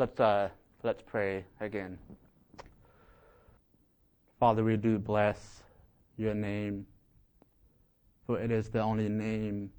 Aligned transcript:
Let's, 0.00 0.18
uh, 0.18 0.48
let's 0.82 1.02
pray 1.02 1.44
again. 1.60 1.98
Father, 4.38 4.64
we 4.64 4.78
do 4.78 4.98
bless 4.98 5.62
your 6.16 6.32
name, 6.32 6.86
for 8.24 8.40
it 8.40 8.50
is 8.50 8.70
the 8.70 8.80
only 8.80 9.10
name 9.10 9.70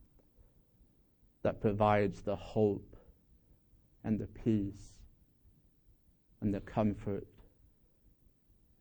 that 1.42 1.60
provides 1.60 2.22
the 2.22 2.36
hope 2.36 2.96
and 4.04 4.20
the 4.20 4.28
peace 4.28 4.94
and 6.42 6.54
the 6.54 6.60
comfort 6.60 7.26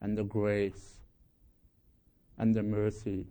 and 0.02 0.18
the 0.18 0.24
grace 0.24 0.98
and 2.36 2.54
the 2.54 2.62
mercy 2.62 3.28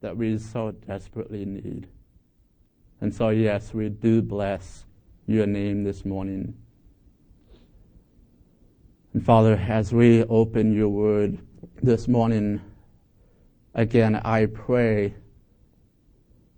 that 0.00 0.16
we 0.16 0.38
so 0.38 0.70
desperately 0.70 1.44
need. 1.44 1.88
And 3.02 3.14
so, 3.14 3.28
yes, 3.28 3.74
we 3.74 3.90
do 3.90 4.22
bless 4.22 4.86
your 5.26 5.46
name 5.46 5.84
this 5.84 6.04
morning. 6.04 6.54
And 9.14 9.24
Father, 9.24 9.54
as 9.54 9.92
we 9.92 10.22
open 10.24 10.74
your 10.74 10.90
word 10.90 11.38
this 11.82 12.08
morning, 12.08 12.60
again, 13.74 14.16
I 14.16 14.46
pray 14.46 15.14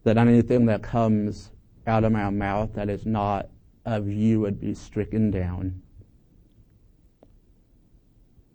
that 0.03 0.17
anything 0.17 0.67
that 0.67 0.83
comes 0.83 1.53
out 1.87 2.03
of 2.03 2.13
my 2.13 2.29
mouth 2.31 2.75
that 2.75 2.89
is 2.89 3.07
not 3.07 3.49
of 3.85 4.09
you 4.09 4.41
would 4.41 4.61
be 4.61 4.75
stricken 4.75 5.31
down. 5.31 5.81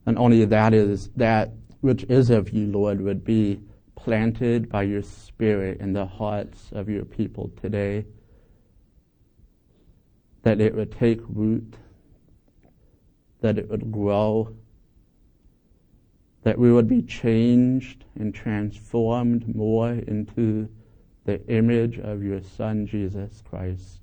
And 0.05 0.17
only 0.17 0.43
that 0.45 0.73
is 0.73 1.09
that 1.15 1.53
which 1.79 2.03
is 2.03 2.29
of 2.29 2.49
you, 2.49 2.67
Lord, 2.67 2.99
would 2.99 3.23
be 3.23 3.61
planted 3.95 4.67
by 4.67 4.83
your 4.83 5.03
Spirit 5.03 5.79
in 5.79 5.93
the 5.93 6.05
hearts 6.05 6.69
of 6.73 6.89
your 6.89 7.05
people 7.05 7.51
today 7.61 8.05
that 10.43 10.59
it 10.59 10.75
would 10.75 10.91
take 10.91 11.19
root, 11.27 11.75
that 13.41 13.57
it 13.57 13.69
would 13.69 13.91
grow, 13.91 14.55
that 16.43 16.57
we 16.57 16.71
would 16.71 16.87
be 16.87 17.01
changed 17.01 18.05
and 18.15 18.33
transformed 18.33 19.55
more 19.55 19.91
into 19.91 20.67
the 21.25 21.45
image 21.47 21.99
of 21.99 22.23
your 22.23 22.41
Son, 22.41 22.87
Jesus 22.87 23.43
Christ. 23.47 23.99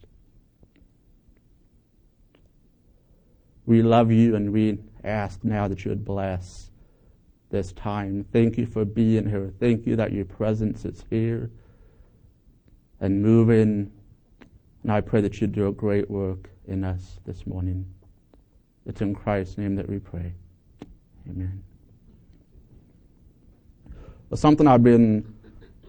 We 3.67 3.83
love 3.83 4.11
you 4.11 4.35
and 4.37 4.53
we 4.53 4.79
ask 5.05 5.45
now 5.45 5.69
that 5.69 5.85
you 5.85 5.91
would 5.91 6.05
bless 6.05 6.71
this 7.51 7.73
time. 7.73 8.25
Thank 8.33 8.57
you 8.57 8.67
for 8.67 8.85
being 8.85 9.29
here. 9.29 9.53
Thank 9.59 9.87
you 9.87 9.97
that 9.97 10.13
your 10.13 10.25
presence 10.25 10.85
is 10.85 11.05
here 11.11 11.51
and 13.01 13.23
moving 13.23 13.91
and 14.89 14.97
I 14.97 15.03
pray 15.03 15.21
that 15.21 15.39
you 15.39 15.47
do 15.47 15.69
a 15.69 15.73
great 15.73 16.11
work 16.11 16.49
in 16.67 16.83
us 16.83 17.21
this 17.27 17.47
morning. 17.47 17.85
It's 18.87 19.03
in 19.03 19.15
Christ's 19.15 19.59
name 19.59 19.75
that 19.75 19.87
we 19.87 19.99
pray. 19.99 20.33
Amen. 21.29 21.63
Well, 24.31 24.39
something 24.39 24.67
I've 24.67 24.83
been 24.83 25.31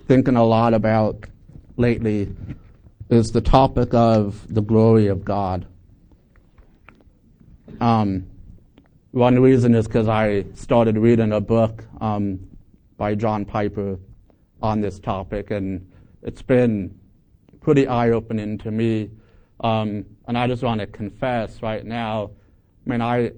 thinking 0.05 0.35
a 0.35 0.43
lot 0.43 0.73
about 0.73 1.23
lately 1.77 2.35
is 3.09 3.31
the 3.31 3.39
topic 3.39 3.93
of 3.93 4.45
the 4.53 4.61
glory 4.61 5.07
of 5.07 5.23
God. 5.23 5.65
Um, 7.79 8.27
one 9.11 9.39
reason 9.39 9.75
is 9.75 9.87
because 9.87 10.09
I 10.09 10.43
started 10.55 10.97
reading 10.97 11.31
a 11.31 11.39
book 11.39 11.85
um, 12.01 12.49
by 12.97 13.15
John 13.15 13.45
Piper 13.45 13.97
on 14.61 14.81
this 14.81 14.99
topic, 14.99 15.51
and 15.51 15.89
it's 16.21 16.41
been 16.41 16.98
pretty 17.69 17.87
eye 17.87 18.09
opening 18.09 18.57
to 18.57 18.71
me. 18.71 19.11
Um, 19.59 20.03
and 20.27 20.35
I 20.35 20.47
just 20.47 20.63
want 20.63 20.81
to 20.81 20.87
confess 20.87 21.61
right 21.61 21.85
now, 21.85 22.31
I 22.83 22.89
mean, 22.89 22.99
I, 22.99 23.31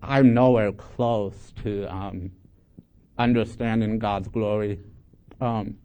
I'm 0.00 0.34
nowhere 0.34 0.70
close 0.70 1.52
to 1.64 1.92
um, 1.92 2.30
understanding 3.18 3.98
God's 3.98 4.28
glory. 4.28 4.78
Um, 5.40 5.78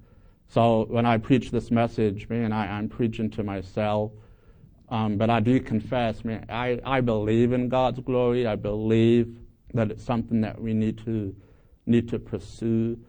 so 0.47 0.85
when 0.91 1.07
I 1.07 1.17
preach 1.17 1.49
this 1.49 1.71
message, 1.71 2.29
man, 2.29 2.51
I, 2.51 2.77
I'm 2.77 2.87
preaching 2.87 3.31
to 3.31 3.43
myself. 3.43 4.11
Um, 4.89 5.17
but 5.17 5.31
I 5.31 5.39
do 5.39 5.59
confess, 5.59 6.23
man, 6.23 6.45
I, 6.49 6.79
I 6.85 7.01
believe 7.01 7.51
in 7.51 7.67
God's 7.67 7.99
glory. 7.99 8.45
I 8.45 8.57
believe 8.57 9.35
that 9.73 9.89
it's 9.89 10.03
something 10.03 10.41
that 10.41 10.61
we 10.61 10.75
need 10.75 10.99
to 11.05 11.35
need 11.87 12.09
to 12.09 12.19
pursue. 12.19 12.99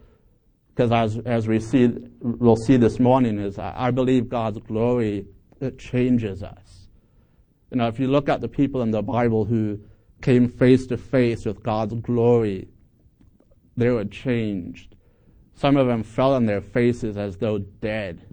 Because 0.81 0.93
as, 0.93 1.19
as 1.27 1.47
we 1.47 1.61
see, 1.61 1.93
we'll 2.23 2.57
see 2.57 2.79
this 2.79 2.99
morning, 2.99 3.39
is 3.39 3.59
I 3.59 3.91
believe 3.91 4.31
God's 4.31 4.61
glory, 4.61 5.27
changes 5.77 6.43
us. 6.43 6.89
You 7.71 7.77
know, 7.77 7.89
if 7.89 8.01
you 8.01 8.09
look 8.09 8.31
at 8.31 8.41
the 8.41 8.49
people 8.49 8.81
in 8.81 8.91
the 8.91 9.03
Bible 9.03 9.45
who 9.45 9.79
came 10.23 10.49
face 10.49 10.87
to 10.87 10.97
face 10.97 11.45
with 11.45 11.63
God's 11.63 11.93
glory, 11.93 12.69
they 13.77 13.91
were 13.91 14.07
changed. 14.07 14.97
Some 15.53 15.77
of 15.77 15.87
them 15.87 16.03
fell 16.03 16.33
on 16.33 16.47
their 16.47 16.63
faces 16.63 17.19
as 17.19 17.37
though 17.37 17.59
dead. 17.59 18.25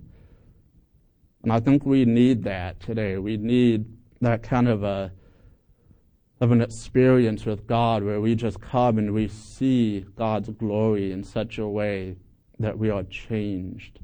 And 1.44 1.52
I 1.52 1.60
think 1.60 1.86
we 1.86 2.06
need 2.06 2.46
that 2.46 2.80
today. 2.80 3.18
We 3.18 3.36
need 3.36 3.88
that 4.22 4.42
kind 4.42 4.70
of 4.70 4.84
a 4.84 5.12
of 6.40 6.52
an 6.54 6.62
experience 6.62 7.46
with 7.46 7.68
God 7.68 8.04
where 8.04 8.22
we 8.22 8.36
just 8.36 8.62
come 8.62 9.00
and 9.00 9.14
we 9.14 9.28
see 9.28 10.06
God's 10.16 10.48
glory 10.52 11.12
in 11.12 11.26
such 11.26 11.58
a 11.58 11.68
way 11.68 12.16
that 12.60 12.78
we 12.78 12.90
are 12.90 13.04
changed. 13.04 14.00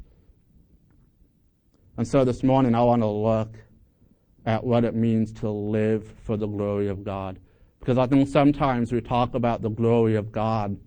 And 1.98 2.08
so 2.08 2.26
this 2.26 2.44
morning 2.44 2.76
I 2.76 2.84
want 2.84 3.02
to 3.02 3.08
look 3.08 3.56
at 4.46 4.64
what 4.64 4.84
it 4.84 4.96
means 4.96 5.32
to 5.32 5.50
live 5.50 6.12
for 6.24 6.38
the 6.38 6.48
glory 6.48 6.88
of 6.88 7.04
God. 7.04 7.40
Because 7.80 7.98
I 7.98 8.08
think 8.08 8.28
sometimes 8.28 8.92
we 8.92 9.02
talk 9.02 9.36
about 9.36 9.62
the 9.62 9.70
glory 9.70 10.16
of 10.16 10.32
God 10.32 10.78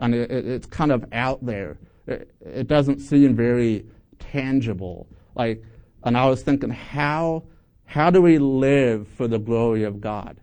and 0.00 0.14
it, 0.14 0.30
it, 0.30 0.46
it's 0.46 0.66
kind 0.66 0.92
of 0.92 1.04
out 1.12 1.44
there. 1.44 1.78
It, 2.06 2.30
it 2.40 2.66
doesn't 2.66 3.00
seem 3.00 3.34
very 3.34 3.86
tangible. 4.18 5.06
Like, 5.34 5.62
and 6.04 6.16
I 6.16 6.26
was 6.26 6.42
thinking, 6.42 6.70
how, 6.70 7.44
how 7.84 8.10
do 8.10 8.20
we 8.20 8.38
live 8.38 9.08
for 9.08 9.28
the 9.28 9.38
glory 9.38 9.84
of 9.84 10.00
God? 10.00 10.38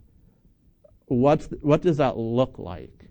What's, 1.06 1.48
what 1.62 1.82
does 1.82 1.98
that 1.98 2.18
look 2.18 2.58
like? 2.58 3.06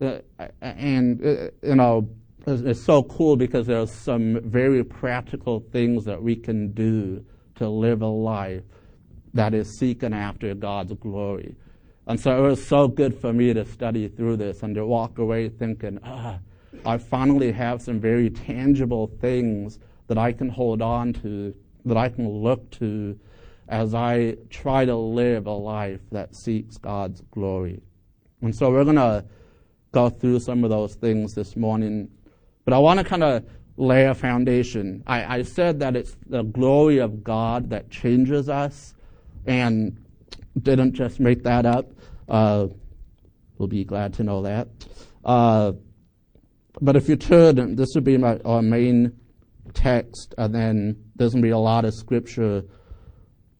Uh, 0.00 0.18
and, 0.60 1.24
uh, 1.24 1.50
you 1.62 1.74
know, 1.74 2.08
it's 2.46 2.80
so 2.80 3.02
cool 3.02 3.36
because 3.36 3.66
there 3.66 3.80
are 3.80 3.86
some 3.86 4.40
very 4.42 4.84
practical 4.84 5.60
things 5.72 6.04
that 6.04 6.22
we 6.22 6.36
can 6.36 6.72
do 6.72 7.24
to 7.56 7.68
live 7.68 8.02
a 8.02 8.06
life 8.06 8.62
that 9.34 9.52
is 9.52 9.78
seeking 9.78 10.14
after 10.14 10.54
God's 10.54 10.92
glory. 10.94 11.56
And 12.06 12.20
so 12.20 12.44
it 12.44 12.48
was 12.48 12.64
so 12.64 12.86
good 12.86 13.18
for 13.18 13.32
me 13.32 13.52
to 13.52 13.64
study 13.64 14.08
through 14.08 14.36
this 14.36 14.62
and 14.62 14.74
to 14.76 14.86
walk 14.86 15.18
away 15.18 15.48
thinking, 15.48 15.98
ah, 16.04 16.38
I 16.84 16.98
finally 16.98 17.50
have 17.50 17.82
some 17.82 17.98
very 17.98 18.30
tangible 18.30 19.08
things 19.20 19.80
that 20.06 20.16
I 20.16 20.32
can 20.32 20.48
hold 20.48 20.80
on 20.82 21.12
to, 21.14 21.52
that 21.84 21.96
I 21.96 22.08
can 22.08 22.28
look 22.28 22.70
to 22.72 23.18
as 23.68 23.94
I 23.94 24.36
try 24.50 24.84
to 24.84 24.94
live 24.94 25.46
a 25.46 25.52
life 25.52 26.00
that 26.12 26.36
seeks 26.36 26.76
God's 26.76 27.22
glory. 27.32 27.82
And 28.40 28.54
so 28.54 28.70
we're 28.70 28.84
going 28.84 28.96
to 28.96 29.24
go 29.90 30.08
through 30.08 30.38
some 30.40 30.62
of 30.62 30.70
those 30.70 30.94
things 30.94 31.34
this 31.34 31.56
morning. 31.56 32.08
But 32.66 32.74
I 32.74 32.78
want 32.78 32.98
to 32.98 33.04
kind 33.04 33.22
of 33.22 33.44
lay 33.78 34.06
a 34.06 34.14
foundation. 34.14 35.04
I, 35.06 35.38
I 35.38 35.42
said 35.42 35.80
that 35.80 35.96
it's 35.96 36.16
the 36.26 36.42
glory 36.42 36.98
of 36.98 37.22
God 37.24 37.70
that 37.70 37.90
changes 37.90 38.48
us, 38.50 38.94
and 39.46 40.04
didn't 40.60 40.94
just 40.94 41.20
make 41.20 41.44
that 41.44 41.64
up. 41.64 41.92
Uh, 42.28 42.66
we'll 43.56 43.68
be 43.68 43.84
glad 43.84 44.14
to 44.14 44.24
know 44.24 44.42
that. 44.42 44.68
Uh, 45.24 45.72
but 46.80 46.96
if 46.96 47.08
you 47.08 47.14
turn, 47.14 47.76
this 47.76 47.94
would 47.94 48.04
be 48.04 48.16
my, 48.16 48.38
our 48.44 48.62
main 48.62 49.12
text, 49.72 50.34
and 50.36 50.52
then 50.52 50.96
there's 51.14 51.32
going 51.32 51.42
to 51.42 51.46
be 51.46 51.52
a 51.52 51.58
lot 51.58 51.84
of 51.84 51.94
scripture 51.94 52.64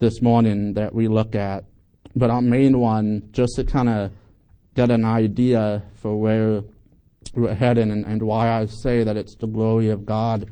this 0.00 0.21
morning 0.21 0.75
that 0.75 0.93
we 0.93 1.06
look 1.06 1.37
at. 1.37 1.65
But 2.16 2.30
our 2.30 2.42
main 2.42 2.80
one, 2.80 3.28
just 3.30 3.54
to 3.57 3.65
kind 3.65 3.89
of 3.89 4.10
get 4.75 4.91
an 4.91 5.04
idea 5.04 5.84
for 5.95 6.19
where 6.19 6.65
we're 7.36 7.54
heading 7.54 7.91
and, 7.91 8.04
and 8.04 8.22
why 8.22 8.50
I 8.50 8.66
say 8.66 9.04
that 9.04 9.16
it's 9.16 9.36
the 9.36 9.47
glory 9.47 9.91
of 9.91 10.06
God 10.06 10.50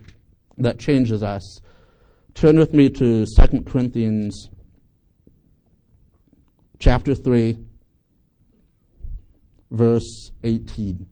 that 0.59 0.79
changes 0.79 1.23
us. 1.23 1.61
Turn 2.35 2.59
with 2.59 2.75
me 2.75 2.91
to 2.91 3.27
2 3.27 3.63
Corinthians 3.63 4.51
chapter 6.79 7.15
3, 7.15 7.59
verse 9.71 10.33
18. 10.43 11.07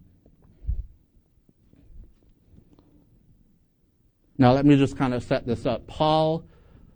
Now, 4.38 4.52
let 4.52 4.66
me 4.66 4.76
just 4.76 4.96
kind 4.96 5.14
of 5.14 5.22
set 5.22 5.46
this 5.46 5.66
up. 5.66 5.86
Paul, 5.86 6.44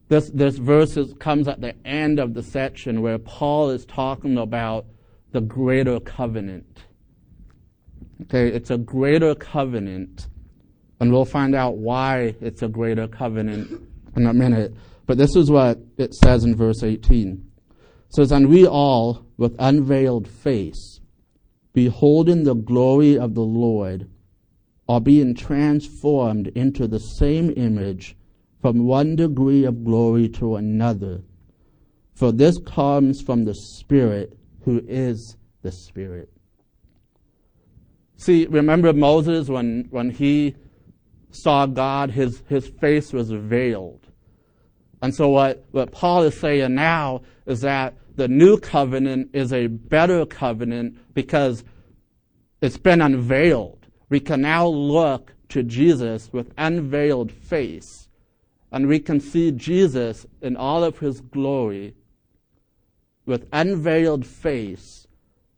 this, 0.08 0.30
this 0.30 0.56
verse 0.56 0.96
is, 0.96 1.14
comes 1.14 1.46
at 1.46 1.60
the 1.60 1.74
end 1.86 2.18
of 2.18 2.34
the 2.34 2.42
section 2.42 3.02
where 3.02 3.18
Paul 3.18 3.70
is 3.70 3.84
talking 3.86 4.38
about 4.38 4.86
the 5.32 5.40
greater 5.40 6.00
covenant. 6.00 6.85
Okay, 8.22 8.48
it's 8.48 8.70
a 8.70 8.78
greater 8.78 9.34
covenant, 9.34 10.28
and 11.00 11.12
we'll 11.12 11.26
find 11.26 11.54
out 11.54 11.76
why 11.76 12.34
it's 12.40 12.62
a 12.62 12.68
greater 12.68 13.06
covenant 13.06 13.80
in 14.16 14.26
a 14.26 14.32
minute. 14.32 14.74
But 15.06 15.18
this 15.18 15.36
is 15.36 15.50
what 15.50 15.78
it 15.98 16.14
says 16.14 16.44
in 16.44 16.56
verse 16.56 16.82
18. 16.82 17.44
says, 18.08 18.32
And 18.32 18.48
we 18.48 18.66
all, 18.66 19.26
with 19.36 19.54
unveiled 19.58 20.28
face, 20.28 21.00
beholding 21.74 22.44
the 22.44 22.54
glory 22.54 23.18
of 23.18 23.34
the 23.34 23.44
Lord, 23.44 24.08
are 24.88 25.00
being 25.00 25.34
transformed 25.34 26.48
into 26.48 26.86
the 26.86 27.00
same 27.00 27.52
image 27.56 28.16
from 28.62 28.86
one 28.86 29.14
degree 29.14 29.64
of 29.64 29.84
glory 29.84 30.28
to 30.30 30.56
another. 30.56 31.20
For 32.14 32.32
this 32.32 32.58
comes 32.64 33.20
from 33.20 33.44
the 33.44 33.54
Spirit 33.54 34.38
who 34.64 34.82
is 34.88 35.36
the 35.62 35.70
Spirit. 35.70 36.30
See, 38.16 38.46
remember 38.46 38.92
Moses 38.92 39.48
when, 39.48 39.86
when 39.90 40.10
he 40.10 40.54
saw 41.30 41.66
God, 41.66 42.10
his, 42.10 42.42
his 42.48 42.68
face 42.68 43.12
was 43.12 43.30
veiled. 43.30 44.06
And 45.02 45.14
so 45.14 45.28
what, 45.28 45.64
what 45.72 45.92
Paul 45.92 46.22
is 46.22 46.38
saying 46.38 46.74
now 46.74 47.22
is 47.44 47.60
that 47.60 47.94
the 48.16 48.28
new 48.28 48.56
covenant 48.58 49.30
is 49.34 49.52
a 49.52 49.66
better 49.66 50.24
covenant 50.24 50.96
because 51.14 51.62
it's 52.62 52.78
been 52.78 53.02
unveiled. 53.02 53.86
We 54.08 54.20
can 54.20 54.40
now 54.40 54.66
look 54.66 55.34
to 55.50 55.62
Jesus 55.62 56.32
with 56.32 56.52
unveiled 56.56 57.30
face, 57.30 58.08
and 58.72 58.88
we 58.88 58.98
can 58.98 59.20
see 59.20 59.52
Jesus 59.52 60.26
in 60.40 60.56
all 60.56 60.82
of 60.82 60.98
his 60.98 61.20
glory 61.20 61.94
with 63.26 63.46
unveiled 63.52 64.26
face. 64.26 65.06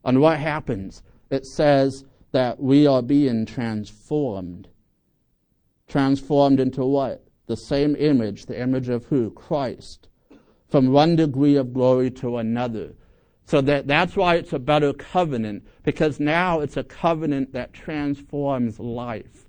And 0.05 0.21
what 0.21 0.39
happens? 0.39 1.03
It 1.31 1.47
says 1.47 2.05
that 2.33 2.61
we 2.61 2.87
are 2.87 3.03
being 3.03 3.47
transformed. 3.47 4.69
Transformed 5.87 6.61
into 6.61 6.85
what? 6.85 7.25
The 7.47 7.57
same 7.57 7.97
image, 7.97 8.47
the 8.47 8.61
image 8.61 8.89
of 8.89 9.07
who? 9.07 9.31
Christ. 9.31 10.09
From 10.69 10.93
one 10.93 11.17
degree 11.17 11.57
of 11.57 11.73
glory 11.73 12.11
to 12.13 12.37
another. 12.37 12.95
So 13.47 13.63
that, 13.63 13.87
that's 13.87 14.15
why 14.15 14.35
it's 14.35 14.53
a 14.53 14.59
better 14.59 14.93
covenant, 14.93 15.67
because 15.83 16.21
now 16.21 16.61
it's 16.61 16.77
a 16.77 16.85
covenant 16.85 17.55
that 17.55 17.73
transforms 17.73 18.79
life. 18.79 19.47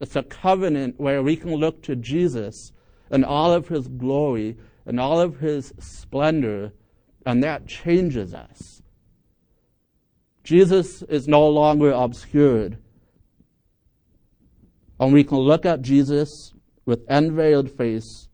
It's 0.00 0.16
a 0.16 0.24
covenant 0.24 0.98
where 0.98 1.22
we 1.22 1.36
can 1.36 1.54
look 1.54 1.82
to 1.84 1.94
Jesus 1.94 2.72
and 3.10 3.24
all 3.24 3.52
of 3.52 3.68
his 3.68 3.86
glory 3.86 4.56
and 4.84 4.98
all 4.98 5.20
of 5.20 5.38
his 5.38 5.72
splendor, 5.78 6.72
and 7.24 7.44
that 7.44 7.68
changes 7.68 8.34
us. 8.34 8.82
Jesus 10.48 11.02
is 11.02 11.28
no 11.28 11.46
longer 11.46 11.90
obscured. 11.90 12.78
And 14.98 15.12
we 15.12 15.22
can 15.22 15.36
look 15.36 15.66
at 15.66 15.82
Jesus 15.82 16.54
with 16.86 17.04
unveiled 17.06 17.70
face. 17.70 18.28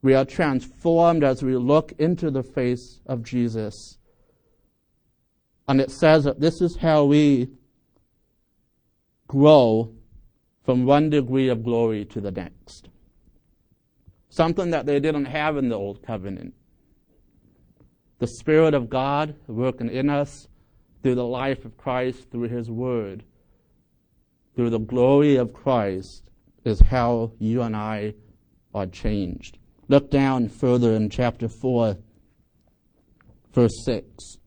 We 0.00 0.14
are 0.14 0.24
transformed 0.24 1.24
as 1.24 1.42
we 1.42 1.58
look 1.58 1.92
into 1.98 2.30
the 2.30 2.42
face 2.42 3.02
of 3.04 3.22
Jesus. 3.22 3.98
And 5.68 5.78
it 5.78 5.90
says 5.90 6.24
that 6.24 6.40
this 6.40 6.62
is 6.62 6.76
how 6.76 7.04
we 7.04 7.50
grow 9.26 9.92
from 10.64 10.86
one 10.86 11.10
degree 11.10 11.50
of 11.50 11.64
glory 11.64 12.06
to 12.06 12.20
the 12.22 12.32
next. 12.32 12.88
Something 14.30 14.70
that 14.70 14.86
they 14.86 15.00
didn't 15.00 15.26
have 15.26 15.58
in 15.58 15.68
the 15.68 15.76
Old 15.76 16.02
Covenant. 16.02 16.54
The 18.20 18.26
Spirit 18.26 18.72
of 18.72 18.88
God 18.88 19.34
working 19.48 19.90
in 19.90 20.08
us 20.08 20.48
through 21.02 21.14
the 21.14 21.26
life 21.26 21.64
of 21.64 21.76
Christ, 21.76 22.30
through 22.30 22.48
His 22.48 22.70
Word, 22.70 23.24
through 24.56 24.70
the 24.70 24.78
glory 24.78 25.36
of 25.36 25.52
Christ, 25.52 26.30
is 26.64 26.80
how 26.80 27.32
you 27.38 27.62
and 27.62 27.76
I 27.76 28.14
are 28.74 28.86
changed. 28.86 29.58
Look 29.88 30.10
down 30.10 30.48
further 30.48 30.92
in 30.92 31.08
chapter 31.08 31.48
4, 31.48 31.96
verse 33.54 33.84
6. 33.84 34.04
It 34.04 34.38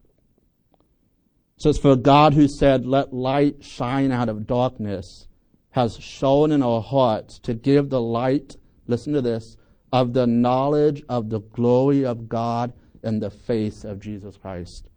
says, 1.58 1.78
For 1.78 1.96
God 1.96 2.34
who 2.34 2.48
said, 2.48 2.86
Let 2.86 3.14
light 3.14 3.64
shine 3.64 4.12
out 4.12 4.30
of 4.30 4.46
darkness, 4.46 5.28
has 5.72 5.98
shone 5.98 6.52
in 6.52 6.62
our 6.62 6.82
hearts 6.82 7.40
to 7.40 7.54
give 7.54 7.90
the 7.90 8.02
light, 8.02 8.56
listen 8.88 9.14
to 9.14 9.22
this, 9.22 9.58
of 9.92 10.14
the 10.14 10.28
knowledge 10.28 11.04
of 11.10 11.30
the 11.30 11.40
glory 11.40 12.06
of 12.06 12.30
God 12.30 12.74
in 13.04 13.20
the 13.20 13.32
face 13.32 13.84
of 13.84 14.00
Jesus 14.00 14.38
Christ. 14.38 14.91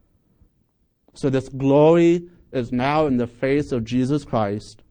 So 1.15 1.31
this 1.31 1.49
glory 1.49 2.29
is 2.53 2.73
now 2.73 3.07
in 3.07 3.17
the 3.17 3.27
face 3.27 3.73
of 3.73 3.85
Jesus 3.85 4.25
Christ. 4.25 4.83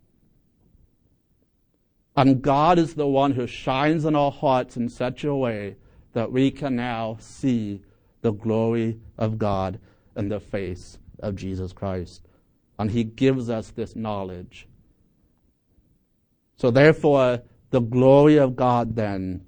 And 2.15 2.41
God 2.41 2.77
is 2.77 2.93
the 2.95 3.07
one 3.07 3.31
who 3.31 3.47
shines 3.47 4.05
in 4.05 4.15
our 4.15 4.31
hearts 4.31 4.77
in 4.77 4.89
such 4.89 5.23
a 5.23 5.35
way 5.35 5.75
that 6.13 6.31
we 6.31 6.51
can 6.51 6.75
now 6.75 7.17
see 7.19 7.81
the 8.21 8.31
glory 8.31 8.99
of 9.17 9.37
God 9.37 9.79
in 10.15 10.29
the 10.29 10.39
face 10.39 10.99
of 11.19 11.35
Jesus 11.35 11.73
Christ. 11.73 12.27
And 12.77 12.91
He 12.91 13.03
gives 13.03 13.49
us 13.49 13.71
this 13.71 13.95
knowledge. 13.95 14.67
So 16.57 16.71
therefore, 16.71 17.41
the 17.71 17.81
glory 17.81 18.37
of 18.37 18.55
God 18.55 18.95
then 18.95 19.45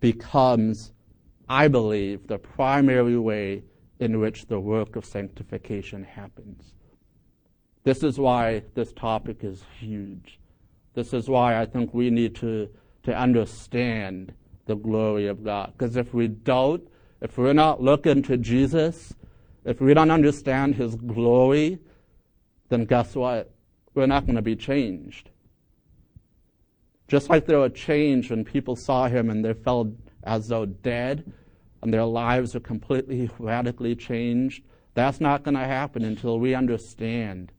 becomes, 0.00 0.92
I 1.48 1.68
believe, 1.68 2.28
the 2.28 2.38
primary 2.38 3.18
way 3.18 3.64
in 4.04 4.20
which 4.20 4.46
the 4.46 4.60
work 4.60 4.96
of 4.96 5.04
sanctification 5.04 6.04
happens. 6.04 6.74
This 7.84 8.02
is 8.02 8.18
why 8.18 8.62
this 8.74 8.92
topic 8.92 9.38
is 9.42 9.64
huge. 9.80 10.38
This 10.92 11.14
is 11.14 11.26
why 11.26 11.58
I 11.58 11.64
think 11.64 11.94
we 11.94 12.10
need 12.10 12.34
to, 12.36 12.68
to 13.04 13.16
understand 13.16 14.34
the 14.66 14.76
glory 14.76 15.26
of 15.26 15.42
God. 15.42 15.72
Because 15.72 15.96
if 15.96 16.12
we 16.12 16.28
don't, 16.28 16.86
if 17.22 17.38
we're 17.38 17.54
not 17.54 17.82
looking 17.82 18.22
to 18.24 18.36
Jesus, 18.36 19.14
if 19.64 19.80
we 19.80 19.94
don't 19.94 20.10
understand 20.10 20.74
His 20.74 20.94
glory, 20.96 21.78
then 22.68 22.84
guess 22.84 23.16
what? 23.16 23.54
We're 23.94 24.06
not 24.06 24.26
going 24.26 24.36
to 24.36 24.42
be 24.42 24.56
changed. 24.56 25.30
Just 27.08 27.30
like 27.30 27.46
there 27.46 27.58
were 27.58 27.70
changed 27.70 28.30
when 28.30 28.44
people 28.44 28.76
saw 28.76 29.08
Him 29.08 29.30
and 29.30 29.42
they 29.42 29.54
felt 29.54 29.88
as 30.24 30.48
though 30.48 30.66
dead 30.66 31.32
and 31.84 31.92
their 31.92 32.04
lives 32.04 32.56
are 32.56 32.60
completely, 32.60 33.30
radically 33.38 33.94
changed, 33.94 34.64
that's 34.94 35.20
not 35.20 35.42
going 35.42 35.54
to 35.54 35.64
happen 35.64 36.02
until 36.02 36.40
we 36.40 36.54
understand 36.54 37.52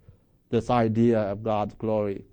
this 0.50 0.72
idea 0.72 1.20
of 1.20 1.44
God's 1.44 1.76
glory. 1.76 2.26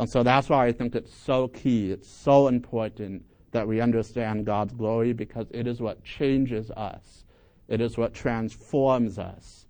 And 0.00 0.10
so 0.10 0.24
that's 0.24 0.48
why 0.48 0.66
I 0.66 0.72
think 0.72 0.96
it's 0.96 1.14
so 1.14 1.46
key, 1.46 1.92
it's 1.92 2.10
so 2.10 2.48
important 2.48 3.24
that 3.52 3.68
we 3.68 3.80
understand 3.80 4.46
God's 4.46 4.72
glory 4.72 5.12
because 5.12 5.46
it 5.52 5.68
is 5.68 5.80
what 5.80 6.02
changes 6.02 6.72
us, 6.72 7.24
it 7.68 7.80
is 7.80 7.96
what 7.96 8.12
transforms 8.12 9.16
us. 9.16 9.66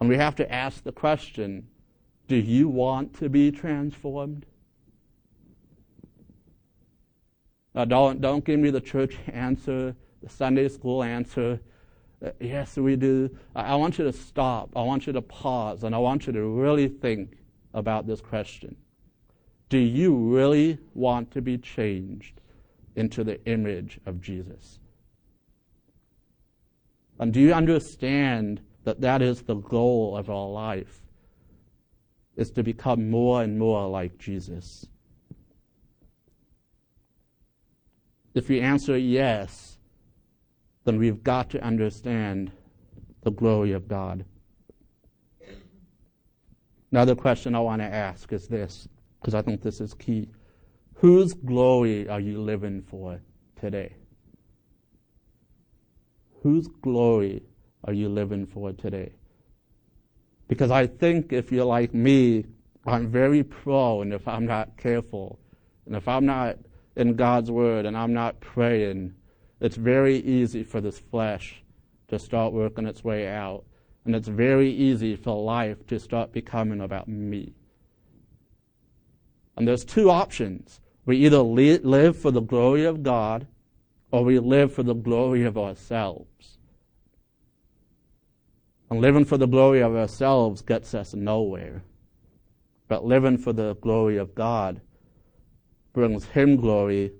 And 0.00 0.08
we 0.08 0.18
have 0.18 0.36
to 0.36 0.52
ask 0.52 0.84
the 0.84 0.92
question 0.92 1.66
do 2.28 2.36
you 2.36 2.68
want 2.68 3.14
to 3.20 3.30
be 3.30 3.50
transformed? 3.50 4.44
Now, 7.74 7.84
don't, 7.84 8.20
don't 8.20 8.44
give 8.44 8.60
me 8.60 8.70
the 8.70 8.80
church 8.80 9.18
answer, 9.32 9.94
the 10.22 10.28
Sunday 10.28 10.68
school 10.68 11.02
answer. 11.02 11.60
Uh, 12.24 12.30
yes, 12.40 12.76
we 12.76 12.96
do. 12.96 13.36
I, 13.54 13.72
I 13.72 13.74
want 13.74 13.98
you 13.98 14.04
to 14.04 14.12
stop. 14.12 14.70
I 14.76 14.82
want 14.82 15.06
you 15.06 15.12
to 15.12 15.22
pause, 15.22 15.84
and 15.84 15.94
I 15.94 15.98
want 15.98 16.26
you 16.26 16.32
to 16.32 16.42
really 16.42 16.88
think 16.88 17.36
about 17.72 18.06
this 18.06 18.20
question. 18.20 18.76
Do 19.68 19.78
you 19.78 20.14
really 20.14 20.78
want 20.94 21.32
to 21.32 21.42
be 21.42 21.58
changed 21.58 22.40
into 22.94 23.24
the 23.24 23.44
image 23.46 23.98
of 24.06 24.20
Jesus? 24.20 24.78
And 27.18 27.32
do 27.32 27.40
you 27.40 27.52
understand 27.52 28.60
that 28.84 29.00
that 29.00 29.22
is 29.22 29.42
the 29.42 29.54
goal 29.54 30.16
of 30.16 30.30
our 30.30 30.48
life? 30.48 31.00
Is 32.36 32.50
to 32.52 32.62
become 32.62 33.10
more 33.10 33.42
and 33.42 33.58
more 33.58 33.88
like 33.88 34.18
Jesus. 34.18 34.86
If 38.34 38.48
we 38.48 38.60
answer 38.60 38.98
yes, 38.98 39.78
then 40.84 40.98
we've 40.98 41.22
got 41.22 41.50
to 41.50 41.62
understand 41.62 42.50
the 43.22 43.30
glory 43.30 43.72
of 43.72 43.88
God. 43.88 44.24
Another 46.90 47.14
question 47.14 47.54
I 47.54 47.60
want 47.60 47.80
to 47.80 47.86
ask 47.86 48.32
is 48.32 48.46
this, 48.48 48.88
because 49.20 49.34
I 49.34 49.42
think 49.42 49.62
this 49.62 49.80
is 49.80 49.94
key. 49.94 50.28
Whose 50.94 51.32
glory 51.32 52.08
are 52.08 52.20
you 52.20 52.40
living 52.40 52.82
for 52.82 53.20
today? 53.60 53.94
Whose 56.42 56.68
glory 56.68 57.42
are 57.84 57.92
you 57.92 58.08
living 58.08 58.46
for 58.46 58.72
today? 58.72 59.12
Because 60.48 60.70
I 60.70 60.86
think 60.86 61.32
if 61.32 61.50
you're 61.50 61.64
like 61.64 61.94
me, 61.94 62.44
I'm 62.86 63.08
very 63.08 63.42
prone 63.42 64.12
if 64.12 64.28
I'm 64.28 64.46
not 64.46 64.76
careful. 64.76 65.38
And 65.86 65.96
if 65.96 66.06
I'm 66.06 66.26
not 66.26 66.58
in 66.96 67.14
God's 67.14 67.50
Word 67.50 67.86
and 67.86 67.96
I'm 67.96 68.12
not 68.12 68.40
praying, 68.40 69.14
it's 69.60 69.76
very 69.76 70.18
easy 70.18 70.62
for 70.62 70.80
this 70.80 70.98
flesh 70.98 71.62
to 72.08 72.18
start 72.18 72.52
working 72.52 72.86
its 72.86 73.02
way 73.02 73.28
out. 73.28 73.64
And 74.04 74.14
it's 74.14 74.28
very 74.28 74.70
easy 74.70 75.16
for 75.16 75.42
life 75.42 75.86
to 75.86 75.98
start 75.98 76.32
becoming 76.32 76.80
about 76.80 77.08
me. 77.08 77.54
And 79.56 79.66
there's 79.66 79.84
two 79.84 80.10
options. 80.10 80.80
We 81.06 81.18
either 81.18 81.38
live 81.38 82.16
for 82.18 82.30
the 82.30 82.40
glory 82.40 82.84
of 82.84 83.02
God 83.02 83.46
or 84.10 84.22
we 84.24 84.38
live 84.38 84.72
for 84.72 84.82
the 84.82 84.94
glory 84.94 85.44
of 85.44 85.56
ourselves. 85.56 86.58
And 88.90 89.00
living 89.00 89.24
for 89.24 89.38
the 89.38 89.46
glory 89.46 89.80
of 89.80 89.96
ourselves 89.96 90.62
gets 90.62 90.94
us 90.94 91.14
nowhere. 91.14 91.82
But 92.86 93.04
living 93.04 93.38
for 93.38 93.52
the 93.52 93.74
glory 93.76 94.18
of 94.18 94.34
God 94.34 94.80
brings 95.94 96.26
Him 96.26 96.56
glory 96.56 97.12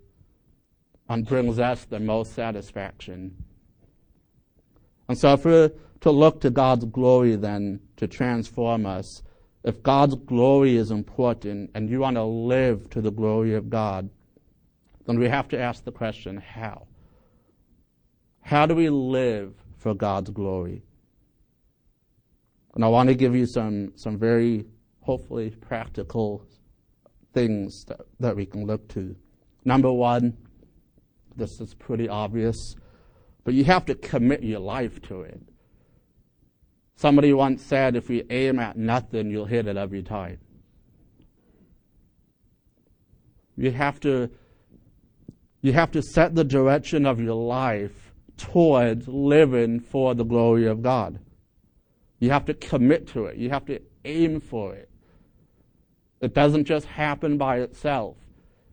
and 1.09 1.26
brings 1.26 1.59
us 1.59 1.87
the 1.87 2.00
most 2.00 2.35
satisfaction. 2.35 3.35
And 5.09 5.16
so 5.16 5.33
if 5.33 5.45
we're 5.47 5.71
to 6.00 6.11
look 6.11 6.43
to 6.43 6.50
God's 6.50 6.85
glory 6.85 7.37
then 7.37 7.81
to 7.97 8.07
transform 8.07 8.85
us, 8.85 9.23
if 9.62 9.83
God's 9.83 10.14
glory 10.14 10.76
is 10.76 10.90
important 10.90 11.71
and 11.75 11.88
you 11.88 12.00
want 12.00 12.16
to 12.16 12.25
live 12.25 12.90
to 12.90 13.00
the 13.00 13.11
glory 13.11 13.54
of 13.54 13.71
God, 13.71 14.11
then 15.07 15.19
we 15.19 15.28
have 15.28 15.49
to 15.49 15.59
ask 15.59 15.85
the 15.85 15.93
question, 15.93 16.37
how? 16.37 16.87
How 18.43 18.66
do 18.66 18.75
we 18.75 18.90
live 18.90 19.54
for 19.78 19.95
God's 19.95 20.31
glory? 20.31 20.83
And 22.75 22.85
I 22.85 22.88
want 22.88 23.09
to 23.09 23.14
give 23.14 23.35
you 23.35 23.47
some, 23.47 23.93
some 23.97 24.19
very, 24.19 24.66
hopefully, 25.00 25.50
practical 25.50 26.45
things 27.35 27.85
that, 27.85 28.00
that 28.21 28.37
we 28.37 28.47
can 28.47 28.64
look 28.67 28.88
to. 28.88 29.14
Number 29.64 29.93
one, 29.93 30.37
this 31.37 31.61
is 31.61 31.75
pretty 31.75 32.09
obvious, 32.09 32.76
but 33.45 33.55
you 33.55 33.64
have 33.64 33.85
to 33.87 33.95
commit 33.95 34.43
your 34.43 34.61
life 34.61 35.03
to 35.03 35.23
it. 35.23 35.41
Somebody 36.97 37.33
once 37.33 37.62
said, 37.62 37.97
if 37.97 38.09
you 38.09 38.25
aim 38.31 38.59
at 38.61 38.76
nothing, 38.76 39.31
you'll 39.31 39.47
hit 39.47 39.67
it 39.67 39.76
every 39.76 40.03
time. 40.03 40.38
You 43.57 43.73
have 43.73 44.00
to, 44.00 44.31
you 45.61 45.73
have 45.73 45.91
to 45.93 46.03
set 46.03 46.35
the 46.35 46.45
direction 46.45 47.05
of 47.05 47.21
your 47.21 47.35
life 47.35 48.12
towards 48.37 49.09
living 49.09 49.81
for 49.81 50.14
the 50.14 50.25
glory 50.25 50.67
of 50.67 50.83
God. 50.83 51.19
You 52.19 52.31
have 52.31 52.45
to 52.47 52.55
commit 52.55 53.09
to 53.09 53.26
it. 53.26 53.37
You 53.37 53.50
have 53.50 53.64
to 53.67 53.81
aim 54.05 54.41
for 54.41 54.75
it. 54.75 54.88
It 56.25 56.33
doesn't 56.33 56.64
just 56.64 56.87
happen 56.87 57.37
by 57.37 57.59
itself. 57.59 58.16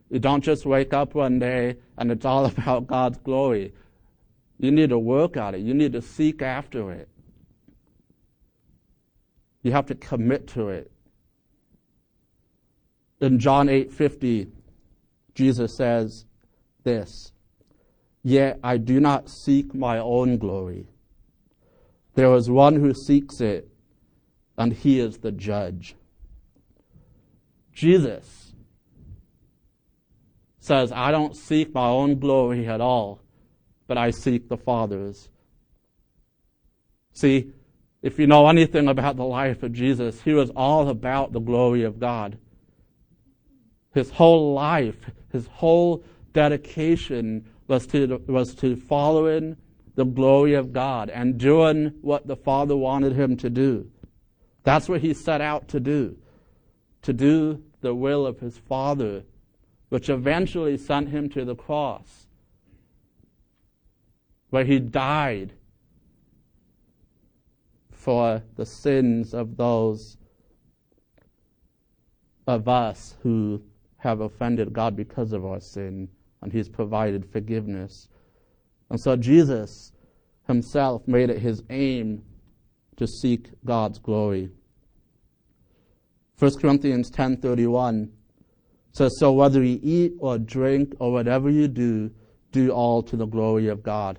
You 0.10 0.20
don't 0.20 0.42
just 0.42 0.66
wake 0.66 0.94
up 0.94 1.16
one 1.16 1.38
day 1.38 1.76
and 1.98 2.10
it's 2.10 2.24
all 2.24 2.46
about 2.58 2.88
God's 2.88 3.18
glory. 3.18 3.74
You 4.58 4.72
need 4.72 4.92
to 4.92 4.98
work 4.98 5.36
at 5.36 5.54
it. 5.54 5.60
You 5.60 5.74
need 5.74 5.92
to 5.92 6.02
seek 6.02 6.42
after 6.42 6.94
it. 6.94 7.10
You 9.64 9.74
have 9.74 9.86
to 9.88 9.96
commit 9.96 10.48
to 10.50 10.70
it. 10.70 10.92
In 13.20 13.38
John 13.38 13.68
8:50, 13.68 14.48
Jesus 15.36 15.76
says 15.76 16.26
this, 16.86 17.34
"Yet 18.24 18.62
I 18.64 18.78
do 18.78 19.02
not 19.02 19.28
seek 19.28 19.76
my 19.76 19.98
own 19.98 20.38
glory. 20.38 20.88
There 22.14 22.34
is 22.34 22.50
one 22.50 22.78
who 22.78 22.94
seeks 22.94 23.42
it, 23.42 23.68
and 24.58 24.72
he 24.72 25.00
is 25.02 25.18
the 25.18 25.34
judge." 25.34 25.96
Jesus 27.74 28.54
says, 30.60 30.92
I 30.92 31.12
don't 31.12 31.36
seek 31.36 31.74
my 31.74 31.88
own 31.88 32.20
glory 32.20 32.68
at 32.68 32.82
all, 32.82 33.22
but 33.88 33.98
I 33.98 34.12
seek 34.12 34.48
the 34.48 34.58
Father's. 34.58 35.30
See, 37.14 37.52
if 38.02 38.18
you 38.18 38.28
know 38.28 38.48
anything 38.48 38.88
about 38.88 39.16
the 39.16 39.26
life 39.26 39.64
of 39.64 39.74
Jesus, 39.74 40.22
he 40.22 40.34
was 40.34 40.50
all 40.52 40.90
about 40.90 41.34
the 41.34 41.40
glory 41.40 41.84
of 41.84 42.00
God. 42.00 42.38
His 43.94 44.12
whole 44.12 44.54
life, 44.54 45.10
his 45.32 45.48
whole 45.48 46.04
dedication 46.34 47.46
was 47.68 47.86
to, 47.88 48.22
was 48.28 48.56
to 48.56 48.76
following 48.76 49.58
the 49.96 50.06
glory 50.06 50.54
of 50.54 50.72
God 50.72 51.10
and 51.10 51.38
doing 51.38 51.94
what 52.02 52.28
the 52.28 52.36
Father 52.36 52.76
wanted 52.76 53.14
him 53.14 53.36
to 53.38 53.50
do. 53.50 53.92
That's 54.64 54.88
what 54.88 55.02
he 55.02 55.14
set 55.14 55.42
out 55.42 55.68
to 55.70 55.80
do, 55.80 56.18
to 57.02 57.14
do 57.14 57.64
the 57.82 57.96
will 57.96 58.26
of 58.26 58.40
his 58.40 58.58
Father, 58.58 59.24
which 59.90 60.10
eventually 60.10 60.78
sent 60.78 61.10
him 61.10 61.30
to 61.30 61.44
the 61.44 61.56
cross, 61.56 62.28
where 64.50 64.66
he 64.66 64.80
died 64.80 65.54
for 67.92 68.42
the 68.56 68.66
sins 68.66 69.34
of 69.34 69.58
those 69.58 70.18
of 72.48 72.68
us 72.68 73.16
who 73.22 73.62
have 73.98 74.22
offended 74.22 74.74
God 74.74 74.96
because 74.96 75.32
of 75.32 75.46
our 75.46 75.60
sin, 75.60 76.10
and 76.42 76.52
He's 76.52 76.68
provided 76.68 77.26
forgiveness. 77.32 78.10
And 78.90 79.00
so 79.00 79.16
Jesus 79.16 79.92
Himself 80.48 81.08
made 81.08 81.30
it 81.30 81.38
His 81.38 81.64
aim 81.70 82.24
to 82.98 83.06
seek 83.06 83.50
God's 83.64 84.00
glory. 84.00 84.50
1 86.42 86.58
Corinthians 86.58 87.12
10:31 87.12 88.10
says, 88.94 89.16
"So 89.20 89.32
whether 89.32 89.64
you 89.64 89.80
eat 89.84 90.14
or 90.18 90.40
drink 90.40 90.96
or 90.98 91.12
whatever 91.12 91.52
you 91.52 91.68
do, 91.68 92.10
do 92.52 92.72
all 92.72 93.04
to 93.04 93.16
the 93.16 93.28
glory 93.28 93.68
of 93.68 93.84
God." 93.84 94.18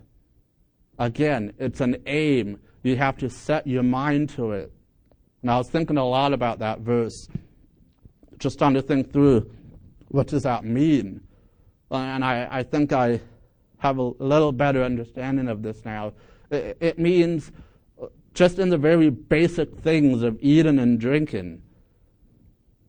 Again, 1.00 1.52
it's 1.58 1.80
an 1.80 1.96
aim 2.06 2.60
you 2.84 2.94
have 2.94 3.16
to 3.16 3.28
set 3.28 3.66
your 3.66 3.82
mind 3.82 4.28
to 4.36 4.52
it. 4.52 4.70
And 5.42 5.50
I 5.50 5.58
was 5.58 5.68
thinking 5.68 5.96
a 5.96 6.08
lot 6.08 6.32
about 6.32 6.60
that 6.60 6.82
verse, 6.82 7.26
just 8.38 8.56
trying 8.56 8.74
to 8.74 8.82
think 8.82 9.12
through 9.12 9.50
what 10.10 10.28
does 10.28 10.44
that 10.44 10.64
mean. 10.64 11.22
And 11.90 12.24
I, 12.24 12.46
I 12.48 12.62
think 12.62 12.92
I 12.92 13.20
have 13.78 13.98
a 13.98 14.12
little 14.22 14.52
better 14.52 14.84
understanding 14.84 15.48
of 15.48 15.64
this 15.64 15.84
now. 15.84 16.12
It, 16.52 16.76
it 16.80 16.98
means 17.00 17.50
just 18.32 18.60
in 18.60 18.68
the 18.68 18.78
very 18.78 19.10
basic 19.10 19.76
things 19.80 20.22
of 20.22 20.38
eating 20.40 20.78
and 20.78 21.00
drinking, 21.00 21.62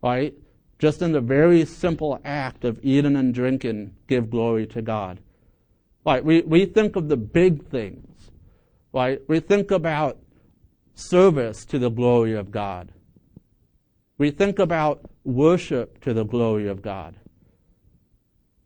right? 0.04 0.36
Just 0.78 1.02
in 1.02 1.14
the 1.14 1.22
very 1.22 1.66
simple 1.66 2.20
act 2.24 2.66
of 2.66 2.80
eating 2.84 3.16
and 3.16 3.34
drinking, 3.34 3.96
give 4.08 4.30
glory 4.30 4.68
to 4.68 4.82
God. 4.84 5.20
Right? 6.06 6.24
We, 6.24 6.42
we 6.42 6.66
think 6.66 6.96
of 6.96 7.08
the 7.08 7.18
big 7.18 7.70
things 7.70 8.14
right? 8.94 9.20
We 9.28 9.40
think 9.40 9.72
about 9.72 10.18
service 10.94 11.66
to 11.66 11.80
the 11.80 11.90
glory 11.90 12.34
of 12.34 12.52
God. 12.52 12.94
We 14.18 14.30
think 14.30 14.60
about 14.60 15.02
worship 15.26 16.00
to 16.02 16.14
the 16.14 16.24
glory 16.24 16.70
of 16.70 16.82
God. 16.82 17.16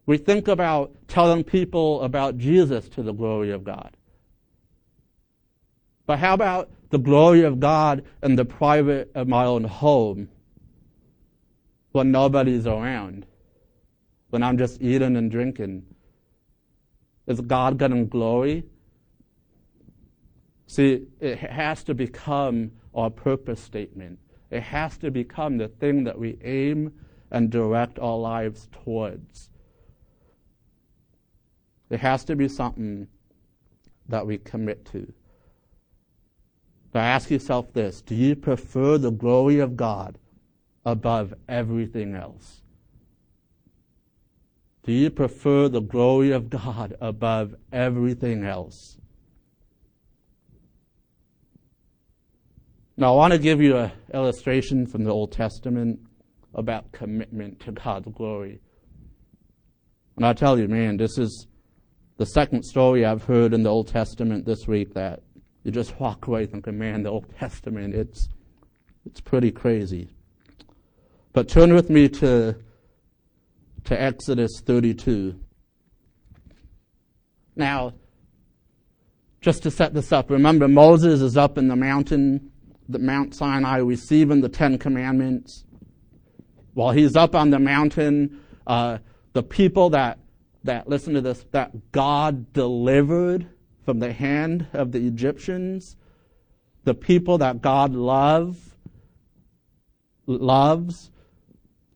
We 0.05 0.17
think 0.17 0.47
about 0.47 0.93
telling 1.07 1.43
people 1.43 2.01
about 2.01 2.37
Jesus 2.37 2.87
to 2.89 3.01
the 3.01 3.13
glory 3.13 3.51
of 3.51 3.63
God. 3.63 3.95
But 6.05 6.19
how 6.19 6.33
about 6.33 6.69
the 6.89 6.99
glory 6.99 7.43
of 7.43 7.59
God 7.59 8.05
in 8.21 8.35
the 8.35 8.45
private 8.45 9.11
of 9.15 9.27
my 9.27 9.45
own 9.45 9.63
home 9.63 10.29
when 11.97 12.11
nobody's 12.11 12.65
around? 12.65 13.25
When 14.29 14.43
I'm 14.43 14.57
just 14.57 14.81
eating 14.81 15.17
and 15.17 15.29
drinking? 15.29 15.85
Is 17.27 17.41
God 17.41 17.77
getting 17.77 18.07
glory 18.07 18.63
See, 20.67 21.07
it 21.21 21.37
has 21.37 21.83
to 21.85 21.95
become 21.95 22.71
our 22.93 23.09
purpose 23.09 23.61
statement. 23.61 24.19
It 24.51 24.63
has 24.63 24.97
to 24.97 25.09
become 25.09 25.57
the 25.57 25.69
thing 25.69 26.03
that 26.03 26.19
we 26.19 26.37
aim 26.43 26.93
and 27.31 27.49
direct 27.49 27.99
our 27.99 28.17
lives 28.17 28.67
towards. 28.83 29.49
It 31.89 32.01
has 32.01 32.25
to 32.25 32.35
be 32.35 32.49
something 32.49 33.07
that 34.09 34.27
we 34.27 34.37
commit 34.37 34.85
to. 34.91 35.11
But 36.91 36.99
ask 36.99 37.31
yourself 37.31 37.71
this 37.73 38.01
do 38.01 38.15
you 38.15 38.35
prefer 38.35 38.97
the 38.97 39.11
glory 39.11 39.59
of 39.59 39.77
God 39.77 40.17
above 40.87 41.33
everything 41.49 42.15
else? 42.15 42.61
Do 44.85 44.93
you 44.93 45.09
prefer 45.09 45.67
the 45.67 45.81
glory 45.81 46.31
of 46.31 46.49
God 46.49 46.95
above 47.01 47.55
everything 47.73 48.45
else? 48.45 48.97
Now, 52.95 53.13
I 53.13 53.15
want 53.17 53.33
to 53.33 53.37
give 53.37 53.61
you 53.61 53.75
an 53.75 53.91
illustration 54.13 54.87
from 54.87 55.03
the 55.03 55.11
Old 55.11 55.33
Testament 55.33 55.99
about 56.53 56.93
commitment 56.93 57.59
to 57.59 57.73
God's 57.73 58.07
glory. 58.15 58.61
And 60.15 60.25
I 60.25 60.31
tell 60.31 60.57
you, 60.57 60.69
man, 60.69 60.95
this 60.95 61.17
is 61.17 61.47
the 62.15 62.25
second 62.25 62.63
story 62.63 63.03
I've 63.03 63.25
heard 63.25 63.53
in 63.53 63.63
the 63.63 63.69
Old 63.69 63.89
Testament 63.89 64.45
this 64.45 64.67
week 64.67 64.93
that 64.93 65.21
you 65.63 65.71
just 65.71 65.99
walk 65.99 66.27
away 66.27 66.45
thinking, 66.45 66.79
man, 66.79 67.03
the 67.03 67.09
Old 67.09 67.25
Testament, 67.37 67.93
it's, 67.93 68.29
it's 69.05 69.19
pretty 69.19 69.51
crazy. 69.51 70.16
But 71.37 71.49
turn 71.49 71.75
with 71.75 71.91
me 71.91 72.09
to, 72.09 72.55
to 73.83 74.01
Exodus 74.01 74.59
32. 74.59 75.39
Now, 77.55 77.93
just 79.39 79.61
to 79.61 79.69
set 79.69 79.93
this 79.93 80.11
up, 80.11 80.31
remember 80.31 80.67
Moses 80.67 81.21
is 81.21 81.37
up 81.37 81.59
in 81.59 81.67
the 81.67 81.75
mountain 81.75 82.51
the 82.89 82.97
Mount 82.97 83.35
Sinai 83.35 83.77
receiving 83.77 84.41
the 84.41 84.49
Ten 84.49 84.79
Commandments. 84.79 85.63
While 86.73 86.93
he's 86.93 87.15
up 87.15 87.35
on 87.35 87.51
the 87.51 87.59
mountain, 87.59 88.41
uh, 88.65 88.97
the 89.33 89.43
people 89.43 89.91
that 89.91 90.17
that, 90.63 90.89
listen 90.89 91.13
to 91.13 91.21
this, 91.21 91.45
that 91.51 91.91
God 91.91 92.51
delivered 92.51 93.47
from 93.85 93.99
the 93.99 94.11
hand 94.11 94.65
of 94.73 94.91
the 94.91 95.05
Egyptians, 95.05 95.97
the 96.83 96.95
people 96.95 97.37
that 97.37 97.61
God 97.61 97.93
love, 97.93 98.57
loves, 100.25 101.11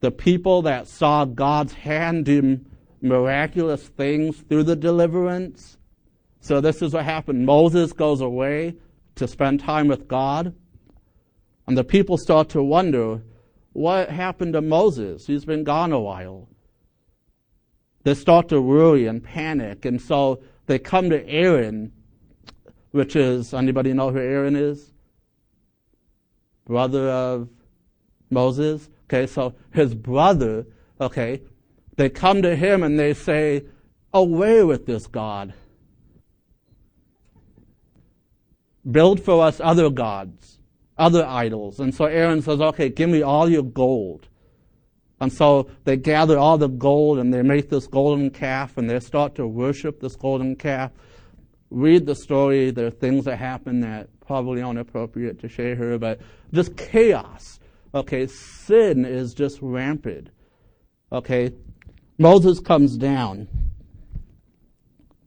the 0.02 0.12
people 0.12 0.64
that 0.64 0.88
saw 0.88 1.26
God's 1.26 1.74
hand 1.74 2.26
do 2.26 2.60
miraculous 3.02 3.88
things 3.88 4.38
through 4.50 4.64
the 4.64 4.76
deliverance. 4.76 5.78
So 6.42 6.60
this 6.60 6.82
is 6.82 6.94
what 6.94 7.06
happened. 7.06 7.46
Moses 7.46 7.94
goes 7.94 8.22
away 8.22 8.76
to 9.16 9.28
spend 9.28 9.60
time 9.60 9.88
with 9.88 10.08
God. 10.08 10.54
And 11.68 11.78
the 11.78 11.84
people 11.84 12.18
start 12.18 12.50
to 12.50 12.64
wonder, 12.64 13.22
what 13.74 14.10
happened 14.10 14.54
to 14.54 14.62
Moses? 14.62 15.28
He's 15.28 15.46
been 15.46 15.64
gone 15.64 15.92
a 15.94 16.00
while. 16.00 16.50
They 18.04 18.16
start 18.16 18.50
to 18.50 18.62
worry 18.62 19.06
and 19.06 19.24
panic. 19.24 19.86
And 19.86 20.02
so 20.02 20.42
they 20.66 20.80
come 20.80 21.12
to 21.12 21.28
Aaron, 21.28 21.92
which 22.90 23.16
is, 23.16 23.54
anybody 23.54 23.94
know 23.94 24.10
who 24.10 24.18
Aaron 24.18 24.56
is? 24.56 24.92
Brother 26.66 27.08
of 27.10 27.50
Moses. 28.32 28.90
Okay, 29.12 29.28
so 29.28 29.54
his 29.74 29.94
brother, 29.94 30.66
okay, 31.02 31.42
they 31.98 32.08
come 32.08 32.42
to 32.44 32.56
him 32.56 32.82
and 32.82 32.98
they 32.98 33.14
say, 33.14 33.66
Away 34.14 34.64
with 34.64 34.86
this 34.86 35.06
God. 35.06 35.54
Build 38.90 39.22
for 39.22 39.44
us 39.44 39.60
other 39.60 39.90
gods, 39.90 40.60
other 40.98 41.26
idols. 41.26 41.82
And 41.82 41.94
so 41.94 42.06
Aaron 42.06 42.42
says, 42.42 42.62
Okay, 42.62 42.88
give 42.88 43.10
me 43.10 43.22
all 43.22 43.50
your 43.50 43.64
gold. 43.64 44.30
And 45.20 45.32
so 45.32 45.70
they 45.84 45.98
gather 45.98 46.38
all 46.38 46.58
the 46.58 46.70
gold 46.70 47.20
and 47.20 47.34
they 47.34 47.42
make 47.42 47.70
this 47.70 47.88
golden 47.88 48.30
calf 48.30 48.78
and 48.78 48.90
they 48.90 49.02
start 49.02 49.36
to 49.36 49.46
worship 49.46 50.00
this 50.00 50.16
golden 50.16 50.56
calf. 50.56 50.92
Read 51.70 52.06
the 52.06 52.16
story. 52.16 52.72
There 52.72 52.88
are 52.88 52.92
things 52.92 53.26
that 53.26 53.36
happen 53.36 53.82
that 53.82 54.08
probably 54.26 54.62
aren't 54.62 54.80
appropriate 54.80 55.42
to 55.42 55.50
share 55.50 55.76
here, 55.76 56.00
but 56.00 56.22
just 56.54 56.78
chaos. 56.78 57.60
Okay, 57.94 58.28
sin 58.28 59.06
is 59.06 59.34
just 59.34 59.60
rampant. 59.62 60.30
Okay, 61.12 61.52
Moses 62.18 62.60
comes 62.60 62.98
down. 62.98 63.48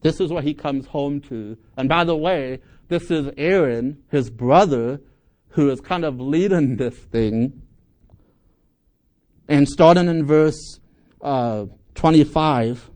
This 0.00 0.21
is 0.21 0.30
what 0.30 0.44
he 0.44 0.54
comes 0.54 0.87
home 0.87 1.21
to. 1.23 1.59
And 1.76 1.88
by 1.88 2.04
the 2.04 2.16
way, 2.16 2.61
this 2.88 3.11
is 3.11 3.30
Aaron, 3.37 4.02
his 4.11 4.30
brother, 4.30 5.00
who 5.49 5.71
is 5.71 5.80
kind 5.80 6.04
of 6.04 6.21
leading 6.21 6.76
this 6.76 6.94
thing. 6.94 7.62
And 9.49 9.68
starting 9.68 10.09
in 10.09 10.26
verse 10.26 10.80
uh, 11.21 11.66
25, 11.94 12.90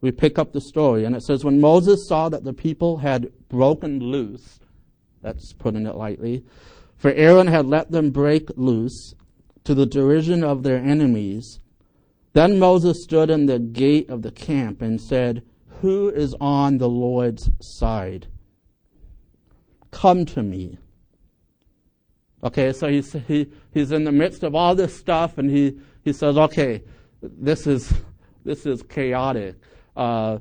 we 0.00 0.10
pick 0.10 0.38
up 0.38 0.52
the 0.52 0.60
story. 0.60 1.04
And 1.04 1.14
it 1.14 1.22
says, 1.22 1.44
When 1.44 1.60
Moses 1.60 2.06
saw 2.06 2.28
that 2.28 2.44
the 2.44 2.52
people 2.52 2.98
had 2.98 3.30
broken 3.48 4.00
loose, 4.00 4.60
that's 5.22 5.52
putting 5.54 5.86
it 5.86 5.94
lightly, 5.94 6.44
for 7.00 7.10
Aaron 7.12 7.46
had 7.46 7.64
let 7.64 7.90
them 7.90 8.10
break 8.10 8.50
loose 8.56 9.14
to 9.64 9.74
the 9.74 9.86
derision 9.86 10.44
of 10.44 10.62
their 10.62 10.76
enemies. 10.76 11.58
Then 12.34 12.58
Moses 12.58 13.02
stood 13.02 13.30
in 13.30 13.46
the 13.46 13.58
gate 13.58 14.10
of 14.10 14.20
the 14.20 14.30
camp 14.30 14.82
and 14.82 15.00
said, 15.00 15.42
Who 15.80 16.10
is 16.10 16.34
on 16.42 16.76
the 16.76 16.90
Lord's 16.90 17.48
side? 17.58 18.26
Come 19.90 20.26
to 20.26 20.42
me. 20.42 20.76
Okay, 22.44 22.70
so 22.70 22.88
he's, 22.88 23.14
he, 23.26 23.50
he's 23.72 23.92
in 23.92 24.04
the 24.04 24.12
midst 24.12 24.42
of 24.42 24.54
all 24.54 24.74
this 24.74 24.94
stuff 24.94 25.38
and 25.38 25.50
he, 25.50 25.78
he 26.02 26.12
says, 26.12 26.36
okay, 26.36 26.82
this 27.22 27.66
is, 27.66 27.94
this 28.44 28.66
is 28.66 28.82
chaotic. 28.82 29.56
Uh, 29.96 30.38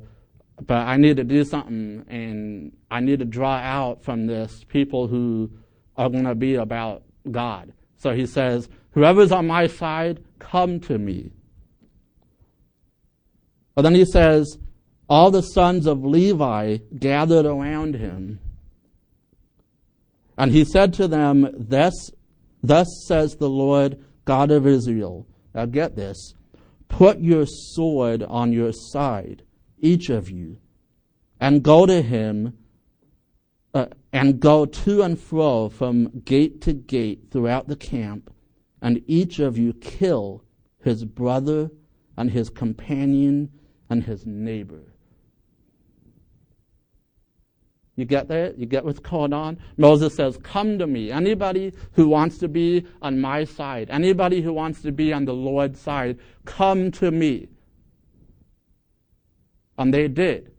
but 0.66 0.88
I 0.88 0.98
need 0.98 1.16
to 1.18 1.24
do 1.24 1.46
something 1.46 2.06
and 2.10 2.74
I 2.92 3.00
need 3.00 3.20
to 3.20 3.26
draw 3.26 3.56
out 3.56 4.04
from 4.04 4.28
this 4.28 4.66
people 4.68 5.08
who 5.08 5.52
are 6.00 6.10
going 6.10 6.24
to 6.24 6.34
be 6.34 6.56
about 6.56 7.04
God. 7.30 7.74
So 7.98 8.14
he 8.14 8.26
says, 8.26 8.70
Whoever's 8.92 9.34
on 9.34 9.48
my 9.48 9.68
side, 9.68 10.24
come 10.40 10.80
to 10.82 10.98
me. 10.98 11.32
But 13.76 13.82
then 13.82 13.96
he 13.96 14.06
says, 14.06 14.58
All 15.10 15.30
the 15.30 15.42
sons 15.42 15.86
of 15.86 16.06
Levi 16.06 16.78
gathered 16.98 17.46
around 17.46 17.96
him. 17.96 18.40
And 20.38 20.54
he 20.54 20.64
said 20.64 20.94
to 20.94 21.08
them, 21.10 21.50
Thus, 21.54 22.12
thus 22.64 22.88
says 23.06 23.36
the 23.36 23.50
Lord 23.50 24.02
God 24.24 24.52
of 24.52 24.66
Israel. 24.66 25.28
Now 25.54 25.66
get 25.66 25.98
this. 25.98 26.34
Put 26.88 27.20
your 27.20 27.46
sword 27.46 28.24
on 28.24 28.54
your 28.54 28.72
side, 28.72 29.44
each 29.80 30.10
of 30.10 30.30
you, 30.30 30.60
and 31.42 31.62
go 31.62 31.86
to 31.86 32.02
him 32.02 32.58
and 34.12 34.40
go 34.40 34.66
to 34.66 35.02
and 35.04 35.20
fro 35.20 35.70
from 35.70 36.22
gate 36.26 36.62
to 36.62 36.74
gate 36.74 37.28
throughout 37.32 37.68
the 37.68 37.76
camp, 37.76 38.34
and 38.82 39.04
each 39.08 39.40
of 39.40 39.58
you 39.58 39.74
kill 39.74 40.44
his 40.84 41.06
brother 41.06 41.70
and 42.18 42.32
his 42.32 42.50
companion 42.50 43.52
and 43.90 44.04
his 44.04 44.26
neighbor. 44.26 44.94
You 48.00 48.06
get 48.06 48.30
that? 48.30 48.58
You 48.58 48.66
get 48.66 48.86
what's 48.86 49.00
going 49.00 49.34
on? 49.34 49.60
Moses 49.76 50.16
says, 50.16 50.38
Come 50.42 50.80
to 50.80 50.88
me. 50.88 51.12
Anybody 51.12 51.74
who 51.92 52.08
wants 52.08 52.38
to 52.38 52.48
be 52.48 52.86
on 53.02 53.20
my 53.20 53.44
side, 53.44 53.90
anybody 53.90 54.42
who 54.42 54.54
wants 54.54 54.82
to 54.84 54.94
be 54.94 55.12
on 55.12 55.26
the 55.26 55.34
Lord's 55.34 55.82
side, 55.82 56.18
come 56.46 56.92
to 56.92 57.12
me. 57.12 57.50
And 59.78 59.94
they 59.94 60.08
did. 60.08 60.54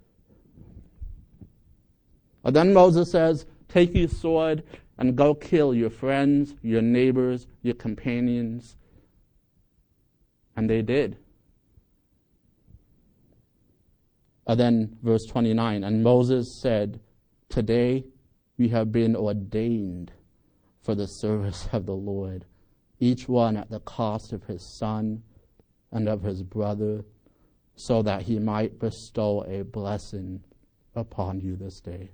And 2.44 2.54
then 2.54 2.72
Moses 2.72 3.10
says, 3.10 3.46
Take 3.68 3.94
your 3.94 4.08
sword 4.08 4.64
and 4.98 5.16
go 5.16 5.34
kill 5.34 5.74
your 5.74 5.90
friends, 5.90 6.54
your 6.62 6.82
neighbors, 6.82 7.46
your 7.62 7.74
companions. 7.74 8.76
And 10.56 10.68
they 10.68 10.82
did. 10.82 11.16
And 14.46 14.58
then 14.58 14.98
verse 15.02 15.24
29 15.26 15.84
And 15.84 16.02
Moses 16.02 16.60
said, 16.60 17.00
Today 17.48 18.04
we 18.58 18.68
have 18.68 18.92
been 18.92 19.16
ordained 19.16 20.12
for 20.82 20.94
the 20.94 21.06
service 21.06 21.68
of 21.72 21.86
the 21.86 21.94
Lord, 21.94 22.44
each 22.98 23.28
one 23.28 23.56
at 23.56 23.70
the 23.70 23.80
cost 23.80 24.32
of 24.32 24.44
his 24.44 24.62
son 24.62 25.22
and 25.92 26.08
of 26.08 26.22
his 26.22 26.42
brother, 26.42 27.04
so 27.76 28.02
that 28.02 28.22
he 28.22 28.38
might 28.38 28.78
bestow 28.78 29.44
a 29.44 29.62
blessing 29.62 30.42
upon 30.94 31.40
you 31.40 31.56
this 31.56 31.80
day. 31.80 32.10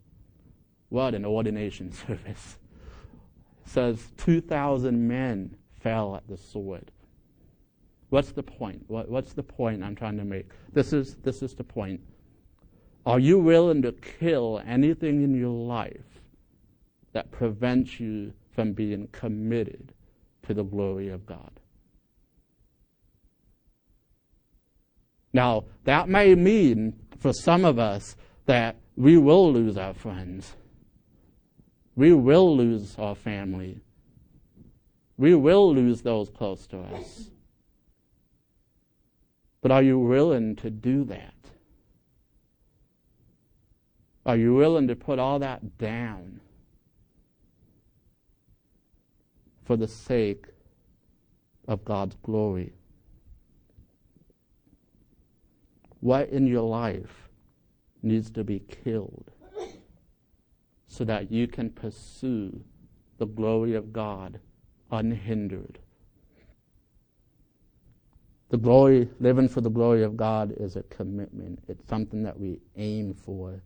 What 0.89 1.15
an 1.15 1.25
ordination 1.25 1.93
service. 2.07 2.59
It 3.65 3.71
says 3.71 4.13
2,000 4.19 5.07
men 5.07 5.57
fell 5.81 6.17
at 6.17 6.27
the 6.29 6.37
sword. 6.37 6.91
What's 8.11 8.33
the 8.33 8.43
point? 8.43 8.85
What, 8.87 9.09
what's 9.09 9.33
the 9.33 9.43
point 9.43 9.83
I'm 9.83 9.97
trying 9.97 10.17
to 10.19 10.25
make? 10.25 10.51
This 10.73 10.93
is, 10.93 11.17
this 11.17 11.43
is 11.43 11.55
the 11.55 11.65
point. 11.65 12.01
Are 13.05 13.19
you 13.19 13.39
willing 13.39 13.83
to 13.83 13.93
kill 13.93 14.63
anything 14.67 15.23
in 15.23 15.39
your 15.39 15.51
life 15.51 16.21
that 17.13 17.31
prevents 17.31 17.99
you 17.99 18.33
from 18.53 18.73
being 18.73 19.09
committed 19.13 19.93
to 20.47 20.55
the 20.55 20.65
glory 20.65 21.09
of 21.09 21.27
God? 21.27 21.51
Now, 25.33 25.65
that 25.85 26.09
may 26.09 26.35
mean 26.35 26.95
for 27.19 27.33
some 27.33 27.65
of 27.65 27.79
us 27.79 28.17
that 28.47 28.77
we 28.97 29.19
will 29.19 29.53
lose 29.53 29.77
our 29.77 29.93
friends 29.93 30.55
we 31.97 32.13
will 32.13 32.55
lose 32.55 32.95
our 32.99 33.15
family. 33.15 33.81
We 35.17 35.35
will 35.35 35.75
lose 35.75 36.03
those 36.03 36.29
close 36.29 36.67
to 36.69 36.79
us. 36.79 37.31
But 39.63 39.71
are 39.71 39.83
you 39.83 39.99
willing 39.99 40.57
to 40.57 40.71
do 40.71 41.05
that? 41.05 41.33
Are 44.27 44.37
you 44.37 44.55
willing 44.55 44.89
to 44.89 44.95
put 44.95 45.19
all 45.19 45.39
that 45.39 45.79
down 45.79 46.41
for 49.65 49.77
the 49.77 49.89
sake 49.89 50.47
of 51.67 51.85
God's 51.85 52.17
glory? 52.23 52.75
What 56.01 56.29
in 56.29 56.47
your 56.47 56.69
life 56.69 57.29
needs 58.03 58.31
to 58.33 58.45
be 58.45 58.61
killed? 58.61 59.31
So 60.87 61.05
that 61.05 61.31
you 61.31 61.47
can 61.47 61.71
pursue 61.71 62.63
the 63.19 63.27
glory 63.27 63.75
of 63.75 63.93
God 63.93 64.41
unhindered. 64.91 65.79
The 68.49 68.57
glory, 68.57 69.09
living 69.19 69.49
for 69.49 69.61
the 69.61 69.71
glory 69.71 70.05
of 70.05 70.17
God 70.17 70.55
is 70.57 70.77
a 70.77 70.83
commitment. 70.85 71.65
It's 71.67 71.89
something 71.89 72.23
that 72.23 72.39
we 72.39 72.61
aim 72.77 73.15
for. 73.15 73.63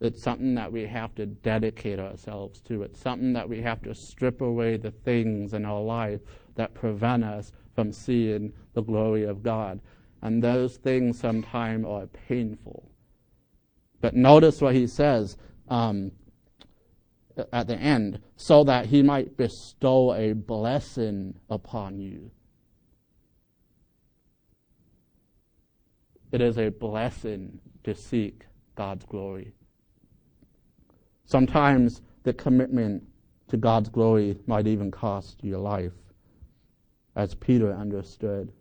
It's 0.00 0.22
something 0.22 0.54
that 0.54 0.70
we 0.70 0.86
have 0.86 1.14
to 1.16 1.26
dedicate 1.26 1.98
ourselves 1.98 2.60
to. 2.62 2.82
It's 2.82 3.00
something 3.00 3.32
that 3.32 3.48
we 3.48 3.60
have 3.62 3.82
to 3.82 3.94
strip 3.94 4.40
away 4.40 4.76
the 4.76 4.92
things 4.92 5.54
in 5.54 5.64
our 5.64 5.80
life 5.80 6.20
that 6.54 6.74
prevent 6.74 7.24
us 7.24 7.50
from 7.74 7.92
seeing 7.92 8.52
the 8.74 8.82
glory 8.82 9.24
of 9.24 9.42
God. 9.42 9.80
And 10.22 10.42
those 10.42 10.76
things 10.76 11.18
sometimes 11.18 11.84
are 11.84 12.06
painful. 12.06 12.88
But 14.00 14.14
notice 14.14 14.60
what 14.60 14.76
he 14.76 14.86
says 14.86 15.36
um, 15.68 16.12
at 17.52 17.66
the 17.66 17.76
end 17.76 18.20
so 18.36 18.64
that 18.64 18.86
he 18.86 19.02
might 19.02 19.36
bestow 19.36 20.14
a 20.14 20.32
blessing 20.32 21.34
upon 21.48 21.98
you. 21.98 22.30
It 26.30 26.40
is 26.40 26.58
a 26.58 26.68
blessing 26.68 27.58
to 27.84 27.94
seek 27.94 28.44
God's 28.74 29.04
glory. 29.04 29.52
Sometimes 31.24 32.02
the 32.22 32.32
commitment 32.32 33.02
to 33.48 33.56
God's 33.56 33.88
glory 33.88 34.38
might 34.46 34.66
even 34.66 34.90
cost 34.90 35.42
your 35.42 35.58
life, 35.58 35.92
as 37.16 37.34
Peter 37.34 37.72
understood. 37.72 38.52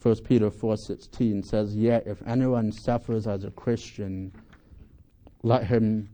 1 0.00 0.16
Peter 0.24 0.50
4:16 0.50 1.42
says, 1.42 1.74
"Yet 1.74 2.06
if 2.06 2.22
anyone 2.26 2.70
suffers 2.70 3.26
as 3.26 3.44
a 3.44 3.50
Christian, 3.50 4.32
let 5.42 5.66
him 5.66 6.08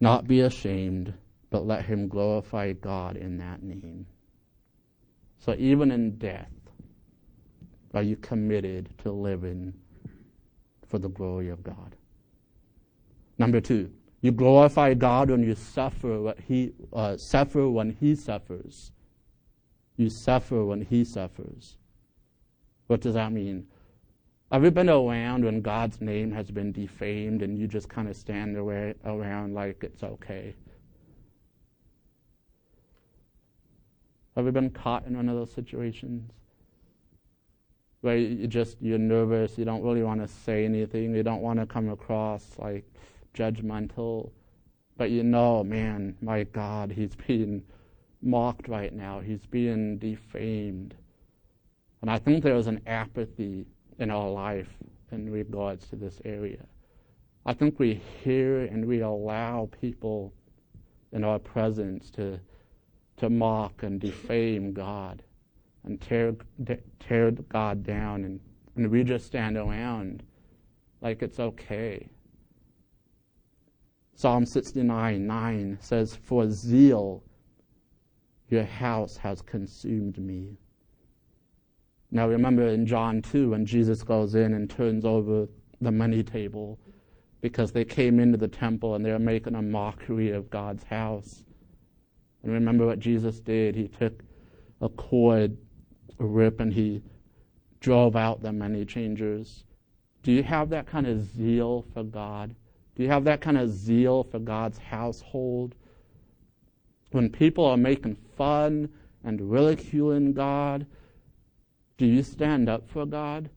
not 0.00 0.26
be 0.26 0.40
ashamed, 0.40 1.12
but 1.50 1.66
let 1.66 1.84
him 1.84 2.08
glorify 2.08 2.72
God 2.72 3.16
in 3.16 3.38
that 3.38 3.62
name." 3.62 4.06
So 5.38 5.54
even 5.58 5.90
in 5.90 6.16
death, 6.18 6.52
are 7.94 8.02
you 8.02 8.16
committed 8.16 8.90
to 8.98 9.10
living 9.10 9.74
for 10.86 10.98
the 10.98 11.08
glory 11.08 11.48
of 11.48 11.62
God? 11.62 11.96
Number 13.38 13.60
two, 13.60 13.90
you 14.20 14.32
glorify 14.32 14.92
God 14.94 15.30
when 15.30 15.42
you 15.42 15.54
suffer 15.54 16.20
what 16.20 16.38
he 16.38 16.72
uh, 16.92 17.16
suffer 17.16 17.68
when 17.68 17.96
He 17.98 18.14
suffers. 18.14 18.92
You 19.96 20.10
suffer 20.10 20.64
when 20.64 20.82
He 20.82 21.04
suffers. 21.04 21.78
What 22.86 23.00
does 23.00 23.14
that 23.14 23.32
mean? 23.32 23.66
Have 24.50 24.64
you 24.64 24.72
been 24.72 24.88
around 24.90 25.44
when 25.44 25.60
God's 25.60 26.00
name 26.00 26.32
has 26.32 26.50
been 26.50 26.72
defamed 26.72 27.42
and 27.42 27.56
you 27.56 27.68
just 27.68 27.88
kind 27.88 28.08
of 28.08 28.16
stand 28.16 28.56
around 28.56 29.54
like 29.54 29.84
it's 29.84 30.02
okay? 30.02 30.56
Have 34.34 34.46
you 34.46 34.52
been 34.52 34.70
caught 34.70 35.06
in 35.06 35.16
one 35.16 35.28
of 35.28 35.36
those 35.36 35.52
situations? 35.52 36.32
Where 38.00 38.16
you 38.16 38.48
just 38.48 38.76
you're 38.80 38.98
nervous, 38.98 39.56
you 39.56 39.64
don't 39.64 39.84
really 39.84 40.02
want 40.02 40.20
to 40.20 40.26
say 40.26 40.64
anything, 40.64 41.14
you 41.14 41.22
don't 41.22 41.42
want 41.42 41.60
to 41.60 41.66
come 41.66 41.88
across 41.88 42.44
like 42.58 42.90
judgmental, 43.34 44.32
but 44.96 45.10
you 45.10 45.22
know, 45.22 45.62
man, 45.62 46.16
my 46.20 46.42
God, 46.42 46.90
he's 46.90 47.14
being 47.26 47.62
mocked 48.20 48.66
right 48.66 48.92
now. 48.92 49.20
He's 49.20 49.46
being 49.46 49.98
defamed. 49.98 50.96
And 52.00 52.10
I 52.10 52.18
think 52.18 52.42
there 52.42 52.56
is 52.56 52.66
an 52.66 52.80
apathy 52.86 53.66
in 54.00 54.10
our 54.10 54.28
life 54.28 54.68
in 55.12 55.30
regards 55.30 55.86
to 55.88 55.96
this 55.96 56.20
area. 56.24 56.64
I 57.46 57.52
think 57.54 57.78
we 57.78 58.02
hear 58.22 58.62
and 58.62 58.84
we 58.84 59.00
allow 59.00 59.68
people 59.80 60.32
in 61.12 61.24
our 61.24 61.38
presence 61.38 62.10
to, 62.12 62.40
to 63.18 63.30
mock 63.30 63.82
and 63.82 64.00
defame 64.00 64.72
God 64.72 65.22
and 65.84 66.00
tear, 66.00 66.34
tear 66.98 67.30
God 67.30 67.82
down, 67.82 68.24
and, 68.24 68.40
and 68.76 68.90
we 68.90 69.04
just 69.04 69.26
stand 69.26 69.56
around 69.56 70.22
like 71.00 71.22
it's 71.22 71.40
okay. 71.40 72.08
Psalm 74.14 74.44
69 74.44 75.26
9 75.26 75.78
says, 75.80 76.14
For 76.14 76.50
zeal 76.50 77.22
your 78.48 78.64
house 78.64 79.16
has 79.16 79.40
consumed 79.40 80.18
me. 80.18 80.58
Now 82.10 82.28
remember 82.28 82.66
in 82.66 82.86
John 82.86 83.22
2 83.22 83.50
when 83.50 83.64
Jesus 83.64 84.02
goes 84.02 84.34
in 84.34 84.54
and 84.54 84.68
turns 84.68 85.04
over 85.04 85.46
the 85.80 85.92
money 85.92 86.22
table 86.22 86.78
because 87.40 87.72
they 87.72 87.84
came 87.84 88.18
into 88.18 88.36
the 88.36 88.48
temple 88.48 88.94
and 88.94 89.04
they 89.04 89.12
were 89.12 89.18
making 89.18 89.54
a 89.54 89.62
mockery 89.62 90.30
of 90.30 90.50
God's 90.50 90.84
house. 90.84 91.44
And 92.42 92.52
remember 92.52 92.86
what 92.86 92.98
Jesus 92.98 93.40
did? 93.40 93.74
He 93.74 93.88
took 93.88 94.22
a 94.80 94.88
cord, 94.88 95.56
a 96.18 96.24
rip, 96.24 96.60
and 96.60 96.72
he 96.72 97.02
drove 97.80 98.16
out 98.16 98.42
the 98.42 98.52
money 98.52 98.84
changers. 98.84 99.64
Do 100.22 100.32
you 100.32 100.42
have 100.42 100.68
that 100.70 100.86
kind 100.86 101.06
of 101.06 101.24
zeal 101.34 101.86
for 101.94 102.02
God? 102.02 102.54
Do 102.94 103.02
you 103.02 103.08
have 103.08 103.24
that 103.24 103.40
kind 103.40 103.56
of 103.56 103.70
zeal 103.70 104.24
for 104.24 104.38
God's 104.38 104.78
household? 104.78 105.74
When 107.12 107.30
people 107.30 107.64
are 107.64 107.76
making 107.76 108.16
fun 108.36 108.90
and 109.24 109.50
ridiculing 109.50 110.32
God, 110.32 110.86
do 112.00 112.06
you 112.06 112.22
stand 112.22 112.70
up 112.70 112.88
for 112.88 113.04
God? 113.04 113.50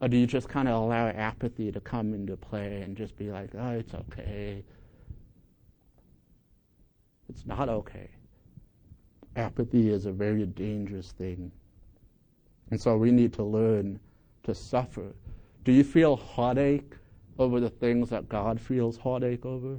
Or 0.00 0.08
do 0.08 0.16
you 0.16 0.26
just 0.26 0.48
kind 0.48 0.66
of 0.66 0.74
allow 0.74 1.06
apathy 1.06 1.70
to 1.70 1.78
come 1.78 2.12
into 2.12 2.36
play 2.36 2.82
and 2.82 2.96
just 2.96 3.16
be 3.16 3.30
like, 3.30 3.50
oh, 3.56 3.70
it's 3.70 3.94
okay? 3.94 4.64
It's 7.28 7.46
not 7.46 7.68
okay. 7.68 8.10
Apathy 9.36 9.90
is 9.90 10.06
a 10.06 10.10
very 10.10 10.46
dangerous 10.46 11.12
thing. 11.12 11.52
And 12.72 12.80
so 12.80 12.96
we 12.96 13.12
need 13.12 13.32
to 13.34 13.44
learn 13.44 14.00
to 14.42 14.52
suffer. 14.52 15.14
Do 15.62 15.70
you 15.70 15.84
feel 15.84 16.16
heartache 16.16 16.94
over 17.38 17.60
the 17.60 17.70
things 17.70 18.10
that 18.10 18.28
God 18.28 18.60
feels 18.60 18.96
heartache 18.96 19.46
over? 19.46 19.78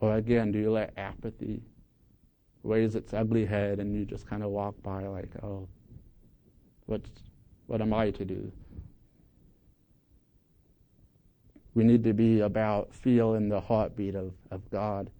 Or 0.00 0.16
again, 0.16 0.50
do 0.50 0.58
you 0.58 0.72
let 0.72 0.94
apathy 0.96 1.62
raise 2.68 2.94
its 2.94 3.14
ugly 3.14 3.44
head 3.44 3.80
and 3.80 3.94
you 3.94 4.04
just 4.04 4.26
kind 4.28 4.42
of 4.42 4.50
walk 4.50 4.74
by 4.82 5.06
like, 5.06 5.30
oh, 5.42 5.66
what's, 6.86 7.10
what 7.66 7.80
am 7.80 7.92
I 7.92 8.10
to 8.10 8.24
do? 8.24 8.52
We 11.74 11.84
need 11.84 12.02
to 12.04 12.12
be 12.12 12.40
about 12.40 12.94
feeling 12.94 13.48
the 13.48 13.60
heartbeat 13.60 14.14
of, 14.14 14.32
of 14.50 14.68
God. 14.70 15.10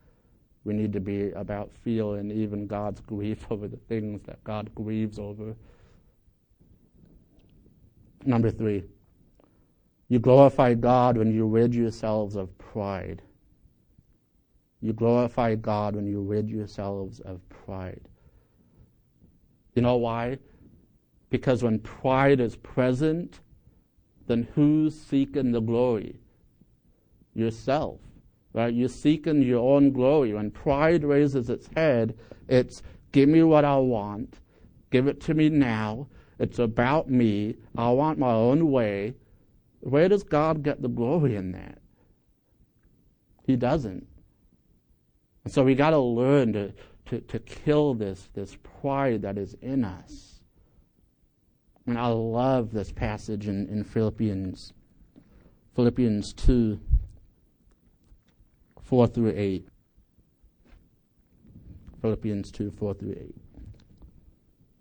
We 0.65 0.75
need 0.75 0.93
to 0.93 1.01
be 1.01 1.31
about 1.33 1.71
feeling 1.85 2.31
even 2.31 2.67
God's 2.67 3.01
grief 3.01 3.47
over 3.51 3.69
the 3.69 3.77
things 3.77 4.23
that 4.27 4.43
God 4.45 4.75
grieves 4.75 5.19
over. 5.19 5.55
Number 8.25 8.51
three, 8.51 8.85
you 10.09 10.19
glorify 10.19 10.75
God 10.75 11.17
when 11.17 11.33
you 11.33 11.47
rid 11.47 11.75
yourselves 11.75 12.35
of 12.35 12.57
pride. 12.59 13.23
You 14.81 14.93
glorify 14.93 15.55
God 15.57 15.97
when 15.97 16.07
you 16.07 16.21
rid 16.21 16.49
yourselves 16.49 17.21
of 17.21 17.41
pride. 17.49 18.09
You 19.75 19.83
know 19.83 19.97
why? 19.97 20.39
Because 21.31 21.63
when 21.63 21.79
pride 21.81 22.41
is 22.41 22.57
present, 22.57 23.41
then 24.27 24.49
who's 24.55 24.99
seeking 24.99 25.53
the 25.53 25.61
glory? 25.61 26.21
Yourself. 27.35 28.01
Right? 28.53 28.73
You're 28.73 28.89
seeking 28.89 29.43
your 29.43 29.69
own 29.77 29.93
glory. 29.93 30.33
When 30.33 30.51
pride 30.51 31.05
raises 31.05 31.51
its 31.51 31.69
head, 31.77 32.17
it's 32.49 32.83
give 33.13 33.29
me 33.29 33.43
what 33.43 33.65
I 33.65 33.77
want, 33.77 34.39
give 34.91 35.07
it 35.07 35.21
to 35.23 35.35
me 35.35 35.49
now. 35.49 36.09
It's 36.39 36.59
about 36.59 37.11
me. 37.11 37.57
I 37.77 37.91
want 37.91 38.19
my 38.19 38.33
own 38.33 38.71
way. 38.71 39.15
Where 39.81 40.09
does 40.09 40.23
God 40.23 40.63
get 40.63 40.83
the 40.83 40.89
glory 40.89 41.35
in 41.37 41.53
that? 41.53 41.79
He 43.45 43.57
doesn't. 43.57 44.07
And 45.49 45.55
so 45.55 45.65
we 45.65 45.75
got 45.75 45.91
to 45.93 45.99
learn 45.99 46.53
to, 47.07 47.21
to, 47.23 47.39
kill 47.39 47.95
this, 47.95 48.29
this 48.35 48.55
pride 48.83 49.23
that 49.23 49.39
is 49.39 49.57
in 49.63 49.83
us. 49.83 50.43
And 51.87 51.97
I 51.97 52.09
love 52.09 52.71
this 52.71 52.93
passage 52.93 53.49
in, 53.49 53.67
in 53.71 53.83
Philippians, 53.83 54.75
Philippians 55.75 56.35
2, 56.35 56.79
4 58.83 59.07
through 59.07 59.33
8. 59.35 59.67
Philippians 62.03 62.51
2, 62.53 62.71
4 62.71 62.93
through 62.93 63.13
8. 63.13 63.35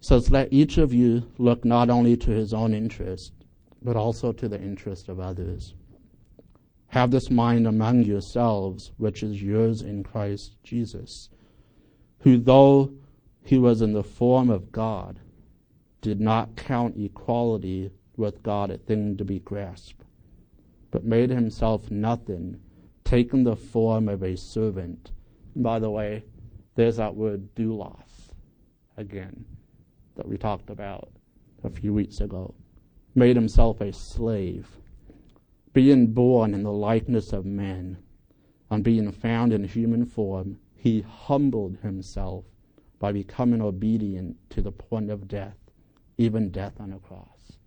Says, 0.01 0.29
Let 0.29 0.51
each 0.51 0.77
of 0.77 0.93
you 0.93 1.31
look 1.37 1.63
not 1.63 1.89
only 1.89 2.17
to 2.17 2.31
his 2.31 2.53
own 2.53 2.73
interest, 2.73 3.31
but 3.81 3.95
also 3.95 4.33
to 4.33 4.49
the 4.49 4.61
interest 4.61 5.07
of 5.07 5.21
others. 5.21 5.75
Have 6.89 7.11
this 7.11 7.29
mind 7.29 7.67
among 7.67 8.03
yourselves, 8.03 8.91
which 8.97 9.23
is 9.23 9.41
yours 9.41 9.81
in 9.81 10.03
Christ 10.03 10.55
Jesus, 10.63 11.29
who, 12.19 12.37
though 12.37 12.93
he 13.43 13.57
was 13.57 13.81
in 13.81 13.93
the 13.93 14.03
form 14.03 14.49
of 14.49 14.71
God, 14.71 15.19
did 16.01 16.19
not 16.19 16.55
count 16.55 16.95
equality 16.97 17.91
with 18.15 18.43
God 18.43 18.71
a 18.71 18.77
thing 18.77 19.17
to 19.17 19.25
be 19.25 19.39
grasped, 19.39 20.03
but 20.91 21.03
made 21.03 21.29
himself 21.29 21.91
nothing, 21.91 22.59
taking 23.03 23.43
the 23.43 23.55
form 23.55 24.07
of 24.09 24.23
a 24.23 24.35
servant. 24.35 25.11
By 25.55 25.79
the 25.79 25.89
way, 25.89 26.23
there's 26.75 26.97
that 26.97 27.15
word 27.15 27.53
doulos 27.55 28.31
again 28.95 29.45
that 30.15 30.27
we 30.27 30.37
talked 30.37 30.69
about 30.69 31.09
a 31.63 31.69
few 31.69 31.93
weeks 31.93 32.21
ago 32.21 32.53
made 33.17 33.35
himself 33.35 33.81
a 33.81 33.91
slave, 33.91 34.77
being 35.77 36.07
born 36.07 36.55
in 36.55 36.63
the 36.63 36.71
likeness 36.71 37.31
of 37.31 37.45
men, 37.45 37.95
and 38.71 38.83
being 38.83 39.11
found 39.11 39.53
in 39.53 39.63
human 39.63 40.03
form, 40.03 40.57
he 40.75 41.01
humbled 41.01 41.77
himself 41.83 42.43
by 42.97 43.11
becoming 43.11 43.61
obedient 43.61 44.35
to 44.49 44.59
the 44.59 44.71
point 44.71 45.11
of 45.11 45.27
death, 45.27 45.55
even 46.17 46.49
death 46.49 46.73
on 46.79 46.91
a 46.93 46.97
cross. 46.97 47.59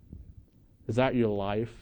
Is 0.89 0.97
that 0.97 1.15
your 1.15 1.29
life? 1.29 1.73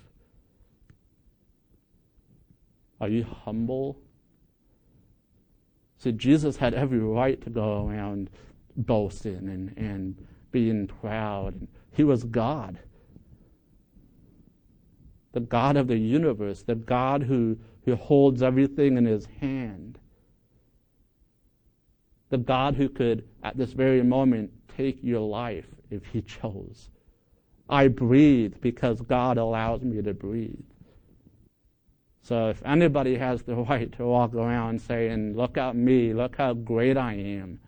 Are 3.02 3.10
you 3.10 3.24
humble? 3.24 3.98
See, 5.98 6.12
Jesus 6.12 6.58
had 6.58 6.76
every 6.76 7.00
right 7.00 7.42
to 7.42 7.50
go 7.50 7.88
around 7.88 8.30
boasting 8.78 9.50
and, 9.50 9.76
and 9.76 10.28
being 10.52 10.86
proud. 10.86 11.68
He 11.92 12.04
was 12.04 12.24
God. 12.24 12.78
The 15.32 15.40
God 15.40 15.78
of 15.78 15.88
the 15.88 15.98
universe, 15.98 16.64
the 16.64 16.76
God 16.76 17.24
who, 17.24 17.58
who 17.86 17.96
holds 17.96 18.42
everything 18.42 18.98
in 18.98 19.06
his 19.06 19.28
hand. 19.40 20.00
The 22.30 22.38
God 22.38 22.76
who 22.76 22.90
could, 22.90 23.28
at 23.44 23.58
this 23.58 23.74
very 23.74 24.04
moment, 24.04 24.52
take 24.76 25.00
your 25.04 25.22
life 25.22 25.68
if 25.90 26.06
he 26.06 26.22
chose. 26.22 26.90
I 27.70 27.88
breathe 27.88 28.56
because 28.62 29.02
God 29.02 29.38
allows 29.38 29.82
me 29.82 30.02
to 30.02 30.14
breathe. 30.14 30.60
So 32.22 32.50
if 32.50 32.62
anybody 32.66 33.18
has 33.18 33.44
the 33.44 33.56
right 33.70 33.92
to 33.94 34.06
walk 34.06 34.34
around 34.34 34.82
saying, 34.82 35.36
Look 35.36 35.58
at 35.58 35.76
me, 35.76 36.14
look 36.14 36.36
how 36.38 36.54
great 36.54 36.98
I 36.98 37.14
am, 37.14 37.60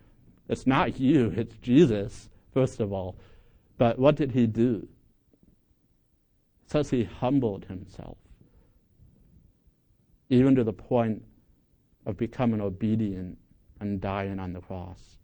it's 0.48 0.68
not 0.68 1.00
you, 1.00 1.34
it's 1.36 1.56
Jesus, 1.58 2.30
first 2.54 2.80
of 2.80 2.92
all. 2.92 3.16
But 3.78 3.98
what 3.98 4.16
did 4.16 4.32
he 4.32 4.48
do? 4.48 4.88
Says 6.72 6.90
he 6.90 7.04
humbled 7.04 7.66
himself, 7.66 8.16
even 10.30 10.56
to 10.56 10.64
the 10.64 10.72
point 10.72 11.22
of 12.06 12.16
becoming 12.16 12.62
obedient 12.62 13.38
and 13.82 14.00
dying 14.00 14.40
on 14.40 14.54
the 14.54 14.62
cross. 14.62 15.18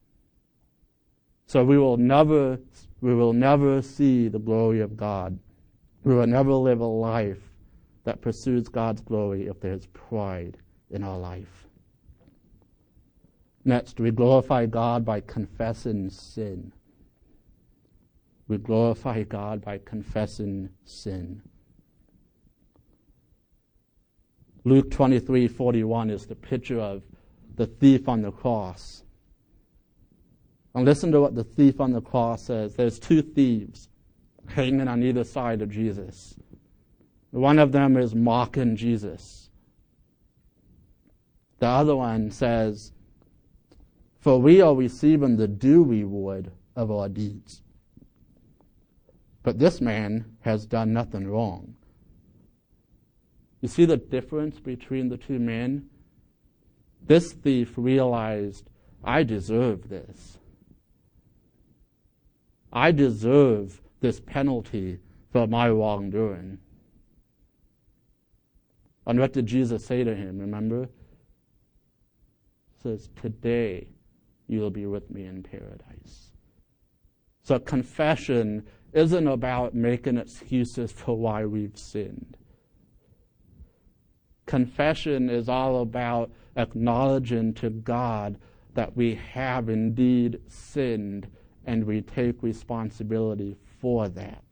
So 1.46 1.64
we 1.64 1.78
will 1.78 1.96
never, 1.96 2.60
we 3.00 3.16
will 3.16 3.32
never 3.32 3.82
see 3.82 4.28
the 4.28 4.40
glory 4.40 4.82
of 4.82 4.98
God. 4.98 5.40
We 6.04 6.14
will 6.14 6.28
never 6.28 6.52
live 6.52 6.82
a 6.82 6.86
life 6.86 7.40
that 8.04 8.20
pursues 8.20 8.68
God's 8.68 9.00
glory 9.00 9.48
if 9.48 9.62
there's 9.62 9.86
pride 9.86 10.58
in 10.90 11.02
our 11.02 11.18
life. 11.18 11.66
Next, 13.64 14.02
we 14.02 14.12
glorify 14.12 14.66
God 14.66 15.06
by 15.06 15.22
confessing 15.22 16.10
sin. 16.10 16.74
We 18.48 18.58
glorify 18.58 19.24
God 19.24 19.62
by 19.62 19.80
confessing 19.80 20.70
sin. 20.86 21.42
Luke 24.64 24.92
23 24.92 25.48
41 25.48 26.10
is 26.10 26.26
the 26.26 26.36
picture 26.36 26.80
of 26.80 27.04
the 27.56 27.68
thief 27.68 28.08
on 28.08 28.22
the 28.22 28.32
cross. 28.32 29.04
And 30.76 30.86
listen 30.86 31.12
to 31.12 31.22
what 31.22 31.36
the 31.36 31.44
thief 31.44 31.82
on 31.82 31.92
the 31.92 32.02
cross 32.02 32.44
says. 32.44 32.76
There's 32.76 33.00
two 33.00 33.22
thieves 33.22 33.90
hanging 34.48 34.88
on 34.88 35.04
either 35.04 35.24
side 35.24 35.62
of 35.62 35.70
Jesus. 35.70 36.36
One 37.32 37.60
of 37.60 37.72
them 37.72 37.98
is 37.98 38.16
mocking 38.16 38.76
Jesus. 38.76 39.50
The 41.60 41.68
other 41.68 41.96
one 41.96 42.32
says, 42.32 42.92
For 44.20 44.40
we 44.40 44.62
are 44.62 44.76
receiving 44.76 45.38
the 45.38 45.48
due 45.48 45.84
reward 45.84 46.52
of 46.76 46.92
our 46.92 47.10
deeds. 47.10 47.62
But 49.48 49.60
this 49.60 49.80
man 49.80 50.26
has 50.42 50.66
done 50.66 50.92
nothing 50.92 51.26
wrong. 51.26 51.76
You 53.62 53.70
see 53.70 53.86
the 53.86 53.96
difference 53.96 54.60
between 54.60 55.08
the 55.08 55.16
two 55.16 55.40
men? 55.40 55.90
This 57.02 57.32
thief 57.32 57.72
realized, 57.78 58.70
I 59.06 59.24
deserve 59.24 59.88
this. 59.88 60.40
I 62.74 62.92
deserve 62.92 63.80
this 64.02 64.20
penalty 64.20 65.00
for 65.32 65.48
my 65.48 65.70
wrongdoing. 65.70 66.58
And 69.06 69.18
what 69.18 69.32
did 69.32 69.46
Jesus 69.46 69.86
say 69.86 70.04
to 70.04 70.14
him? 70.14 70.40
Remember? 70.40 70.90
Says, 72.84 73.08
Today 73.16 73.88
you 74.50 74.60
will 74.60 74.72
be 74.72 74.88
with 74.88 75.10
me 75.10 75.24
in 75.24 75.42
paradise. 75.42 76.34
So 77.44 77.58
confession 77.60 78.68
isn't 78.94 79.28
about 79.28 79.74
making 79.74 80.18
excuses 80.18 80.92
for 80.92 81.18
why 81.18 81.46
we've 81.46 81.78
sinned. 81.78 82.38
Confession 84.46 85.30
is 85.30 85.50
all 85.50 85.82
about 85.82 86.32
acknowledging 86.56 87.54
to 87.56 87.70
God 87.70 88.38
that 88.74 88.96
we 88.96 89.16
have 89.16 89.70
indeed 89.70 90.40
sinned 90.48 91.28
and 91.66 91.84
we 91.84 92.02
take 92.02 92.42
responsibility 92.42 93.58
for 93.80 94.08
that. 94.08 94.44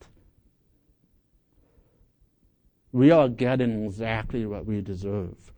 We 2.92 3.12
are 3.12 3.30
getting 3.30 3.86
exactly 3.86 4.46
what 4.46 4.66
we 4.66 4.82
deserve. 4.82 5.52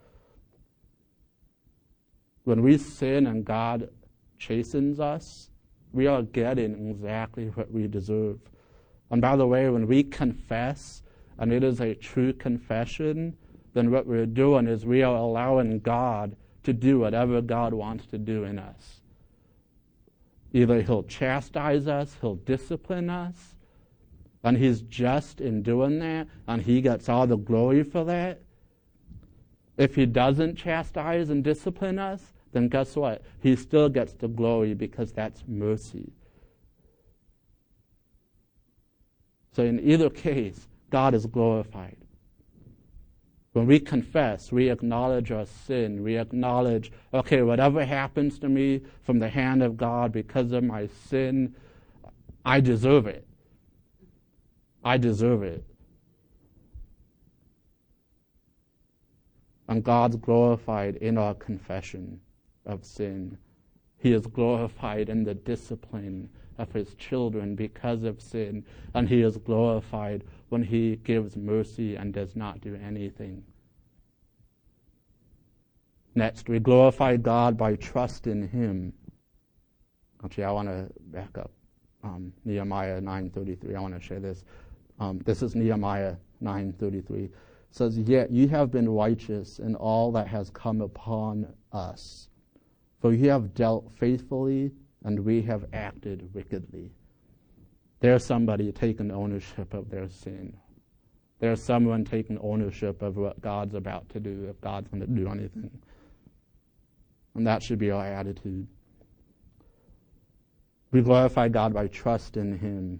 When 2.43 2.61
we 2.61 2.77
sin 2.77 3.27
and 3.27 3.43
God 3.43 3.89
chastens 4.37 4.99
us, 4.99 5.49
we 5.91 6.07
are 6.07 6.21
getting 6.21 6.89
exactly 6.89 7.47
what 7.47 7.71
we 7.71 7.87
deserve. 7.87 8.39
And 9.09 9.21
by 9.21 9.35
the 9.35 9.47
way, 9.47 9.69
when 9.69 9.87
we 9.87 10.03
confess, 10.03 11.01
and 11.37 11.53
it 11.53 11.63
is 11.63 11.79
a 11.79 11.95
true 11.95 12.33
confession, 12.33 13.37
then 13.73 13.91
what 13.91 14.07
we're 14.07 14.25
doing 14.25 14.67
is 14.67 14.85
we 14.85 15.03
are 15.03 15.15
allowing 15.15 15.79
God 15.79 16.35
to 16.63 16.73
do 16.73 16.99
whatever 16.99 17.41
God 17.41 17.73
wants 17.73 18.05
to 18.07 18.17
do 18.17 18.43
in 18.43 18.59
us. 18.59 19.01
Either 20.51 20.81
he'll 20.81 21.03
chastise 21.03 21.87
us, 21.87 22.17
he'll 22.19 22.35
discipline 22.35 23.09
us, 23.09 23.55
and 24.43 24.57
he's 24.57 24.81
just 24.81 25.41
in 25.41 25.61
doing 25.61 25.99
that, 25.99 26.27
and 26.47 26.61
he 26.61 26.81
gets 26.81 27.07
all 27.07 27.27
the 27.27 27.37
glory 27.37 27.83
for 27.83 28.03
that. 28.05 28.41
If 29.77 29.95
he 29.95 30.05
doesn't 30.05 30.55
chastise 30.55 31.29
and 31.29 31.43
discipline 31.43 31.99
us, 31.99 32.33
then 32.51 32.67
guess 32.67 32.95
what? 32.95 33.23
He 33.41 33.55
still 33.55 33.89
gets 33.89 34.13
the 34.13 34.27
glory 34.27 34.73
because 34.73 35.11
that's 35.11 35.43
mercy. 35.47 36.11
So, 39.57 39.63
in 39.63 39.79
either 39.79 40.11
case, 40.11 40.67
God 40.91 41.15
is 41.15 41.25
glorified. 41.25 41.97
When 43.53 43.65
we 43.65 43.79
confess, 43.79 44.51
we 44.51 44.69
acknowledge 44.69 45.31
our 45.31 45.47
sin. 45.47 46.03
We 46.03 46.15
acknowledge, 46.15 46.91
okay, 47.11 47.41
whatever 47.41 47.83
happens 47.83 48.37
to 48.37 48.49
me 48.49 48.81
from 49.01 49.17
the 49.17 49.29
hand 49.29 49.63
of 49.63 49.75
God 49.75 50.11
because 50.11 50.51
of 50.51 50.63
my 50.63 50.85
sin, 51.07 51.55
I 52.45 52.59
deserve 52.59 53.07
it. 53.07 53.25
I 54.83 54.97
deserve 54.97 55.41
it. 55.41 55.65
And 59.67 59.83
God's 59.83 60.17
glorified 60.17 60.97
in 60.97 61.17
our 61.17 61.33
confession 61.33 62.21
of 62.67 62.85
sin. 62.85 63.39
He 63.97 64.13
is 64.13 64.27
glorified 64.27 65.09
in 65.09 65.23
the 65.23 65.33
discipline 65.33 66.29
of 66.57 66.71
his 66.71 66.93
children 66.95 67.55
because 67.55 68.03
of 68.03 68.21
sin, 68.21 68.65
and 68.93 69.07
he 69.07 69.21
is 69.21 69.37
glorified 69.37 70.23
when 70.49 70.63
he 70.63 70.95
gives 70.97 71.35
mercy 71.35 71.95
and 71.95 72.13
does 72.13 72.35
not 72.35 72.61
do 72.61 72.75
anything. 72.75 73.43
Next, 76.15 76.49
we 76.49 76.59
glorify 76.59 77.15
God 77.17 77.57
by 77.57 77.75
trust 77.75 78.25
in 78.25 78.47
him. 78.47 78.93
Actually, 80.23 80.45
I 80.45 80.51
want 80.51 80.67
to 80.67 80.89
back 81.11 81.37
up. 81.37 81.51
Um, 82.03 82.33
Nehemiah 82.43 82.99
9:33. 83.01 83.75
I 83.75 83.79
want 83.79 83.93
to 83.93 84.01
share 84.01 84.19
this. 84.19 84.43
Um, 84.99 85.19
this 85.25 85.43
is 85.43 85.55
Nehemiah 85.55 86.15
9:33. 86.41 87.25
It 87.25 87.31
says, 87.69 87.99
"Yet 87.99 88.31
you 88.31 88.47
have 88.47 88.71
been 88.71 88.89
righteous 88.89 89.59
in 89.59 89.75
all 89.75 90.11
that 90.13 90.27
has 90.27 90.49
come 90.49 90.81
upon 90.81 91.53
us, 91.71 92.29
for 92.99 93.13
you 93.13 93.29
have 93.29 93.53
dealt 93.53 93.91
faithfully 93.91 94.71
and 95.07 95.17
we 95.21 95.41
have 95.41 95.63
acted 95.71 96.29
wickedly. 96.33 96.91
There's 98.01 98.25
somebody 98.25 98.73
taking 98.73 99.09
ownership 99.09 99.73
of 99.73 99.89
their 99.89 100.09
sin. 100.09 100.53
There's 101.39 101.63
someone 101.63 102.03
taking 102.03 102.37
ownership 102.39 103.01
of 103.01 103.15
what 103.15 103.39
God's 103.39 103.73
about 103.73 104.09
to 104.09 104.19
do, 104.19 104.47
if 104.49 104.59
God's 104.59 104.89
going 104.89 104.99
to 104.99 105.07
do 105.07 105.29
anything. 105.29 105.71
And 107.35 107.47
that 107.47 107.63
should 107.63 107.79
be 107.79 107.89
our 107.89 108.05
attitude. 108.05 108.67
We 110.91 111.01
glorify 111.01 111.47
God 111.47 111.73
by 111.73 111.87
trust 111.87 112.35
in 112.35 112.57
Him. 112.59 112.99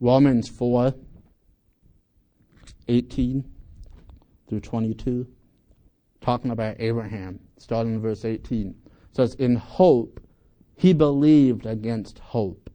Romans 0.00 0.50
4 0.50 0.92
18 2.88 3.44
through 4.48 4.60
22, 4.60 5.26
talking 6.20 6.50
about 6.50 6.76
Abraham, 6.78 7.40
starting 7.56 7.94
in 7.94 8.02
verse 8.02 8.26
18, 8.26 8.74
says, 9.12 9.34
In 9.36 9.56
hope 9.56 10.20
he 10.82 10.92
believed 10.92 11.64
against 11.64 12.18
hope 12.18 12.68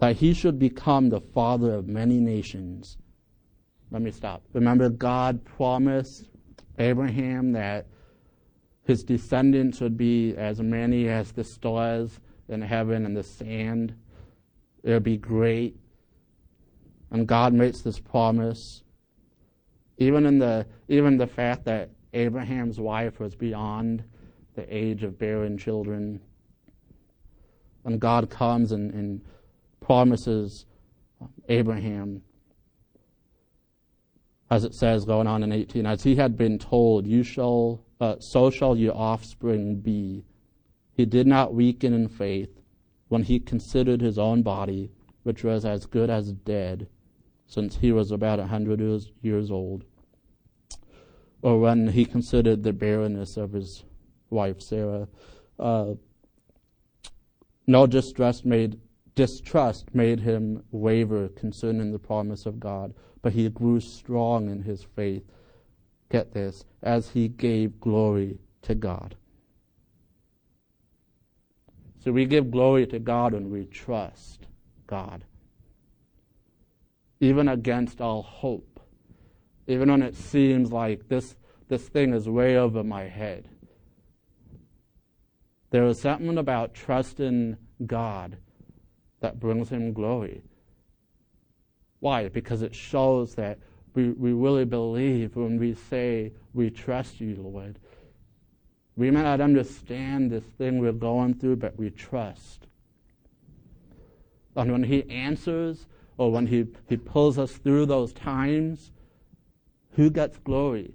that 0.00 0.16
he 0.16 0.34
should 0.34 0.58
become 0.58 1.08
the 1.08 1.20
father 1.20 1.72
of 1.72 1.86
many 1.86 2.18
nations. 2.18 2.98
Let 3.92 4.02
me 4.02 4.10
stop. 4.10 4.42
Remember, 4.52 4.88
God 4.88 5.44
promised 5.44 6.28
Abraham 6.80 7.52
that 7.52 7.86
his 8.82 9.04
descendants 9.04 9.80
would 9.80 9.96
be 9.96 10.34
as 10.34 10.60
many 10.60 11.08
as 11.08 11.30
the 11.30 11.44
stars 11.44 12.18
in 12.48 12.60
heaven 12.60 13.06
and 13.06 13.16
the 13.16 13.22
sand 13.22 13.94
it 14.82 14.90
would 14.90 15.04
be 15.04 15.16
great. 15.16 15.76
And 17.12 17.28
God 17.28 17.52
makes 17.54 17.82
this 17.82 18.00
promise. 18.00 18.82
Even 19.98 20.26
in 20.26 20.40
the 20.40 20.66
even 20.88 21.18
the 21.18 21.28
fact 21.28 21.66
that 21.66 21.90
Abraham's 22.12 22.80
wife 22.80 23.20
was 23.20 23.36
beyond 23.36 24.02
the 24.56 24.76
age 24.76 25.04
of 25.04 25.20
bearing 25.20 25.56
children. 25.56 26.20
And 27.84 28.00
God 28.00 28.30
comes 28.30 28.72
and, 28.72 28.92
and 28.92 29.20
promises 29.80 30.66
Abraham, 31.48 32.22
as 34.50 34.64
it 34.64 34.74
says 34.74 35.04
going 35.04 35.26
on 35.26 35.42
in 35.42 35.52
18, 35.52 35.86
as 35.86 36.02
he 36.02 36.16
had 36.16 36.36
been 36.36 36.58
told, 36.58 37.06
you 37.06 37.22
shall, 37.22 37.84
uh, 38.00 38.16
so 38.18 38.50
shall 38.50 38.76
your 38.76 38.96
offspring 38.96 39.80
be. 39.80 40.24
He 40.92 41.04
did 41.04 41.26
not 41.26 41.54
weaken 41.54 41.92
in 41.92 42.08
faith 42.08 42.60
when 43.08 43.22
he 43.22 43.38
considered 43.40 44.00
his 44.00 44.18
own 44.18 44.42
body, 44.42 44.90
which 45.22 45.44
was 45.44 45.64
as 45.64 45.86
good 45.86 46.08
as 46.08 46.32
dead, 46.32 46.88
since 47.46 47.76
he 47.76 47.92
was 47.92 48.10
about 48.10 48.40
a 48.40 48.46
hundred 48.46 48.80
years, 48.80 49.12
years 49.20 49.50
old, 49.50 49.84
or 51.42 51.60
when 51.60 51.88
he 51.88 52.04
considered 52.04 52.62
the 52.62 52.72
barrenness 52.72 53.36
of 53.36 53.52
his 53.52 53.84
wife 54.30 54.60
Sarah. 54.60 55.08
Uh, 55.58 55.94
no 57.66 57.86
distrust 57.86 58.44
made 58.44 58.80
distrust 59.14 59.94
made 59.94 60.20
him 60.20 60.62
waver 60.72 61.28
concerning 61.28 61.92
the 61.92 61.98
promise 61.98 62.46
of 62.46 62.58
God, 62.58 62.92
but 63.22 63.32
he 63.32 63.48
grew 63.48 63.80
strong 63.80 64.50
in 64.50 64.62
his 64.62 64.82
faith. 64.82 65.22
Get 66.10 66.32
this, 66.32 66.64
as 66.82 67.10
he 67.10 67.28
gave 67.28 67.80
glory 67.80 68.38
to 68.62 68.74
God. 68.74 69.14
So 72.02 72.12
we 72.12 72.26
give 72.26 72.50
glory 72.50 72.86
to 72.88 72.98
God 72.98 73.32
when 73.32 73.50
we 73.50 73.64
trust 73.66 74.46
God. 74.86 75.24
Even 77.20 77.48
against 77.48 78.00
all 78.00 78.22
hope. 78.22 78.80
Even 79.66 79.90
when 79.90 80.02
it 80.02 80.14
seems 80.14 80.70
like 80.70 81.08
this, 81.08 81.36
this 81.68 81.88
thing 81.88 82.12
is 82.12 82.28
way 82.28 82.58
over 82.58 82.84
my 82.84 83.04
head. 83.04 83.48
There 85.74 85.88
is 85.88 86.00
something 86.00 86.38
about 86.38 86.72
trusting 86.72 87.56
God 87.84 88.36
that 89.18 89.40
brings 89.40 89.70
him 89.70 89.92
glory. 89.92 90.44
Why? 91.98 92.28
Because 92.28 92.62
it 92.62 92.76
shows 92.76 93.34
that 93.34 93.58
we, 93.92 94.10
we 94.10 94.32
really 94.32 94.66
believe 94.66 95.34
when 95.34 95.58
we 95.58 95.74
say, 95.74 96.32
We 96.52 96.70
trust 96.70 97.20
you, 97.20 97.34
Lord. 97.34 97.80
We 98.94 99.10
may 99.10 99.22
not 99.24 99.40
understand 99.40 100.30
this 100.30 100.44
thing 100.44 100.78
we're 100.78 100.92
going 100.92 101.34
through, 101.34 101.56
but 101.56 101.76
we 101.76 101.90
trust. 101.90 102.68
And 104.54 104.70
when 104.70 104.84
He 104.84 105.10
answers, 105.10 105.88
or 106.18 106.30
when 106.30 106.46
He, 106.46 106.68
he 106.88 106.96
pulls 106.96 107.36
us 107.36 107.50
through 107.50 107.86
those 107.86 108.12
times, 108.12 108.92
who 109.94 110.08
gets 110.08 110.38
glory? 110.38 110.94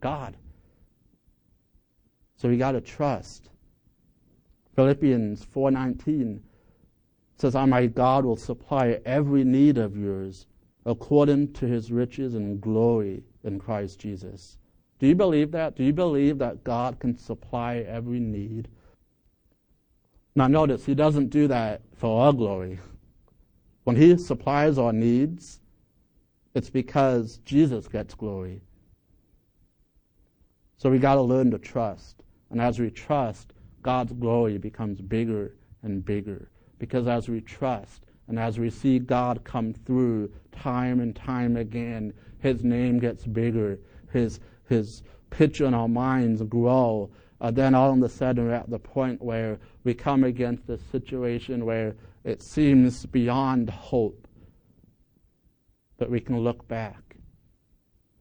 God. 0.00 0.36
So 2.38 2.48
we 2.48 2.56
got 2.56 2.72
to 2.72 2.80
trust. 2.80 3.50
Philippians 4.74 5.44
4:19 5.44 6.40
says, 7.34 7.56
"I 7.56 7.64
my 7.64 7.86
God 7.86 8.24
will 8.24 8.36
supply 8.36 9.00
every 9.04 9.42
need 9.42 9.76
of 9.76 9.96
yours 9.96 10.46
according 10.86 11.52
to 11.54 11.66
his 11.66 11.90
riches 11.90 12.34
and 12.34 12.60
glory 12.60 13.24
in 13.42 13.58
Christ 13.58 13.98
Jesus." 13.98 14.56
Do 15.00 15.08
you 15.08 15.16
believe 15.16 15.50
that? 15.50 15.74
Do 15.74 15.82
you 15.82 15.92
believe 15.92 16.38
that 16.38 16.62
God 16.62 17.00
can 17.00 17.16
supply 17.16 17.78
every 17.78 18.20
need? 18.20 18.68
Now 20.36 20.46
notice 20.46 20.86
he 20.86 20.94
doesn't 20.94 21.30
do 21.30 21.48
that 21.48 21.82
for 21.92 22.22
our 22.22 22.32
glory. 22.32 22.78
When 23.82 23.96
he 23.96 24.16
supplies 24.16 24.78
our 24.78 24.92
needs, 24.92 25.60
it's 26.54 26.70
because 26.70 27.38
Jesus 27.38 27.88
gets 27.88 28.14
glory. 28.14 28.62
So 30.76 30.88
we 30.88 31.00
got 31.00 31.16
to 31.16 31.22
learn 31.22 31.50
to 31.50 31.58
trust. 31.58 32.22
And 32.50 32.60
as 32.60 32.78
we 32.78 32.90
trust, 32.90 33.52
God's 33.82 34.12
glory 34.12 34.58
becomes 34.58 35.00
bigger 35.00 35.54
and 35.82 36.04
bigger. 36.04 36.50
Because 36.78 37.06
as 37.06 37.28
we 37.28 37.40
trust 37.40 38.02
and 38.28 38.38
as 38.38 38.58
we 38.58 38.70
see 38.70 38.98
God 38.98 39.42
come 39.44 39.72
through 39.72 40.30
time 40.52 41.00
and 41.00 41.14
time 41.14 41.56
again, 41.56 42.12
His 42.38 42.62
name 42.64 42.98
gets 42.98 43.26
bigger, 43.26 43.78
His, 44.12 44.40
his 44.68 45.02
picture 45.30 45.66
in 45.66 45.74
our 45.74 45.88
minds 45.88 46.42
grow. 46.42 47.10
Uh, 47.40 47.50
then 47.50 47.74
all 47.74 47.92
of 47.92 48.02
a 48.02 48.08
sudden 48.08 48.46
we're 48.46 48.52
at 48.52 48.68
the 48.68 48.78
point 48.78 49.22
where 49.22 49.58
we 49.84 49.94
come 49.94 50.24
against 50.24 50.68
a 50.68 50.78
situation 50.90 51.64
where 51.64 51.94
it 52.24 52.42
seems 52.42 53.06
beyond 53.06 53.70
hope. 53.70 54.26
But 55.98 56.10
we 56.10 56.20
can 56.20 56.38
look 56.38 56.66
back 56.68 57.16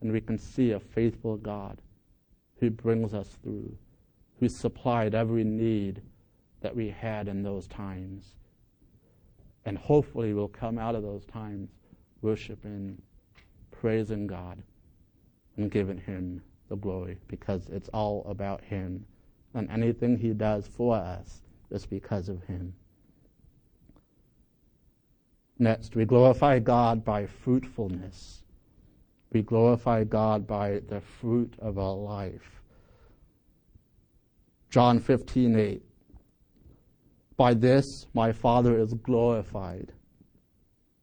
and 0.01 0.11
we 0.11 0.21
can 0.21 0.37
see 0.37 0.71
a 0.71 0.79
faithful 0.79 1.37
God 1.37 1.81
who 2.59 2.69
brings 2.69 3.13
us 3.13 3.37
through 3.43 3.77
who 4.39 4.47
supplied 4.49 5.15
every 5.15 5.43
need 5.43 6.01
that 6.61 6.75
we 6.75 6.89
had 6.89 7.27
in 7.27 7.43
those 7.43 7.67
times. 7.67 8.35
And 9.65 9.77
hopefully 9.77 10.33
we'll 10.33 10.47
come 10.47 10.77
out 10.77 10.95
of 10.95 11.03
those 11.03 11.25
times 11.25 11.69
worshiping, 12.21 13.01
praising 13.71 14.27
God, 14.27 14.61
and 15.57 15.71
giving 15.71 15.97
Him 15.97 16.41
the 16.69 16.75
glory 16.75 17.17
because 17.27 17.69
it's 17.69 17.89
all 17.89 18.25
about 18.29 18.61
Him. 18.63 19.05
And 19.53 19.69
anything 19.69 20.17
He 20.17 20.33
does 20.33 20.67
for 20.67 20.95
us 20.95 21.41
is 21.71 21.85
because 21.85 22.29
of 22.29 22.43
Him. 22.43 22.73
Next, 25.59 25.95
we 25.95 26.05
glorify 26.05 26.59
God 26.59 27.03
by 27.03 27.25
fruitfulness. 27.25 28.43
We 29.33 29.41
glorify 29.41 30.03
God 30.03 30.45
by 30.45 30.81
the 30.87 31.01
fruit 31.01 31.53
of 31.59 31.79
our 31.79 31.95
life. 31.95 32.56
John 34.69 34.99
15, 34.99 35.57
8. 35.57 35.81
By 37.37 37.53
this 37.53 38.07
my 38.13 38.31
Father 38.31 38.77
is 38.77 38.93
glorified, 38.93 39.93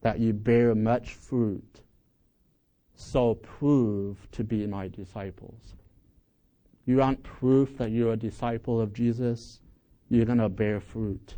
that 0.03 0.18
you 0.18 0.33
bear 0.33 0.74
much 0.74 1.14
fruit, 1.14 1.81
so 2.94 3.35
prove 3.35 4.29
to 4.33 4.44
be 4.44 4.66
my 4.66 4.88
disciples. 4.88 5.74
You 6.87 6.98
want 6.98 7.22
proof 7.22 7.79
that 7.79 7.90
you're 7.90 8.12
a 8.12 8.16
disciple 8.16 8.81
of 8.81 8.92
Jesus? 8.92 9.61
You're 10.11 10.27
going 10.27 10.38
to 10.38 10.50
bear 10.50 10.81
fruit. 10.81 11.37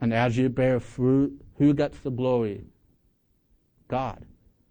And 0.00 0.12
as 0.12 0.36
you 0.36 0.48
bear 0.48 0.80
fruit, 0.80 1.40
who 1.58 1.72
gets 1.72 2.00
the 2.00 2.10
glory? 2.10 2.64
God. 3.86 4.26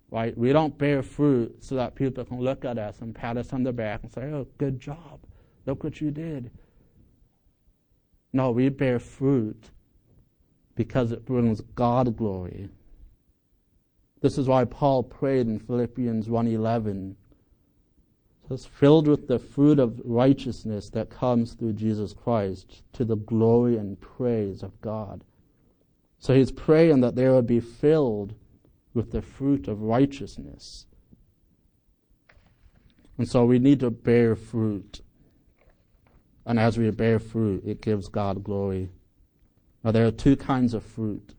Right? 0.09 0.37
We 0.37 0.51
don't 0.51 0.77
bear 0.77 1.01
fruit 1.01 1.63
so 1.63 1.75
that 1.75 1.95
people 1.95 2.25
can 2.25 2.41
look 2.41 2.65
at 2.65 2.77
us 2.77 2.99
and 2.99 3.15
pat 3.15 3.37
us 3.37 3.53
on 3.53 3.63
the 3.63 3.71
back 3.71 4.03
and 4.03 4.11
say, 4.11 4.23
oh, 4.23 4.45
good 4.57 4.77
job. 4.77 5.21
Look 5.65 5.83
what 5.83 6.01
you 6.01 6.11
did. 6.11 6.51
No, 8.33 8.51
we 8.51 8.69
bear 8.69 8.99
fruit 8.99 9.69
because 10.75 11.11
it 11.11 11.25
brings 11.25 11.61
God 11.75 12.15
glory. 12.17 12.69
This 14.21 14.37
is 14.37 14.47
why 14.47 14.65
Paul 14.65 15.03
prayed 15.03 15.47
in 15.47 15.59
Philippians 15.59 16.27
1:11. 16.27 17.15
Says, 18.47 18.65
filled 18.65 19.07
with 19.07 19.27
the 19.27 19.39
fruit 19.39 19.79
of 19.79 20.01
righteousness 20.03 20.89
that 20.89 21.09
comes 21.09 21.53
through 21.53 21.73
Jesus 21.73 22.13
Christ 22.13 22.83
to 22.93 23.05
the 23.05 23.15
glory 23.15 23.77
and 23.77 23.99
praise 24.01 24.61
of 24.61 24.79
God. 24.81 25.23
So 26.19 26.33
he's 26.35 26.51
praying 26.51 26.99
that 27.01 27.15
they 27.15 27.29
would 27.29 27.47
be 27.47 27.61
filled 27.61 28.33
with 28.93 29.11
the 29.11 29.21
fruit 29.21 29.67
of 29.67 29.81
righteousness. 29.81 30.85
And 33.17 33.27
so 33.27 33.45
we 33.45 33.57
need 33.57 33.79
to 33.79 33.89
bear 33.89 34.35
fruit. 34.35 35.01
And 36.45 36.59
as 36.59 36.77
we 36.77 36.89
bear 36.91 37.19
fruit, 37.19 37.63
it 37.65 37.81
gives 37.81 38.07
God 38.07 38.43
glory. 38.43 38.89
Now, 39.83 39.91
there 39.91 40.05
are 40.05 40.11
two 40.11 40.35
kinds 40.35 40.73
of 40.73 40.83
fruit. 40.83 41.35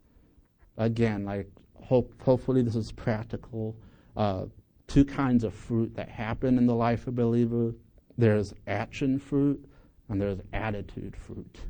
Again, 0.76 1.24
like 1.24 1.50
hope, 1.74 2.20
hopefully 2.22 2.62
this 2.62 2.76
is 2.76 2.92
practical. 2.92 3.76
Uh, 4.16 4.46
two 4.86 5.05
kinds 5.05 5.44
of 5.44 5.55
fruit 5.55 5.94
that 5.96 6.09
happen 6.09 6.59
in 6.59 6.66
the 6.66 6.74
life 6.74 7.03
of 7.03 7.09
a 7.09 7.12
believer. 7.12 7.74
There's 8.18 8.55
action 8.66 9.18
fruit 9.18 9.64
and 10.09 10.20
there's 10.20 10.40
attitude 10.53 11.16
fruit. 11.16 11.61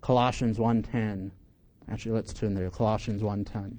Colossians 0.00 0.58
1:10. 0.58 1.30
Actually, 1.88 2.12
let's 2.12 2.32
turn 2.32 2.54
there. 2.54 2.70
Colossians 2.70 3.22
1:10. 3.22 3.78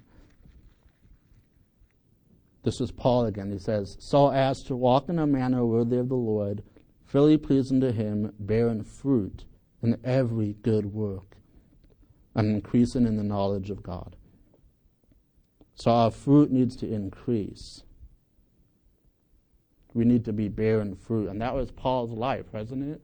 This 2.63 2.79
is 2.79 2.91
Paul 2.91 3.25
again. 3.25 3.51
He 3.51 3.57
says, 3.57 3.97
"So 3.99 4.31
as 4.31 4.63
to 4.63 4.75
walk 4.75 5.09
in 5.09 5.19
a 5.19 5.27
manner 5.27 5.65
worthy 5.65 5.97
of 5.97 6.07
the 6.07 6.15
Lord." 6.15 6.63
Fully 7.05 7.37
pleasing 7.37 7.81
to 7.81 7.91
Him, 7.91 8.33
bearing 8.39 8.83
fruit 8.83 9.45
in 9.81 9.97
every 10.03 10.53
good 10.61 10.87
work, 10.93 11.37
and 12.35 12.55
increasing 12.55 13.05
in 13.05 13.17
the 13.17 13.23
knowledge 13.23 13.69
of 13.69 13.83
God. 13.83 14.15
So 15.75 15.91
our 15.91 16.11
fruit 16.11 16.51
needs 16.51 16.75
to 16.77 16.91
increase. 16.91 17.83
We 19.93 20.05
need 20.05 20.25
to 20.25 20.33
be 20.33 20.47
bearing 20.47 20.95
fruit. 20.95 21.29
And 21.29 21.41
that 21.41 21.53
was 21.53 21.71
Paul's 21.71 22.11
life, 22.11 22.45
wasn't 22.51 22.91
it? 22.91 23.01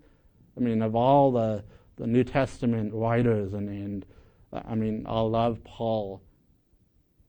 I 0.57 0.59
mean, 0.59 0.81
of 0.81 0.95
all 0.95 1.31
the, 1.31 1.63
the 1.97 2.07
New 2.07 2.23
Testament 2.23 2.93
writers 2.93 3.53
and, 3.53 3.69
and 3.69 4.05
I 4.51 4.75
mean, 4.75 5.05
I 5.07 5.19
love 5.21 5.63
Paul, 5.63 6.23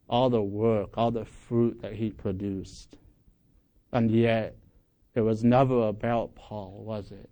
all 0.08 0.30
the 0.30 0.42
work, 0.42 0.96
all 0.96 1.10
the 1.10 1.24
fruit 1.24 1.80
that 1.82 1.94
he 1.94 2.10
produced. 2.10 2.96
And 3.92 4.10
yet, 4.10 4.56
it 5.14 5.20
was 5.22 5.42
never 5.42 5.88
about 5.88 6.34
Paul, 6.34 6.82
was 6.84 7.10
it? 7.10 7.30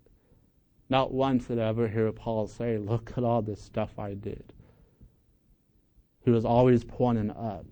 Not 0.89 1.13
once 1.13 1.45
did 1.45 1.59
I 1.59 1.67
ever 1.67 1.87
hear 1.87 2.11
Paul 2.11 2.47
say, 2.47 2.77
Look 2.77 3.13
at 3.15 3.23
all 3.23 3.41
this 3.41 3.61
stuff 3.61 3.97
I 3.99 4.15
did. 4.15 4.53
He 6.23 6.31
was 6.31 6.45
always 6.45 6.83
pointing 6.83 7.31
up. 7.31 7.65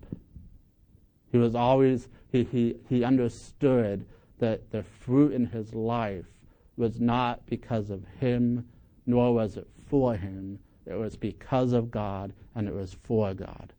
He 1.30 1.38
was 1.38 1.54
always, 1.54 2.08
he, 2.30 2.44
he, 2.44 2.76
he 2.88 3.04
understood 3.04 4.06
that 4.38 4.70
the 4.70 4.82
fruit 4.82 5.32
in 5.32 5.46
his 5.46 5.74
life 5.74 6.26
was 6.76 7.00
not 7.00 7.44
because 7.46 7.90
of 7.90 8.04
him, 8.20 8.66
nor 9.04 9.34
was 9.34 9.56
it 9.56 9.66
for 9.86 10.14
him. 10.14 10.58
It 10.86 10.94
was 10.94 11.16
because 11.16 11.72
of 11.72 11.90
God, 11.90 12.32
and 12.54 12.66
it 12.66 12.74
was 12.74 12.96
for 13.02 13.34
God. 13.34 13.72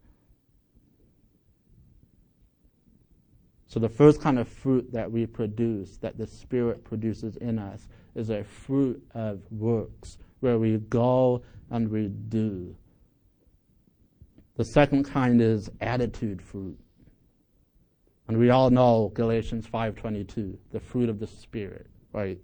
So, 3.69 3.79
the 3.79 3.87
first 3.87 4.19
kind 4.19 4.39
of 4.39 4.47
fruit 4.47 4.91
that 4.91 5.11
we 5.11 5.27
produce, 5.27 5.97
that 5.97 6.17
the 6.17 6.25
Spirit 6.25 6.83
produces 6.83 7.37
in 7.37 7.59
us, 7.59 7.87
is 8.15 8.31
a 8.31 8.43
fruit 8.43 9.01
of 9.13 9.41
works, 9.51 10.17
where 10.39 10.57
we 10.57 10.77
go 10.77 11.43
and 11.69 11.87
we 11.87 12.07
do. 12.07 12.75
The 14.55 14.65
second 14.65 15.03
kind 15.03 15.39
is 15.39 15.69
attitude 15.79 16.41
fruit. 16.41 16.77
And 18.27 18.37
we 18.37 18.49
all 18.49 18.71
know 18.71 19.11
Galatians 19.13 19.67
5:22, 19.67 20.57
the 20.71 20.79
fruit 20.79 21.07
of 21.07 21.19
the 21.19 21.27
spirit, 21.27 21.87
right? 22.11 22.39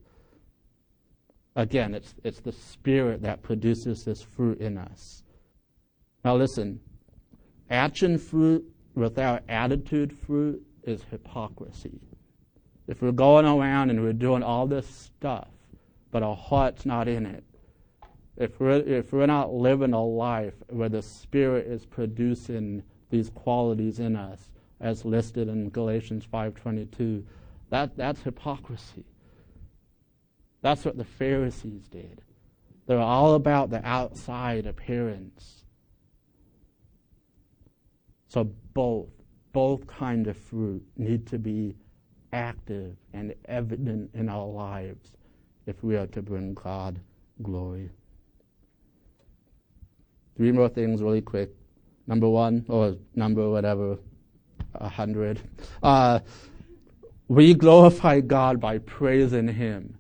Again, 1.56 1.94
it's 1.94 2.14
it's 2.24 2.40
the 2.40 2.52
spirit 2.52 3.22
that 3.24 3.42
produces 3.42 4.06
this 4.06 4.22
fruit 4.22 4.60
in 4.62 4.78
us. 4.78 5.24
Now 6.24 6.36
listen, 6.38 6.80
action 7.70 8.18
fruit 8.18 8.64
without 8.94 9.44
attitude 9.50 10.14
fruit 10.14 10.65
is 10.86 11.04
hypocrisy. 11.10 12.00
If 12.88 13.02
we're 13.02 13.12
going 13.12 13.46
around 13.46 13.90
and 13.90 14.04
we're 14.04 14.14
doing 14.14 14.44
all 14.44 14.68
this 14.68 14.88
stuff, 14.88 15.48
but 16.12 16.24
our 16.24 16.36
heart's 16.36 16.86
not 16.86 17.08
in 17.08 17.26
it, 17.26 17.44
if 18.38 18.60
we're, 18.60 18.80
if 18.80 19.12
we're 19.12 19.26
not 19.26 19.54
living 19.54 19.94
a 19.94 20.04
life 20.04 20.54
where 20.70 20.90
the 20.90 21.02
Spirit 21.02 21.68
is 21.68 21.86
producing 21.86 22.84
these 23.10 23.30
qualities 23.30 24.00
in 24.00 24.16
us, 24.16 24.52
as 24.82 25.06
listed 25.06 25.48
in 25.48 25.70
Galatians 25.70 26.28
5.22, 26.32 27.24
that, 27.70 27.96
that's 27.96 28.22
hypocrisy. 28.22 29.06
That's 30.62 30.84
what 30.84 30.98
the 30.98 31.06
Pharisees 31.06 31.88
did. 31.88 32.22
They're 32.88 33.00
all 33.00 33.36
about 33.36 33.70
the 33.70 33.86
outside 33.88 34.66
appearance. 34.66 35.64
So 38.28 38.52
both, 38.74 39.10
both 39.56 39.88
kind 39.88 40.28
of 40.28 40.36
fruit 40.36 40.84
need 40.98 41.26
to 41.26 41.40
be 41.40 41.74
active 42.34 42.98
and 43.14 43.34
evident 43.46 44.10
in 44.14 44.28
our 44.28 44.46
lives 44.46 45.14
if 45.66 45.82
we 45.82 45.96
are 45.96 46.08
to 46.08 46.22
bring 46.22 46.54
God 46.54 47.00
glory. 47.42 47.90
Three 50.36 50.52
more 50.52 50.68
things 50.68 51.02
really 51.02 51.22
quick. 51.22 51.52
Number 52.06 52.28
one, 52.28 52.66
or 52.68 52.98
number 53.16 53.50
whatever, 53.50 53.98
a 54.74 54.90
hundred. 54.90 55.40
Uh, 55.82 56.20
we 57.30 57.54
glorify 57.54 58.20
God 58.20 58.60
by 58.60 58.80
praising 58.80 59.48
Him. 59.48 59.98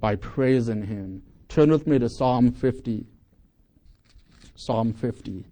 By 0.00 0.16
praising 0.16 0.82
Him. 0.82 1.22
Turn 1.50 1.70
with 1.70 1.86
me 1.86 1.98
to 1.98 2.08
Psalm 2.08 2.52
50. 2.52 3.04
Psalm 4.56 4.94
50, 4.94 5.44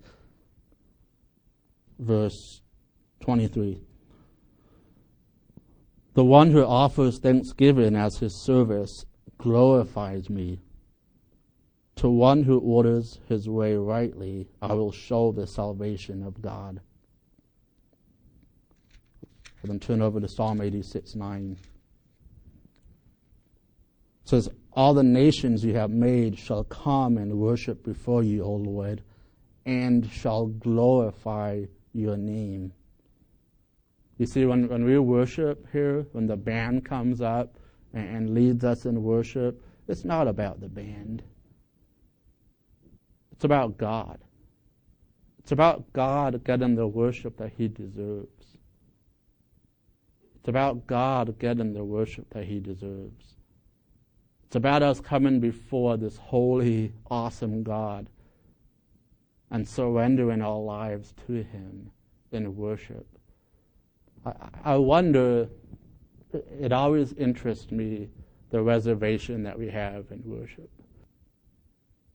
verse 1.99 2.62
23. 3.23 3.81
The 6.15 6.25
one 6.25 6.51
who 6.51 6.63
offers 6.63 7.19
thanksgiving 7.19 7.97
as 7.97 8.19
his 8.19 8.35
service 8.35 9.07
glorifies 9.39 10.29
me. 10.29 10.61
To 11.97 12.09
one 12.09 12.43
who 12.43 12.59
orders 12.59 13.19
his 13.29 13.49
way 13.49 13.77
rightly, 13.77 14.49
I 14.61 14.75
will 14.75 14.93
show 14.93 15.33
the 15.33 15.47
salvation 15.47 16.23
of 16.23 16.43
God. 16.43 16.81
And 19.63 19.71
then 19.71 19.79
turn 19.79 20.03
over 20.03 20.21
to 20.21 20.29
Psalm 20.29 20.61
86 20.61 21.15
9. 21.15 21.57
It 24.25 24.29
says, 24.29 24.51
All 24.73 24.95
the 24.95 25.03
nations 25.03 25.65
you 25.65 25.75
have 25.75 25.91
made 25.91 26.39
shall 26.39 26.65
come 26.65 27.17
and 27.17 27.39
worship 27.39 27.85
before 27.85 28.23
you, 28.23 28.43
O 28.43 28.55
Lord, 28.55 29.03
and 29.65 30.11
shall 30.11 30.47
glorify 30.47 31.65
your 31.93 32.17
name. 32.17 32.73
You 34.19 34.27
see, 34.27 34.45
when, 34.45 34.69
when 34.69 34.85
we 34.85 34.99
worship 34.99 35.67
here, 35.73 36.07
when 36.13 36.27
the 36.27 36.37
band 36.37 36.85
comes 36.85 37.21
up 37.21 37.59
and, 37.93 38.17
and 38.17 38.35
leads 38.35 38.65
us 38.65 38.85
in 38.87 39.03
worship, 39.03 39.63
it's 39.89 40.05
not 40.05 40.29
about 40.29 40.61
the 40.61 40.69
band. 40.69 41.23
It's 43.33 43.45
about 43.45 43.79
God. 43.79 44.19
It's 45.39 45.53
about 45.53 45.93
God 45.93 46.45
getting 46.45 46.77
the 46.77 46.87
worship 46.87 47.37
that 47.39 47.53
He 47.57 47.67
deserves. 47.69 48.59
It's 50.37 50.49
about 50.49 50.87
God 50.87 51.39
getting 51.39 51.73
the 51.73 51.85
worship 51.85 52.31
that 52.31 52.45
He 52.45 52.61
deserves. 52.61 53.37
It's 54.45 54.57
about 54.57 54.83
us 54.83 55.01
coming 55.01 55.41
before 55.41 55.97
this 55.97 56.17
holy, 56.17 56.93
awesome 57.11 57.63
God 57.63 58.09
and 59.53 59.69
surrendering 59.69 60.41
our 60.41 60.59
lives 60.59 61.15
to 61.27 61.35
Him 61.35 61.91
in 62.33 62.57
worship. 62.57 63.07
I, 64.65 64.77
wonder, 64.77 65.49
it 66.33 66.73
always 66.73 67.13
interests 67.15 67.71
me 67.71 68.09
the 68.51 68.63
reservation 68.63 69.43
that 69.43 69.59
we 69.59 69.69
have 69.69 70.07
in 70.11 70.23
worship 70.25 70.71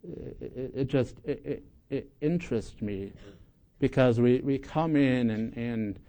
it, 0.04 0.72
it 0.76 0.88
just 0.88 1.18
it, 1.24 1.42
it, 1.46 1.64
it, 1.90 2.12
interests 2.22 2.82
me 2.82 3.12
because 3.80 4.20
we, 4.20 4.40
we 4.40 4.58
come 4.58 4.96
in 4.96 5.30
and, 5.30 5.56
and 5.56 6.00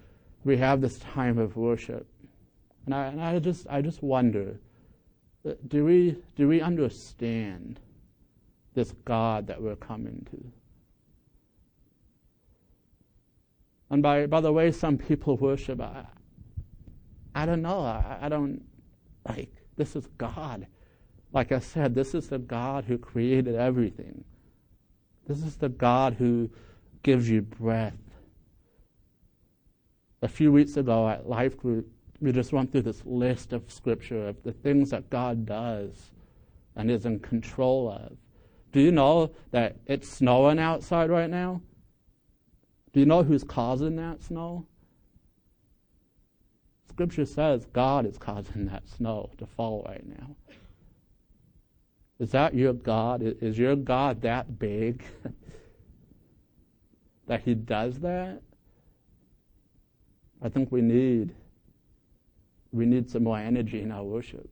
we 0.44 0.56
have 0.56 0.80
this 0.80 0.98
time 0.98 1.38
of 1.38 1.56
worship. 1.56 2.06
And 2.86 2.94
I, 2.94 3.06
and 3.06 3.20
I 3.20 3.38
just 3.38 3.66
I 3.68 3.82
just 3.82 4.02
wonder, 4.02 4.58
uh, 5.46 5.52
do 5.68 5.84
we 5.84 6.16
do 6.36 6.48
we 6.48 6.60
understand 6.60 7.80
this 8.74 8.92
God 9.04 9.46
that 9.48 9.60
we're 9.60 9.76
coming 9.76 10.26
to? 10.30 10.52
And 13.90 14.02
by 14.02 14.26
by 14.26 14.40
the 14.40 14.52
way 14.52 14.70
some 14.70 14.98
people 14.98 15.36
worship, 15.36 15.80
I, 15.80 16.04
I 17.34 17.46
don't 17.46 17.62
know. 17.62 17.80
I, 17.80 18.18
I 18.22 18.28
don't 18.28 18.62
like 19.26 19.52
this 19.76 19.96
is 19.96 20.06
God. 20.18 20.66
Like 21.32 21.52
I 21.52 21.58
said, 21.58 21.94
this 21.94 22.14
is 22.14 22.28
the 22.28 22.38
God 22.38 22.84
who 22.84 22.98
created 22.98 23.54
everything. 23.54 24.24
This 25.26 25.42
is 25.42 25.56
the 25.56 25.68
God 25.68 26.14
who 26.14 26.50
gives 27.02 27.28
you 27.28 27.42
breath. 27.42 27.94
A 30.22 30.28
few 30.28 30.50
weeks 30.50 30.76
ago 30.76 31.08
at 31.08 31.28
Life 31.28 31.56
Group, 31.56 31.88
we 32.20 32.32
just 32.32 32.52
went 32.52 32.72
through 32.72 32.82
this 32.82 33.02
list 33.04 33.52
of 33.52 33.70
scripture 33.70 34.28
of 34.28 34.42
the 34.42 34.52
things 34.52 34.90
that 34.90 35.10
God 35.10 35.46
does 35.46 36.10
and 36.74 36.90
is 36.90 37.06
in 37.06 37.20
control 37.20 37.90
of. 37.90 38.16
Do 38.72 38.80
you 38.80 38.90
know 38.90 39.30
that 39.52 39.76
it's 39.86 40.08
snowing 40.08 40.58
outside 40.58 41.10
right 41.10 41.30
now? 41.30 41.60
Do 42.98 43.02
you 43.02 43.06
know 43.06 43.22
who's 43.22 43.44
causing 43.44 43.94
that 43.94 44.24
snow? 44.24 44.66
Scripture 46.88 47.26
says 47.26 47.64
God 47.66 48.06
is 48.06 48.18
causing 48.18 48.66
that 48.66 48.88
snow 48.88 49.30
to 49.38 49.46
fall 49.46 49.84
right 49.86 50.04
now. 50.04 50.34
Is 52.18 52.32
that 52.32 52.54
your 52.54 52.72
God? 52.72 53.22
Is 53.22 53.56
your 53.56 53.76
God 53.76 54.22
that 54.22 54.58
big 54.58 55.04
that 57.28 57.42
He 57.42 57.54
does 57.54 58.00
that? 58.00 58.42
I 60.42 60.48
think 60.48 60.72
we 60.72 60.80
need 60.80 61.36
we 62.72 62.84
need 62.84 63.08
some 63.08 63.22
more 63.22 63.38
energy 63.38 63.80
in 63.80 63.92
our 63.92 64.02
worship. 64.02 64.50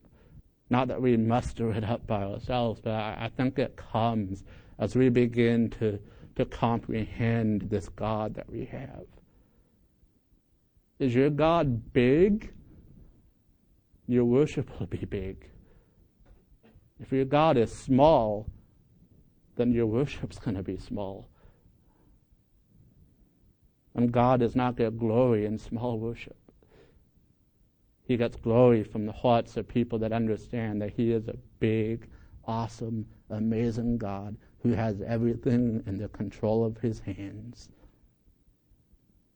Not 0.69 0.87
that 0.87 1.01
we 1.01 1.17
muster 1.17 1.69
it 1.71 1.83
up 1.83 2.07
by 2.07 2.23
ourselves, 2.23 2.79
but 2.81 2.93
I, 2.93 3.25
I 3.25 3.31
think 3.35 3.59
it 3.59 3.75
comes 3.75 4.45
as 4.79 4.95
we 4.95 5.09
begin 5.09 5.69
to, 5.71 5.99
to 6.37 6.45
comprehend 6.45 7.63
this 7.63 7.89
God 7.89 8.35
that 8.35 8.47
we 8.47 8.65
have. 8.65 9.05
Is 10.99 11.15
your 11.15 11.31
God 11.31 11.91
big? 11.93 12.53
Your 14.07 14.23
worship 14.23 14.79
will 14.79 14.85
be 14.85 15.03
big. 15.05 15.49
If 16.99 17.11
your 17.11 17.25
God 17.25 17.57
is 17.57 17.73
small, 17.73 18.47
then 19.55 19.71
your 19.71 19.87
worship's 19.87 20.37
going 20.37 20.55
to 20.55 20.61
be 20.61 20.77
small. 20.77 21.27
And 23.95 24.11
God 24.11 24.41
does 24.41 24.55
not 24.55 24.77
get 24.77 24.95
glory 24.95 25.47
in 25.47 25.57
small 25.57 25.97
worship. 25.97 26.37
He 28.03 28.15
gets 28.15 28.37
glory 28.37 28.83
from 28.83 29.07
the 29.07 29.11
hearts 29.11 29.57
of 29.57 29.67
people 29.67 29.97
that 29.99 30.13
understand 30.13 30.83
that 30.83 30.91
He 30.91 31.11
is 31.11 31.27
a 31.27 31.35
big, 31.59 32.07
awesome, 32.45 33.07
amazing 33.31 33.97
God 33.97 34.37
who 34.67 34.75
has 34.75 35.01
everything 35.01 35.81
in 35.87 35.97
the 35.97 36.09
control 36.09 36.65
of 36.65 36.77
his 36.77 36.99
hands. 36.99 37.69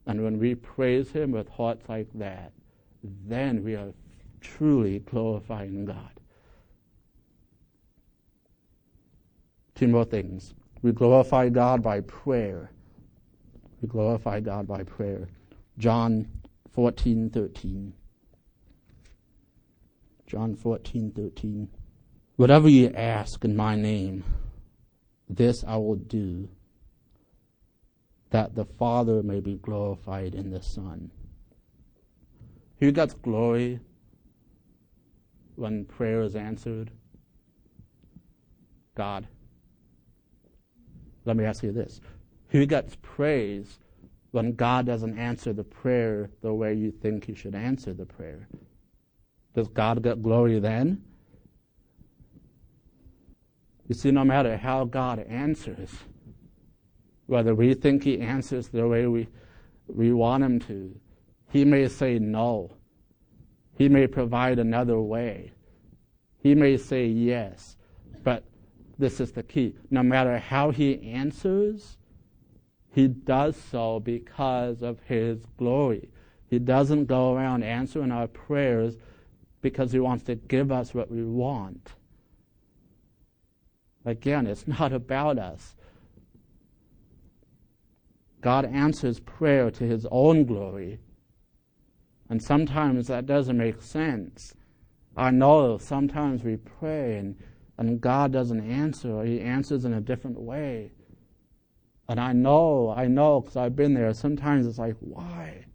And 0.05 0.23
when 0.23 0.39
we 0.39 0.55
praise 0.55 1.11
him 1.11 1.31
with 1.31 1.47
hearts 1.47 1.87
like 1.87 2.07
that, 2.15 2.51
then 3.03 3.63
we 3.63 3.75
are 3.75 3.93
truly 4.41 4.99
glorifying 4.99 5.85
God. 5.85 6.19
Two 9.75 9.87
more 9.87 10.05
things. 10.05 10.53
We 10.81 10.91
glorify 10.91 11.49
God 11.49 11.81
by 11.81 12.01
prayer. 12.01 12.71
We 13.81 13.87
glorify 13.87 14.41
God 14.41 14.67
by 14.67 14.83
prayer. 14.83 15.29
John 15.77 16.27
14, 16.73 17.29
13. 17.29 17.93
John 20.27 20.55
14, 20.55 21.11
13. 21.11 21.69
Whatever 22.35 22.69
you 22.69 22.91
ask 22.95 23.45
in 23.45 23.55
my 23.55 23.75
name, 23.75 24.23
this 25.35 25.63
I 25.65 25.77
will 25.77 25.95
do, 25.95 26.49
that 28.29 28.55
the 28.55 28.65
Father 28.65 29.23
may 29.23 29.39
be 29.39 29.55
glorified 29.55 30.35
in 30.35 30.51
the 30.51 30.61
Son. 30.61 31.11
Who 32.79 32.91
gets 32.91 33.13
glory 33.13 33.79
when 35.55 35.85
prayer 35.85 36.21
is 36.21 36.35
answered? 36.35 36.91
God. 38.95 39.27
Let 41.25 41.37
me 41.37 41.45
ask 41.45 41.63
you 41.63 41.71
this 41.71 42.01
Who 42.49 42.65
gets 42.65 42.97
praise 43.01 43.79
when 44.31 44.53
God 44.53 44.85
doesn't 44.85 45.17
answer 45.17 45.53
the 45.53 45.63
prayer 45.63 46.31
the 46.41 46.53
way 46.53 46.73
you 46.73 46.91
think 46.91 47.25
He 47.25 47.35
should 47.35 47.55
answer 47.55 47.93
the 47.93 48.05
prayer? 48.05 48.47
Does 49.53 49.67
God 49.67 50.01
get 50.01 50.23
glory 50.23 50.59
then? 50.59 51.03
You 53.91 53.95
see, 53.95 54.09
no 54.09 54.23
matter 54.23 54.55
how 54.55 54.85
God 54.85 55.19
answers, 55.19 55.89
whether 57.25 57.53
we 57.53 57.73
think 57.73 58.05
He 58.05 58.21
answers 58.21 58.69
the 58.69 58.87
way 58.87 59.05
we, 59.05 59.27
we 59.85 60.13
want 60.13 60.45
Him 60.45 60.59
to, 60.61 60.97
He 61.49 61.65
may 61.65 61.89
say 61.89 62.17
no. 62.17 62.71
He 63.77 63.89
may 63.89 64.07
provide 64.07 64.59
another 64.59 65.01
way. 65.01 65.51
He 66.41 66.55
may 66.55 66.77
say 66.77 67.05
yes. 67.05 67.75
But 68.23 68.45
this 68.97 69.19
is 69.19 69.33
the 69.33 69.43
key. 69.43 69.75
No 69.89 70.03
matter 70.03 70.39
how 70.39 70.71
He 70.71 71.11
answers, 71.11 71.97
He 72.93 73.09
does 73.09 73.57
so 73.57 73.99
because 73.99 74.83
of 74.83 75.01
His 75.01 75.43
glory. 75.57 76.07
He 76.49 76.59
doesn't 76.59 77.07
go 77.07 77.35
around 77.35 77.63
answering 77.63 78.13
our 78.13 78.27
prayers 78.27 78.95
because 79.61 79.91
He 79.91 79.99
wants 79.99 80.23
to 80.27 80.35
give 80.35 80.71
us 80.71 80.93
what 80.93 81.11
we 81.11 81.25
want. 81.25 81.91
Again, 84.05 84.47
it's 84.47 84.67
not 84.67 84.93
about 84.93 85.37
us. 85.37 85.75
God 88.41 88.65
answers 88.65 89.19
prayer 89.19 89.69
to 89.71 89.83
His 89.83 90.07
own 90.11 90.45
glory. 90.45 90.99
And 92.29 92.41
sometimes 92.41 93.07
that 93.07 93.25
doesn't 93.25 93.57
make 93.57 93.81
sense. 93.81 94.55
I 95.15 95.31
know 95.31 95.77
sometimes 95.77 96.43
we 96.43 96.57
pray 96.57 97.17
and, 97.17 97.35
and 97.77 97.99
God 97.99 98.31
doesn't 98.31 98.61
answer, 98.61 99.11
or 99.11 99.25
He 99.25 99.41
answers 99.41 99.85
in 99.85 99.93
a 99.93 100.01
different 100.01 100.39
way. 100.39 100.91
And 102.09 102.19
I 102.19 102.33
know, 102.33 102.93
I 102.95 103.07
know, 103.07 103.41
because 103.41 103.57
I've 103.57 103.75
been 103.75 103.93
there. 103.93 104.13
Sometimes 104.13 104.65
it's 104.65 104.79
like, 104.79 104.95
why? 104.99 105.65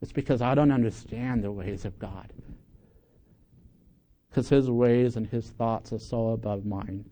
It's 0.00 0.12
because 0.12 0.42
I 0.42 0.54
don't 0.54 0.70
understand 0.70 1.42
the 1.42 1.50
ways 1.50 1.84
of 1.84 1.98
God. 1.98 2.30
Because 4.34 4.48
his 4.48 4.68
ways 4.68 5.14
and 5.14 5.28
his 5.28 5.50
thoughts 5.50 5.92
are 5.92 5.98
so 6.00 6.30
above 6.30 6.66
mine. 6.66 7.04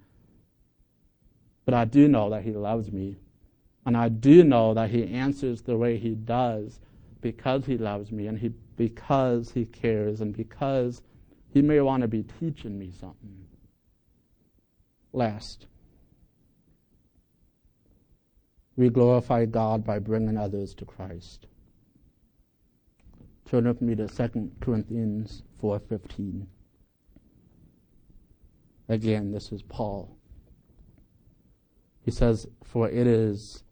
But 1.64 1.72
I 1.72 1.84
do 1.84 2.08
know 2.08 2.28
that 2.30 2.42
he 2.42 2.50
loves 2.50 2.90
me. 2.90 3.16
And 3.86 3.96
I 3.96 4.08
do 4.08 4.42
know 4.42 4.74
that 4.74 4.90
he 4.90 5.06
answers 5.06 5.62
the 5.62 5.76
way 5.76 5.98
he 5.98 6.16
does 6.16 6.80
because 7.20 7.64
he 7.64 7.78
loves 7.78 8.10
me 8.10 8.26
and 8.26 8.40
he, 8.40 8.48
because 8.76 9.52
he 9.52 9.66
cares 9.66 10.20
and 10.20 10.36
because 10.36 11.00
he 11.54 11.62
may 11.62 11.80
want 11.80 12.00
to 12.00 12.08
be 12.08 12.24
teaching 12.24 12.76
me 12.76 12.90
something. 12.90 13.46
Last, 15.12 15.66
we 18.74 18.88
glorify 18.88 19.44
God 19.44 19.84
by 19.84 20.00
bringing 20.00 20.36
others 20.36 20.74
to 20.74 20.84
Christ. 20.84 21.46
Turn 23.48 23.68
with 23.68 23.80
me 23.80 23.94
to 23.94 24.08
2 24.08 24.50
Corinthians 24.60 25.44
4.15. 25.62 26.46
Again, 28.88 29.30
this 29.32 29.52
is 29.52 29.62
Paul. 29.62 30.16
He 32.04 32.10
says, 32.10 32.46
For 32.64 32.88
it 32.88 33.06
is 33.06 33.62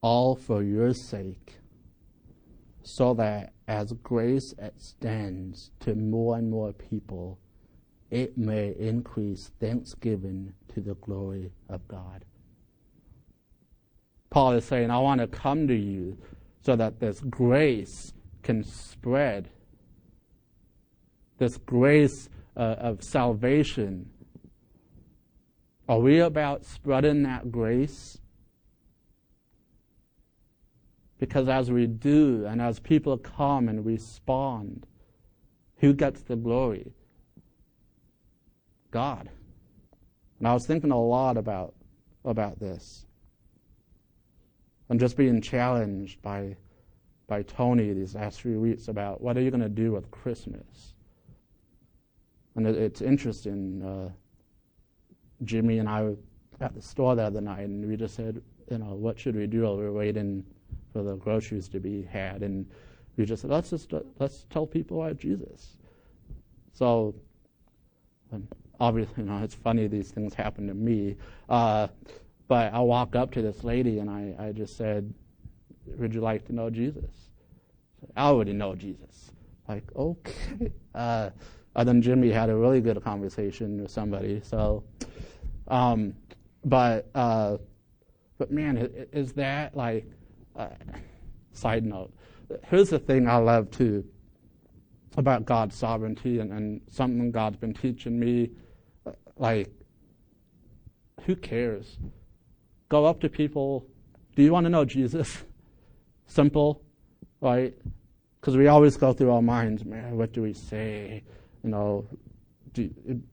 all 0.00 0.34
for 0.36 0.62
your 0.62 0.94
sake, 0.94 1.58
so 2.82 3.14
that 3.14 3.52
as 3.68 3.92
grace 3.92 4.54
extends 4.58 5.70
to 5.80 5.94
more 5.94 6.36
and 6.36 6.50
more 6.50 6.72
people, 6.72 7.38
it 8.10 8.36
may 8.36 8.74
increase 8.78 9.50
thanksgiving 9.60 10.52
to 10.74 10.80
the 10.80 10.94
glory 10.96 11.52
of 11.68 11.86
God. 11.88 12.24
Paul 14.30 14.52
is 14.52 14.64
saying, 14.64 14.90
I 14.90 14.98
want 14.98 15.20
to 15.20 15.26
come 15.26 15.66
to 15.68 15.74
you 15.74 16.18
so 16.62 16.76
that 16.76 17.00
this 17.00 17.20
grace 17.20 18.12
can 18.42 18.64
spread. 18.64 19.50
This 21.38 21.56
grace 21.58 22.28
uh, 22.56 22.76
of 22.78 23.02
salvation. 23.02 24.10
Are 25.88 25.98
we 25.98 26.20
about 26.20 26.64
spreading 26.64 27.22
that 27.24 27.50
grace? 27.50 28.18
Because 31.18 31.48
as 31.48 31.70
we 31.70 31.86
do, 31.86 32.46
and 32.46 32.60
as 32.60 32.80
people 32.80 33.16
come 33.16 33.68
and 33.68 33.84
respond, 33.84 34.86
who 35.76 35.92
gets 35.92 36.22
the 36.22 36.36
glory? 36.36 36.92
God. 38.90 39.30
And 40.38 40.48
I 40.48 40.54
was 40.54 40.66
thinking 40.66 40.90
a 40.90 41.00
lot 41.00 41.36
about, 41.36 41.74
about 42.24 42.58
this. 42.58 43.06
I'm 44.90 44.98
just 44.98 45.16
being 45.16 45.40
challenged 45.40 46.20
by 46.22 46.56
by 47.32 47.42
Tony 47.42 47.94
these 47.94 48.14
last 48.14 48.42
few 48.42 48.60
weeks 48.60 48.88
about 48.88 49.22
what 49.22 49.38
are 49.38 49.40
you 49.40 49.50
going 49.50 49.62
to 49.62 49.68
do 49.70 49.90
with 49.92 50.10
Christmas. 50.10 50.91
And 52.56 52.66
it, 52.66 52.76
it's 52.76 53.00
interesting. 53.00 53.82
Uh, 53.82 54.10
Jimmy 55.44 55.78
and 55.78 55.88
I 55.88 56.02
were 56.02 56.16
at 56.60 56.74
the 56.74 56.82
store 56.82 57.16
the 57.16 57.22
other 57.22 57.40
night, 57.40 57.66
and 57.66 57.88
we 57.88 57.96
just 57.96 58.14
said, 58.14 58.42
you 58.70 58.78
know, 58.78 58.94
what 58.94 59.18
should 59.18 59.36
we 59.36 59.46
do? 59.46 59.62
while 59.62 59.76
we're 59.76 59.92
waiting 59.92 60.44
for 60.92 61.02
the 61.02 61.16
groceries 61.16 61.68
to 61.68 61.80
be 61.80 62.02
had, 62.02 62.42
and 62.42 62.66
we 63.16 63.24
just 63.24 63.42
said, 63.42 63.50
let's 63.50 63.70
just 63.70 63.92
uh, 63.92 64.00
let's 64.18 64.46
tell 64.50 64.66
people 64.66 65.02
about 65.02 65.18
Jesus. 65.18 65.76
So, 66.72 67.14
obviously, 68.80 69.14
you 69.18 69.24
know, 69.24 69.42
it's 69.42 69.54
funny 69.54 69.86
these 69.86 70.10
things 70.10 70.34
happen 70.34 70.66
to 70.68 70.74
me. 70.74 71.16
Uh, 71.48 71.88
but 72.48 72.72
I 72.74 72.80
walk 72.80 73.16
up 73.16 73.30
to 73.32 73.42
this 73.42 73.64
lady 73.64 73.98
and 73.98 74.10
I, 74.10 74.34
I 74.38 74.52
just 74.52 74.76
said, 74.76 75.12
would 75.86 76.14
you 76.14 76.20
like 76.20 76.44
to 76.46 76.54
know 76.54 76.70
Jesus? 76.70 77.30
I 78.16 78.24
already 78.24 78.52
know 78.52 78.74
Jesus. 78.74 79.30
Like, 79.68 79.84
okay. 79.96 80.72
Uh, 80.94 81.30
and 81.74 81.88
then 81.88 82.02
Jimmy 82.02 82.30
had 82.30 82.50
a 82.50 82.56
really 82.56 82.80
good 82.80 83.02
conversation 83.02 83.82
with 83.82 83.90
somebody. 83.90 84.40
So, 84.44 84.84
um, 85.68 86.14
but 86.64 87.08
uh, 87.14 87.58
but 88.38 88.50
man, 88.50 88.76
is 89.12 89.32
that 89.34 89.76
like? 89.76 90.06
Uh, 90.54 90.68
side 91.52 91.84
note. 91.84 92.12
Here's 92.64 92.90
the 92.90 92.98
thing 92.98 93.28
I 93.28 93.36
love 93.36 93.70
too 93.70 94.04
about 95.16 95.44
God's 95.44 95.76
sovereignty 95.76 96.38
and, 96.38 96.52
and 96.52 96.80
something 96.90 97.30
God's 97.30 97.56
been 97.56 97.74
teaching 97.74 98.18
me. 98.18 98.50
Like, 99.36 99.70
who 101.24 101.36
cares? 101.36 101.98
Go 102.88 103.04
up 103.04 103.20
to 103.20 103.28
people. 103.28 103.86
Do 104.36 104.42
you 104.42 104.52
want 104.52 104.64
to 104.64 104.70
know 104.70 104.84
Jesus? 104.84 105.44
simple, 106.26 106.82
right? 107.40 107.74
Because 108.40 108.56
we 108.56 108.68
always 108.68 108.96
go 108.96 109.12
through 109.12 109.32
our 109.32 109.42
minds, 109.42 109.84
man, 109.84 110.16
what 110.16 110.32
do 110.32 110.42
we 110.42 110.54
say? 110.54 111.24
You 111.62 111.70
know, 111.70 112.06
do, 112.72 112.90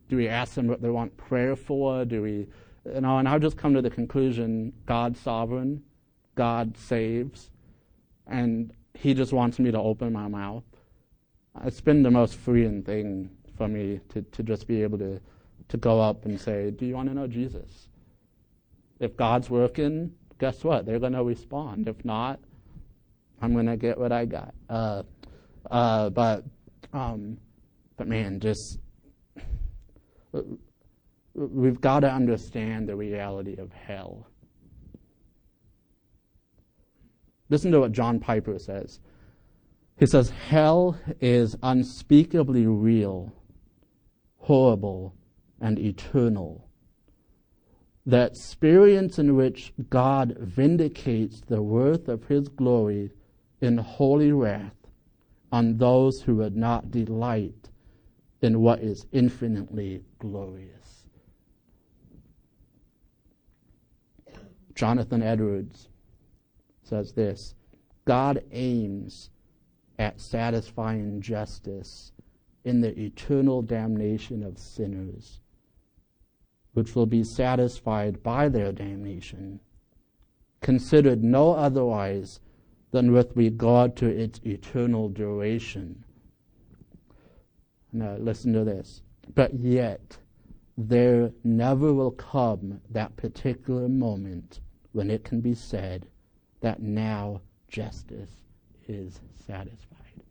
do 0.07 0.17
we 0.17 0.27
ask 0.27 0.53
them 0.53 0.67
what 0.67 0.81
they 0.81 0.89
want 0.89 1.15
prayer 1.17 1.55
for? 1.55 2.05
Do 2.05 2.21
we, 2.21 2.47
you 2.85 3.01
know, 3.01 3.17
and 3.17 3.27
I've 3.27 3.41
just 3.41 3.57
come 3.57 3.73
to 3.73 3.81
the 3.81 3.89
conclusion 3.89 4.73
God's 4.85 5.19
sovereign, 5.19 5.83
God 6.35 6.77
saves, 6.77 7.49
and 8.27 8.73
He 8.93 9.13
just 9.13 9.33
wants 9.33 9.59
me 9.59 9.71
to 9.71 9.79
open 9.79 10.13
my 10.13 10.27
mouth. 10.27 10.63
It's 11.63 11.81
been 11.81 12.03
the 12.03 12.11
most 12.11 12.35
freeing 12.35 12.83
thing 12.83 13.29
for 13.57 13.67
me 13.67 13.99
to, 14.09 14.21
to 14.21 14.43
just 14.43 14.67
be 14.67 14.83
able 14.83 14.97
to, 14.99 15.19
to 15.67 15.77
go 15.77 15.99
up 15.99 16.25
and 16.25 16.39
say, 16.39 16.71
Do 16.71 16.85
you 16.85 16.95
want 16.95 17.09
to 17.09 17.15
know 17.15 17.27
Jesus? 17.27 17.87
If 18.99 19.15
God's 19.17 19.49
working, 19.49 20.13
guess 20.39 20.63
what? 20.63 20.85
They're 20.85 20.99
going 20.99 21.13
to 21.13 21.23
respond. 21.23 21.87
If 21.87 22.03
not, 22.03 22.39
I'm 23.41 23.55
gonna 23.55 23.77
get 23.77 23.97
what 23.97 24.11
I 24.11 24.25
got. 24.25 24.53
Uh, 24.69 25.03
uh, 25.69 26.09
but 26.09 26.43
um, 26.93 27.37
but 27.99 28.07
man, 28.07 28.39
just 28.39 28.79
we've 31.33 31.81
got 31.81 31.99
to 31.99 32.09
understand 32.09 32.87
the 32.87 32.95
reality 32.95 33.57
of 33.57 33.73
hell. 33.73 34.25
Listen 37.49 37.73
to 37.73 37.81
what 37.81 37.91
John 37.91 38.21
Piper 38.21 38.57
says. 38.57 39.01
He 39.97 40.05
says, 40.05 40.29
Hell 40.29 40.97
is 41.19 41.57
unspeakably 41.61 42.65
real, 42.67 43.33
horrible, 44.37 45.13
and 45.59 45.77
eternal. 45.77 46.69
The 48.05 48.27
experience 48.27 49.19
in 49.19 49.35
which 49.35 49.73
God 49.89 50.37
vindicates 50.39 51.41
the 51.41 51.61
worth 51.61 52.07
of 52.07 52.23
his 52.27 52.47
glory 52.47 53.11
in 53.59 53.77
holy 53.77 54.31
wrath 54.31 54.71
on 55.51 55.77
those 55.77 56.21
who 56.21 56.35
would 56.37 56.55
not 56.55 56.91
delight 56.91 57.58
in 58.41 58.61
what 58.61 58.79
is 58.79 59.05
infinitely 59.11 60.03
glorious. 60.19 61.05
Jonathan 64.75 65.21
Edwards 65.21 65.89
says 66.83 67.11
this 67.13 67.53
God 68.05 68.41
aims 68.51 69.29
at 69.97 70.21
satisfying 70.21 71.19
justice 71.19 72.13
in 72.63 72.81
the 72.81 72.97
eternal 72.97 73.61
damnation 73.61 74.41
of 74.41 74.57
sinners, 74.57 75.41
which 76.73 76.95
will 76.95 77.05
be 77.05 77.23
satisfied 77.23 78.23
by 78.23 78.47
their 78.47 78.71
damnation, 78.71 79.59
considered 80.61 81.23
no 81.23 81.51
otherwise 81.53 82.39
than 82.91 83.11
with 83.11 83.35
regard 83.35 83.95
to 83.97 84.07
its 84.07 84.39
eternal 84.45 85.09
duration. 85.09 86.03
Now, 87.91 88.15
listen 88.19 88.53
to 88.53 88.63
this. 88.63 89.01
But 89.35 89.53
yet, 89.53 90.17
there 90.77 91.31
never 91.43 91.93
will 91.93 92.11
come 92.11 92.79
that 92.89 93.15
particular 93.17 93.89
moment 93.89 94.61
when 94.91 95.11
it 95.11 95.23
can 95.23 95.41
be 95.41 95.53
said 95.53 96.07
that 96.61 96.81
now 96.81 97.41
justice 97.67 98.31
is 98.87 99.19
satisfied. 99.45 100.23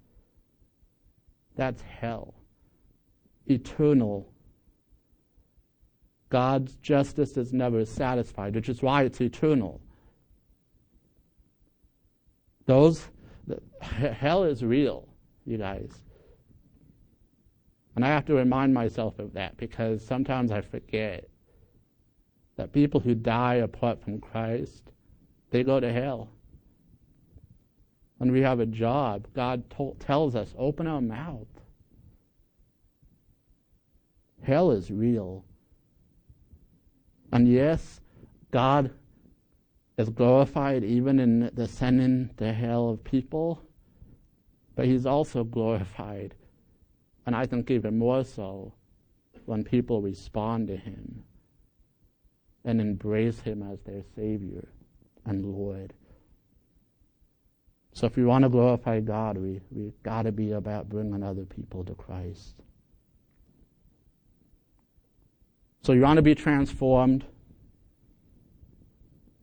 That's 1.56 1.82
hell. 1.82 2.34
Eternal. 3.46 4.32
God's 6.30 6.76
justice 6.76 7.36
is 7.36 7.52
never 7.52 7.84
satisfied, 7.84 8.54
which 8.54 8.68
is 8.68 8.82
why 8.82 9.02
it's 9.02 9.20
eternal. 9.20 9.80
Those, 12.66 13.08
hell 13.80 14.44
is 14.44 14.64
real, 14.64 15.08
you 15.44 15.58
guys. 15.58 15.90
And 17.98 18.04
I 18.04 18.10
have 18.10 18.26
to 18.26 18.34
remind 18.34 18.72
myself 18.72 19.18
of 19.18 19.32
that 19.32 19.56
because 19.56 20.06
sometimes 20.06 20.52
I 20.52 20.60
forget 20.60 21.28
that 22.54 22.72
people 22.72 23.00
who 23.00 23.12
die 23.16 23.54
apart 23.54 24.00
from 24.00 24.20
Christ, 24.20 24.84
they 25.50 25.64
go 25.64 25.80
to 25.80 25.92
hell. 25.92 26.28
When 28.18 28.30
we 28.30 28.40
have 28.40 28.60
a 28.60 28.66
job, 28.66 29.26
God 29.34 29.64
tells 29.98 30.36
us, 30.36 30.54
open 30.56 30.86
our 30.86 31.00
mouth. 31.00 31.48
Hell 34.44 34.70
is 34.70 34.92
real. 34.92 35.44
And 37.32 37.52
yes, 37.52 38.00
God 38.52 38.92
is 39.96 40.08
glorified 40.08 40.84
even 40.84 41.18
in 41.18 41.50
the 41.52 41.66
sending 41.66 42.30
to 42.36 42.52
hell 42.52 42.90
of 42.90 43.02
people, 43.02 43.60
but 44.76 44.84
he's 44.86 45.04
also 45.04 45.42
glorified, 45.42 46.36
and 47.28 47.36
I 47.36 47.44
think 47.44 47.70
even 47.70 47.98
more 47.98 48.24
so, 48.24 48.72
when 49.44 49.62
people 49.62 50.00
respond 50.00 50.68
to 50.68 50.78
him 50.78 51.24
and 52.64 52.80
embrace 52.80 53.38
him 53.40 53.62
as 53.62 53.82
their 53.82 54.02
Savior 54.16 54.66
and 55.26 55.44
Lord. 55.44 55.92
So 57.92 58.06
if 58.06 58.16
we 58.16 58.24
want 58.24 58.44
to 58.44 58.48
glorify 58.48 59.00
God, 59.00 59.36
we, 59.36 59.60
we've 59.70 60.02
got 60.02 60.22
to 60.22 60.32
be 60.32 60.52
about 60.52 60.88
bringing 60.88 61.22
other 61.22 61.44
people 61.44 61.84
to 61.84 61.94
Christ. 61.94 62.54
So 65.82 65.92
you 65.92 66.00
want 66.00 66.16
to 66.16 66.22
be 66.22 66.34
transformed 66.34 67.26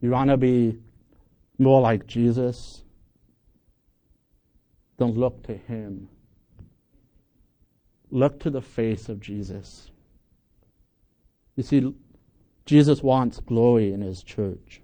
you 0.01 0.09
want 0.09 0.31
to 0.31 0.37
be 0.37 0.79
more 1.59 1.81
like 1.81 2.07
Jesus? 2.07 2.81
Don't 4.97 5.15
look 5.15 5.43
to 5.43 5.53
him. 5.53 6.09
Look 8.15 8.39
to 8.39 8.49
the 8.49 8.61
face 8.61 9.09
of 9.09 9.19
Jesus. 9.19 9.91
You 11.57 11.63
see, 11.63 11.93
Jesus 12.65 13.03
wants 13.03 13.41
glory 13.41 13.91
in 13.91 13.99
his 13.99 14.23
church. 14.23 14.81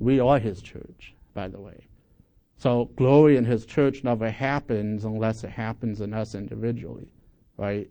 We 0.00 0.18
are 0.18 0.40
his 0.40 0.60
church, 0.60 1.14
by 1.32 1.46
the 1.46 1.60
way. 1.60 1.86
So 2.58 2.90
glory 2.96 3.36
in 3.36 3.44
his 3.44 3.64
church 3.64 4.02
never 4.02 4.28
happens 4.28 5.04
unless 5.04 5.44
it 5.44 5.50
happens 5.50 6.00
in 6.00 6.12
us 6.12 6.34
individually, 6.34 7.06
right? 7.56 7.88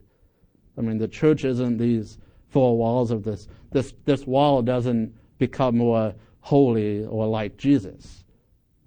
I 0.77 0.81
mean, 0.81 0.97
the 0.97 1.07
church 1.07 1.45
isn't 1.45 1.77
these 1.77 2.17
four 2.49 2.77
walls 2.77 3.11
of 3.11 3.23
this. 3.23 3.47
This 3.71 3.93
this 4.03 4.27
wall 4.27 4.61
doesn't 4.61 5.15
become 5.37 5.77
more 5.77 6.13
holy 6.41 7.05
or 7.05 7.27
like 7.27 7.55
Jesus. 7.55 8.25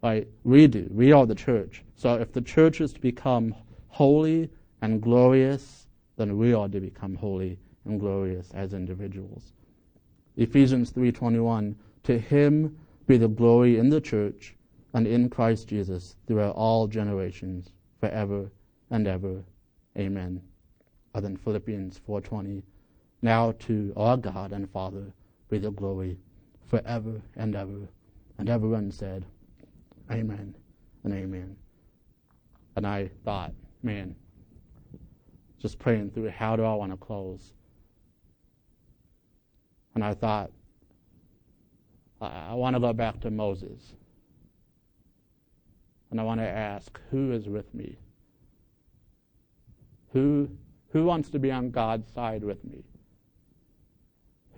Right? 0.02 0.28
We 0.44 0.66
do. 0.66 0.86
We 0.90 1.12
are 1.12 1.24
the 1.24 1.34
church. 1.34 1.82
So 1.96 2.16
if 2.16 2.30
the 2.30 2.42
church 2.42 2.82
is 2.82 2.92
to 2.92 3.00
become 3.00 3.54
holy 3.86 4.50
and 4.82 5.00
glorious, 5.02 5.86
then 6.16 6.36
we 6.36 6.54
ought 6.54 6.72
to 6.72 6.80
become 6.80 7.14
holy 7.14 7.58
and 7.84 7.98
glorious 7.98 8.50
as 8.52 8.74
individuals. 8.74 9.52
Ephesians 10.36 10.92
3:21 10.92 11.74
To 12.04 12.18
him 12.18 12.76
be 13.06 13.16
the 13.16 13.28
glory 13.28 13.78
in 13.78 13.88
the 13.88 14.00
church 14.00 14.54
and 14.94 15.06
in 15.06 15.28
Christ 15.28 15.68
Jesus 15.68 16.16
throughout 16.26 16.54
all 16.54 16.86
generations 16.86 17.72
forever 18.00 18.50
and 18.90 19.06
ever. 19.06 19.44
Amen. 19.98 20.40
And 21.14 21.24
then 21.24 21.36
Philippians 21.36 21.98
4:20 22.06 22.62
Now 23.22 23.52
to 23.52 23.92
our 23.96 24.16
God 24.16 24.52
and 24.52 24.70
Father 24.70 25.12
be 25.48 25.58
the 25.58 25.70
glory 25.70 26.18
forever 26.66 27.20
and 27.36 27.56
ever. 27.56 27.88
And 28.38 28.48
everyone 28.48 28.92
said, 28.92 29.24
Amen 30.10 30.54
and 31.04 31.12
amen. 31.12 31.56
And 32.76 32.86
I 32.86 33.10
thought, 33.24 33.52
man, 33.82 34.14
just 35.58 35.78
praying 35.78 36.10
through 36.10 36.30
how 36.30 36.56
do 36.56 36.64
I 36.64 36.74
want 36.74 36.92
to 36.92 36.96
close? 36.96 37.52
And 39.94 40.04
I 40.04 40.14
thought, 40.14 40.50
I, 42.20 42.50
I 42.50 42.54
want 42.54 42.76
to 42.76 42.80
go 42.80 42.92
back 42.92 43.20
to 43.20 43.30
Moses. 43.30 43.94
And 46.10 46.20
I 46.20 46.24
want 46.24 46.40
to 46.40 46.48
ask, 46.48 46.98
who 47.10 47.32
is 47.32 47.48
with 47.48 47.72
me? 47.74 47.98
Who, 50.12 50.48
who 50.90 51.04
wants 51.04 51.28
to 51.30 51.38
be 51.38 51.50
on 51.50 51.70
God's 51.70 52.10
side 52.12 52.42
with 52.42 52.64
me? 52.64 52.84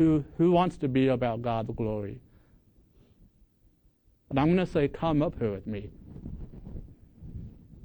who, 0.01 0.25
who 0.39 0.51
wants 0.51 0.79
to 0.79 0.89
be 0.89 1.09
about 1.09 1.43
God's 1.43 1.71
glory? 1.77 2.23
And 4.31 4.41
I'm 4.41 4.47
going 4.47 4.57
to 4.57 4.73
say, 4.73 4.89
come 4.89 5.21
up 5.21 5.39
here 5.39 5.51
with 5.51 5.67
me. 5.67 5.91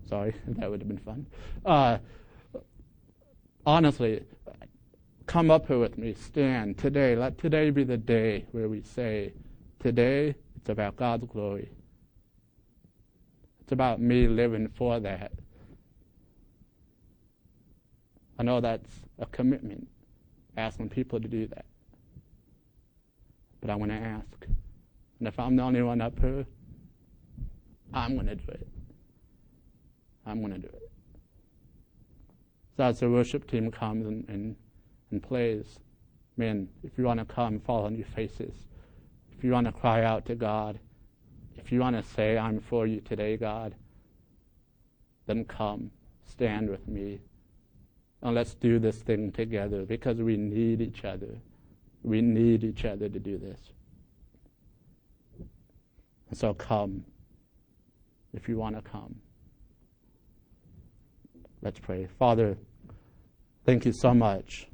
Sorry, 0.08 0.34
that 0.48 0.72
would 0.72 0.80
have 0.80 0.88
been 0.88 0.98
fun. 0.98 1.26
Uh, 1.66 1.98
honestly, 3.66 4.24
come 5.26 5.50
up 5.50 5.68
here 5.68 5.80
with 5.80 5.98
me. 5.98 6.14
Stand 6.14 6.78
today. 6.78 7.16
Let 7.16 7.38
today 7.38 7.70
be 7.70 7.84
the 7.84 7.98
day 7.98 8.46
where 8.52 8.70
we 8.70 8.82
say, 8.82 9.34
today 9.80 10.36
it's 10.56 10.70
about 10.70 10.96
God's 10.96 11.26
glory. 11.26 11.70
It's 13.62 13.72
about 13.72 14.00
me 14.00 14.28
living 14.28 14.68
for 14.76 15.00
that. 15.00 15.32
I 18.38 18.44
know 18.44 18.60
that's 18.62 18.92
a 19.18 19.26
commitment, 19.26 19.88
asking 20.58 20.90
people 20.90 21.20
to 21.20 21.28
do 21.28 21.48
that. 21.48 21.66
But 23.62 23.70
I 23.70 23.76
want 23.76 23.92
to 23.92 23.98
ask. 23.98 24.46
And 25.20 25.28
if 25.28 25.40
I'm 25.40 25.56
the 25.56 25.64
only 25.64 25.82
one 25.82 26.02
up 26.02 26.20
here, 26.20 26.46
I'm 27.94 28.16
going 28.16 28.28
to 28.28 28.36
do 28.36 28.52
it. 28.52 28.68
I'm 30.26 30.42
going 30.42 30.54
to 30.54 30.60
do 30.60 30.68
it. 30.68 30.85
So 32.76 32.84
as 32.84 33.00
the 33.00 33.10
worship 33.10 33.50
team 33.50 33.72
comes 33.72 34.06
and, 34.06 34.28
and, 34.28 34.56
and 35.12 35.24
plays, 35.24 35.80
man, 36.38 36.68
if 36.84 36.98
you 36.98 37.06
want 37.06 37.20
to 37.20 37.26
come, 37.26 37.60
fall 37.60 37.86
on 37.86 37.96
your 37.96 38.08
faces. 38.08 38.54
If 39.38 39.44
you 39.44 39.52
want 39.52 39.68
to 39.68 39.72
cry 39.72 40.04
out 40.04 40.26
to 40.26 40.36
God, 40.36 40.80
if 41.56 41.72
you 41.72 41.80
want 41.80 41.96
to 41.96 42.04
say, 42.04 42.38
I'm 42.38 42.60
for 42.60 42.86
you 42.86 43.02
today, 43.02 43.38
God, 43.38 43.76
then 45.26 45.46
come, 45.46 45.92
stand 46.30 46.70
with 46.70 46.88
me, 46.88 47.22
and 48.22 48.36
let's 48.36 48.56
do 48.56 48.80
this 48.80 48.98
thing 48.98 49.32
together 49.32 49.84
because 49.84 50.18
we 50.18 50.36
need 50.38 50.82
each 50.82 51.06
other. 51.06 51.40
We 52.04 52.22
need 52.22 52.64
each 52.64 52.86
other 52.86 53.08
to 53.10 53.20
do 53.20 53.38
this. 53.38 53.60
And 56.30 56.38
so 56.38 56.54
come 56.54 57.06
if 58.34 58.50
you 58.50 58.58
want 58.58 58.76
to 58.76 58.82
come. 58.82 59.16
Let's 61.66 61.80
pray. 61.80 62.08
Father, 62.18 62.58
thank 63.66 63.86
you 63.86 63.92
so 63.92 64.14
much 64.14 64.68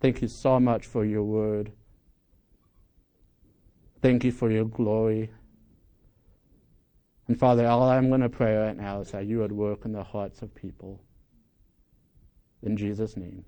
Thank 0.00 0.22
you 0.22 0.28
so 0.28 0.58
much 0.58 0.86
for 0.86 1.04
your 1.04 1.24
word. 1.24 1.72
Thank 4.00 4.24
you 4.24 4.32
for 4.32 4.50
your 4.50 4.64
glory. 4.64 5.30
And 7.28 7.38
Father, 7.38 7.66
all 7.66 7.82
I'm 7.82 8.08
going 8.08 8.22
to 8.22 8.30
pray 8.30 8.56
right 8.56 8.76
now 8.76 9.02
is 9.02 9.10
that 9.10 9.26
you 9.26 9.38
would 9.40 9.52
work 9.52 9.84
in 9.84 9.92
the 9.92 10.02
hearts 10.02 10.40
of 10.40 10.54
people. 10.54 11.00
In 12.62 12.76
Jesus' 12.76 13.16
name, 13.16 13.44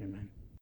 amen. 0.00 0.28